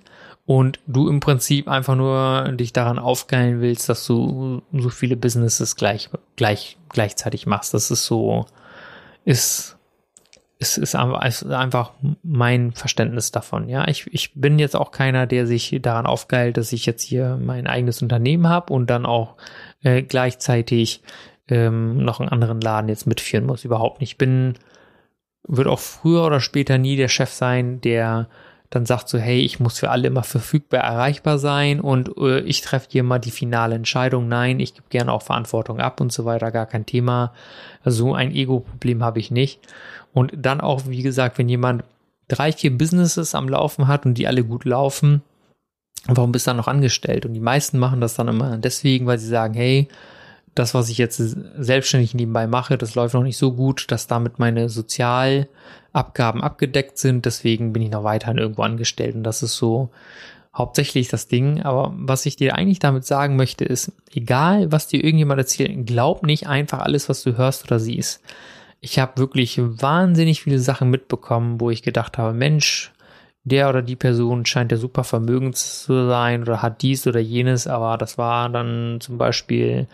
und 0.50 0.80
du 0.88 1.08
im 1.08 1.20
Prinzip 1.20 1.68
einfach 1.68 1.96
nur 1.96 2.54
dich 2.54 2.74
daran 2.74 2.98
aufgeilen 2.98 3.62
willst, 3.62 3.88
dass 3.88 4.08
du 4.08 4.64
so 4.74 4.90
viele 4.90 5.16
Businesses 5.16 5.76
gleich, 5.76 6.10
gleich, 6.38 6.80
gleichzeitig 6.90 7.46
machst. 7.46 7.76
Das 7.76 7.92
ist 7.92 8.08
so, 8.08 8.48
ist, 9.26 9.78
ist, 10.58 10.80
ist 10.80 10.96
einfach 10.96 11.92
mein 12.24 12.72
Verständnis 12.72 13.30
davon. 13.30 13.70
Ja, 13.70 13.88
ich, 13.88 14.12
ich 14.12 14.34
bin 14.34 14.58
jetzt 14.58 14.76
auch 14.76 14.90
keiner, 14.90 15.28
der 15.28 15.46
sich 15.46 15.78
daran 15.84 16.08
aufgeilt, 16.08 16.58
dass 16.58 16.74
ich 16.74 16.88
jetzt 16.88 17.04
hier 17.04 17.38
mein 17.40 17.68
eigenes 17.68 18.02
Unternehmen 18.02 18.50
habe 18.50 18.74
und 18.74 18.90
dann 18.90 19.06
auch 19.06 19.36
äh, 19.84 20.02
gleichzeitig 20.02 21.04
ähm, 21.48 21.98
noch 21.98 22.22
einen 22.22 22.30
anderen 22.30 22.60
Laden 22.60 22.90
jetzt 22.90 23.06
mitführen 23.06 23.46
muss. 23.46 23.66
Überhaupt 23.66 24.02
nicht. 24.02 24.14
Ich 24.14 24.18
bin, 24.18 24.56
wird 25.48 25.68
auch 25.68 25.78
früher 25.78 26.26
oder 26.26 26.40
später 26.40 26.80
nie 26.80 26.96
der 26.96 27.08
Chef 27.08 27.30
sein, 27.30 27.82
der 27.82 28.30
dann 28.70 28.86
sagt 28.86 29.10
so, 29.10 29.18
hey, 29.18 29.40
ich 29.40 29.60
muss 29.60 29.80
für 29.80 29.90
alle 29.90 30.08
immer 30.08 30.24
verfügbar 30.24 30.82
erreichbar 30.82 31.40
sein 31.40 31.82
und 31.82 32.16
äh, 32.18 32.42
ich 32.42 32.62
treffe 32.62 32.88
hier 32.92 33.04
mal 33.04 33.20
die 33.20 33.32
finale 33.32 33.76
Entscheidung. 33.76 34.28
Nein, 34.28 34.60
ich 34.60 34.76
gebe 34.76 34.88
gerne 34.90 35.12
auch 35.12 35.24
Verantwortung 35.24 35.80
ab 35.80 36.00
und 36.02 36.14
so 36.14 36.26
weiter, 36.26 36.52
gar 36.52 36.68
kein 36.68 36.86
Thema. 36.86 37.34
So 37.84 38.14
ein 38.14 38.32
Ego-Problem 38.32 39.04
habe 39.04 39.20
ich 39.20 39.32
nicht. 39.32 39.60
Und 40.14 40.34
dann 40.36 40.62
auch, 40.62 40.84
wie 40.86 41.02
gesagt, 41.02 41.40
wenn 41.40 41.50
jemand 41.50 41.84
drei, 42.28 42.52
vier 42.52 42.78
Businesses 42.78 43.34
am 43.34 43.50
Laufen 43.50 43.88
hat 43.88 44.06
und 44.06 44.16
die 44.16 44.28
alle 44.28 44.44
gut 44.44 44.66
laufen, 44.66 45.24
warum 46.06 46.32
bist 46.32 46.46
du 46.46 46.52
dann 46.52 46.58
noch 46.58 46.68
angestellt? 46.68 47.26
Und 47.26 47.34
die 47.34 47.40
meisten 47.40 47.80
machen 47.80 48.02
das 48.02 48.14
dann 48.14 48.28
immer 48.28 48.58
deswegen, 48.58 49.08
weil 49.08 49.18
sie 49.18 49.28
sagen, 49.28 49.56
hey, 49.56 49.88
das, 50.60 50.74
was 50.74 50.90
ich 50.90 50.98
jetzt 50.98 51.18
selbstständig 51.58 52.14
nebenbei 52.14 52.46
mache, 52.46 52.78
das 52.78 52.94
läuft 52.94 53.14
noch 53.14 53.24
nicht 53.24 53.38
so 53.38 53.54
gut, 53.54 53.90
dass 53.92 54.08
damit 54.08 54.40
meine 54.40 54.70
Sozialabgaben 54.70 56.44
abgedeckt 56.44 56.98
sind. 56.98 57.26
Deswegen 57.26 57.74
bin 57.74 57.82
ich 57.82 57.90
noch 57.90 58.04
weiterhin 58.04 58.38
irgendwo 58.38 58.64
angestellt. 58.64 59.16
Und 59.16 59.24
das 59.24 59.42
ist 59.42 59.56
so 59.56 59.90
hauptsächlich 60.54 61.08
das 61.08 61.28
Ding. 61.28 61.64
Aber 61.64 61.94
was 61.96 62.26
ich 62.26 62.36
dir 62.36 62.56
eigentlich 62.56 62.80
damit 62.80 63.06
sagen 63.06 63.38
möchte, 63.38 63.64
ist, 63.64 63.94
egal 64.14 64.72
was 64.72 64.88
dir 64.88 65.04
irgendjemand 65.04 65.40
erzählt, 65.40 65.88
glaub 65.88 66.24
nicht 66.24 66.48
einfach 66.48 66.80
alles, 66.80 67.08
was 67.08 67.24
du 67.24 67.38
hörst 67.38 67.64
oder 67.66 67.80
siehst. 67.80 68.22
Ich 68.82 69.00
habe 69.00 69.18
wirklich 69.18 69.60
wahnsinnig 69.60 70.44
viele 70.44 70.60
Sachen 70.60 70.90
mitbekommen, 70.90 71.60
wo 71.60 71.70
ich 71.70 71.84
gedacht 71.84 72.18
habe, 72.18 72.34
Mensch, 72.34 72.92
der 73.44 73.70
oder 73.70 73.82
die 73.82 73.96
Person 73.96 74.46
scheint 74.46 74.72
ja 74.72 74.78
super 74.78 75.04
vermögend 75.04 75.56
zu 75.56 76.08
sein 76.08 76.42
oder 76.42 76.62
hat 76.62 76.82
dies 76.82 77.08
oder 77.08 77.20
jenes, 77.20 77.68
aber 77.68 77.98
das 77.98 78.18
war 78.18 78.50
dann 78.50 79.00
zum 79.00 79.18
Beispiel 79.18 79.88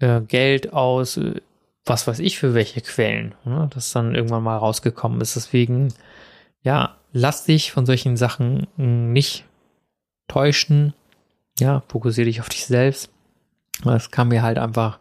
äh, 0.00 0.20
Geld 0.20 0.72
aus, 0.72 1.16
äh, 1.16 1.40
was 1.84 2.06
weiß 2.06 2.18
ich 2.18 2.38
für 2.38 2.54
welche 2.54 2.80
Quellen, 2.80 3.34
ne, 3.44 3.68
das 3.72 3.92
dann 3.92 4.14
irgendwann 4.14 4.42
mal 4.42 4.56
rausgekommen 4.56 5.20
ist. 5.20 5.36
Deswegen, 5.36 5.92
ja, 6.62 6.96
lass 7.12 7.44
dich 7.44 7.72
von 7.72 7.86
solchen 7.86 8.16
Sachen 8.16 8.66
hm, 8.76 9.12
nicht 9.12 9.44
täuschen. 10.28 10.94
Ja, 11.58 11.82
fokussiere 11.88 12.26
dich 12.26 12.40
auf 12.40 12.48
dich 12.48 12.66
selbst. 12.66 13.10
Das 13.84 14.10
kam 14.10 14.28
mir 14.28 14.42
halt 14.42 14.58
einfach 14.58 14.98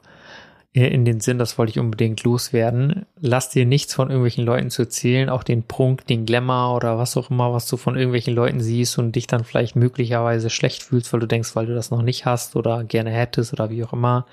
in 0.76 1.06
den 1.06 1.22
Sinn, 1.22 1.40
das 1.40 1.58
wollte 1.58 1.70
ich 1.70 1.80
unbedingt 1.80 2.22
loswerden. 2.26 3.06
Lass 3.22 3.50
dir 3.50 3.66
nichts 3.66 3.94
von 3.94 4.10
irgendwelchen 4.10 4.44
Leuten 4.44 4.70
zu 4.70 4.82
erzählen, 4.82 5.30
auch 5.30 5.44
den 5.44 5.64
Prunk, 5.64 6.06
den 6.06 6.26
Glamour 6.26 6.76
oder 6.76 6.98
was 6.98 7.16
auch 7.16 7.30
immer, 7.30 7.54
was 7.54 7.66
du 7.68 7.78
von 7.78 7.96
irgendwelchen 7.96 8.36
Leuten 8.36 8.60
siehst 8.60 8.98
und 8.98 9.14
dich 9.16 9.26
dann 9.26 9.46
vielleicht 9.46 9.78
möglicherweise 9.78 10.50
schlecht 10.50 10.84
fühlst, 10.84 11.14
weil 11.14 11.22
du 11.22 11.28
denkst, 11.28 11.56
weil 11.56 11.68
du 11.68 11.74
das 11.74 11.92
noch 11.92 12.02
nicht 12.02 12.26
hast 12.26 12.58
oder 12.58 12.84
gerne 12.84 13.12
hättest 13.12 13.54
oder 13.54 13.70
wie 13.70 13.86
auch 13.86 13.94
immer 13.94 14.26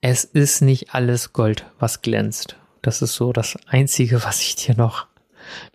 es 0.00 0.24
ist 0.24 0.60
nicht 0.60 0.94
alles 0.94 1.32
Gold, 1.32 1.66
was 1.78 2.02
glänzt. 2.02 2.56
Das 2.82 3.02
ist 3.02 3.14
so 3.14 3.32
das 3.32 3.56
Einzige, 3.66 4.22
was 4.24 4.40
ich 4.40 4.56
dir 4.56 4.76
noch 4.76 5.06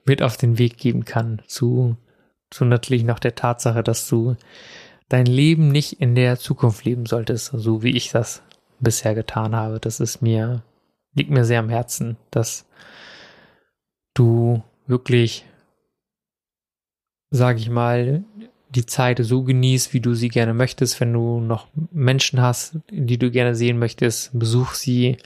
mit 0.06 0.22
auf 0.22 0.38
den 0.38 0.58
Weg 0.58 0.78
geben 0.78 1.06
kann. 1.06 1.42
Zu, 1.48 1.98
zu 2.50 2.66
natürlich 2.66 3.04
noch 3.04 3.20
der 3.20 3.36
Tatsache, 3.36 3.84
dass 3.84 4.08
du 4.08 4.36
dein 5.10 5.26
Leben 5.26 5.70
nicht 5.70 6.00
in 6.00 6.16
der 6.16 6.40
Zukunft 6.40 6.86
leben 6.86 7.06
solltest, 7.06 7.52
so 7.54 7.84
wie 7.84 7.96
ich 7.96 8.12
das 8.12 8.44
bisher 8.80 9.14
getan 9.14 9.56
habe. 9.56 9.80
Das 9.80 10.00
ist 10.00 10.22
mir, 10.22 10.64
liegt 11.14 11.30
mir 11.30 11.44
sehr 11.44 11.60
am 11.60 11.70
Herzen, 11.70 12.18
dass 12.32 12.66
du 14.14 14.64
wirklich, 14.88 15.46
sag 17.30 17.58
ich 17.58 17.70
mal, 17.70 18.24
die 18.76 18.86
Zeit 18.86 19.20
so 19.22 19.44
genießt, 19.44 19.94
wie 19.94 20.00
du 20.00 20.14
sie 20.14 20.30
gerne 20.30 20.54
möchtest. 20.54 21.00
Wenn 21.00 21.14
du 21.14 21.42
noch 21.42 21.68
Menschen 21.92 22.42
hast, 22.42 22.78
die 22.90 23.18
du 23.18 23.30
gerne 23.30 23.56
sehen 23.56 23.80
möchtest, 23.80 24.38
besuch 24.38 24.74
sie. 24.74 25.18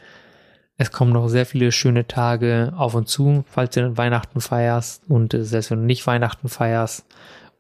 Es 0.78 0.92
kommen 0.92 1.14
noch 1.14 1.30
sehr 1.30 1.46
viele 1.46 1.72
schöne 1.72 2.06
Tage 2.08 2.74
auf 2.76 2.96
und 2.96 3.08
zu, 3.08 3.46
falls 3.48 3.76
du 3.76 3.98
Weihnachten 3.98 4.42
feierst 4.42 5.04
und 5.08 5.34
äh, 5.34 5.46
selbst 5.46 5.72
wenn 5.72 5.80
du 5.80 5.86
nicht 5.86 6.06
Weihnachten 6.06 6.50
feierst 6.50 7.06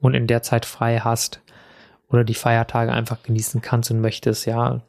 und 0.01 0.15
in 0.15 0.27
der 0.27 0.41
Zeit 0.41 0.65
frei 0.65 0.99
hast 0.99 1.39
oder 2.09 2.25
die 2.25 2.33
Feiertage 2.33 2.91
einfach 2.91 3.23
genießen 3.23 3.61
kannst 3.61 3.89
und 3.91 4.01
möchtest, 4.01 4.45
ja, 4.45 4.81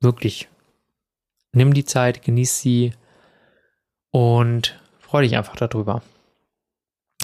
wirklich. 0.00 0.48
Nimm 1.52 1.74
die 1.74 1.84
Zeit, 1.84 2.22
genieß 2.22 2.60
sie 2.60 2.92
und 4.10 4.80
freu 5.00 5.22
dich 5.22 5.36
einfach 5.36 5.56
darüber. 5.56 6.02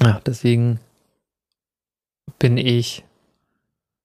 Ja, 0.01 0.20
deswegen 0.26 0.81
bin 2.39 2.57
ich 2.57 3.05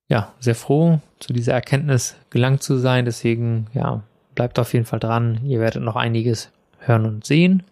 ja 0.08 0.34
sehr 0.40 0.56
froh, 0.56 1.00
zu 1.20 1.34
dieser 1.34 1.54
Erkenntnis 1.54 2.16
gelangt 2.30 2.64
zu 2.64 2.78
sein. 2.78 3.06
Deswegen, 3.06 3.68
ja, 3.74 4.04
bleibt 4.36 4.60
auf 4.60 4.74
jeden 4.74 4.86
Fall 4.86 5.00
dran. 5.00 5.42
Ihr 5.46 5.60
werdet 5.60 5.82
noch 5.82 5.96
einiges 5.96 6.52
hören 6.80 7.06
und 7.06 7.26
sehen. 7.26 7.64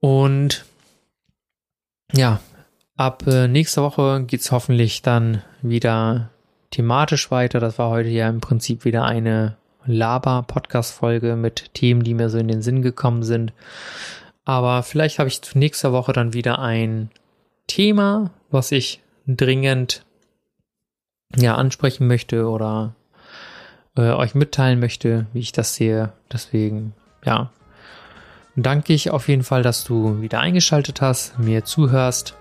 Und 0.00 0.64
ja, 2.12 2.40
ab 2.96 3.26
äh, 3.26 3.48
nächster 3.48 3.82
Woche 3.82 4.24
geht 4.26 4.40
es 4.40 4.52
hoffentlich 4.52 5.02
dann 5.02 5.42
wieder 5.60 6.30
thematisch 6.70 7.30
weiter. 7.30 7.60
Das 7.60 7.78
war 7.78 7.90
heute 7.90 8.08
ja 8.08 8.28
im 8.28 8.40
Prinzip 8.40 8.84
wieder 8.84 9.04
eine 9.04 9.56
Laber-Podcast-Folge 9.84 11.36
mit 11.36 11.74
Themen, 11.74 12.02
die 12.02 12.14
mir 12.14 12.28
so 12.28 12.38
in 12.38 12.48
den 12.48 12.62
Sinn 12.62 12.82
gekommen 12.82 13.22
sind. 13.22 13.52
Aber 14.44 14.82
vielleicht 14.82 15.18
habe 15.18 15.28
ich 15.28 15.42
zu 15.42 15.58
nächster 15.58 15.92
Woche 15.92 16.12
dann 16.12 16.32
wieder 16.32 16.58
ein 16.58 17.10
Thema, 17.66 18.30
was 18.50 18.72
ich 18.72 19.02
dringend 19.26 20.04
ja 21.36 21.54
ansprechen 21.56 22.06
möchte 22.06 22.48
oder 22.48 22.94
äh, 23.96 24.12
euch 24.12 24.34
mitteilen 24.34 24.80
möchte, 24.80 25.26
wie 25.32 25.40
ich 25.40 25.52
das 25.52 25.74
sehe. 25.74 26.12
Deswegen, 26.32 26.94
ja, 27.24 27.50
danke 28.56 28.92
ich 28.92 29.10
auf 29.10 29.28
jeden 29.28 29.42
Fall, 29.42 29.62
dass 29.62 29.84
du 29.84 30.22
wieder 30.22 30.40
eingeschaltet 30.40 31.00
hast, 31.00 31.38
mir 31.38 31.64
zuhörst 31.64 32.34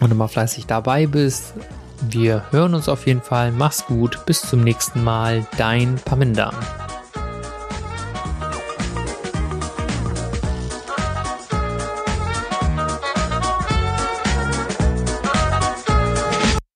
und 0.00 0.10
immer 0.10 0.28
fleißig 0.28 0.66
dabei 0.66 1.06
bist. 1.06 1.54
Wir 2.00 2.44
hören 2.50 2.74
uns 2.74 2.88
auf 2.88 3.06
jeden 3.06 3.22
Fall. 3.22 3.52
Mach's 3.52 3.86
gut. 3.86 4.26
Bis 4.26 4.42
zum 4.42 4.62
nächsten 4.62 5.02
Mal. 5.02 5.46
Dein 5.56 5.96
Paminda. 6.04 6.52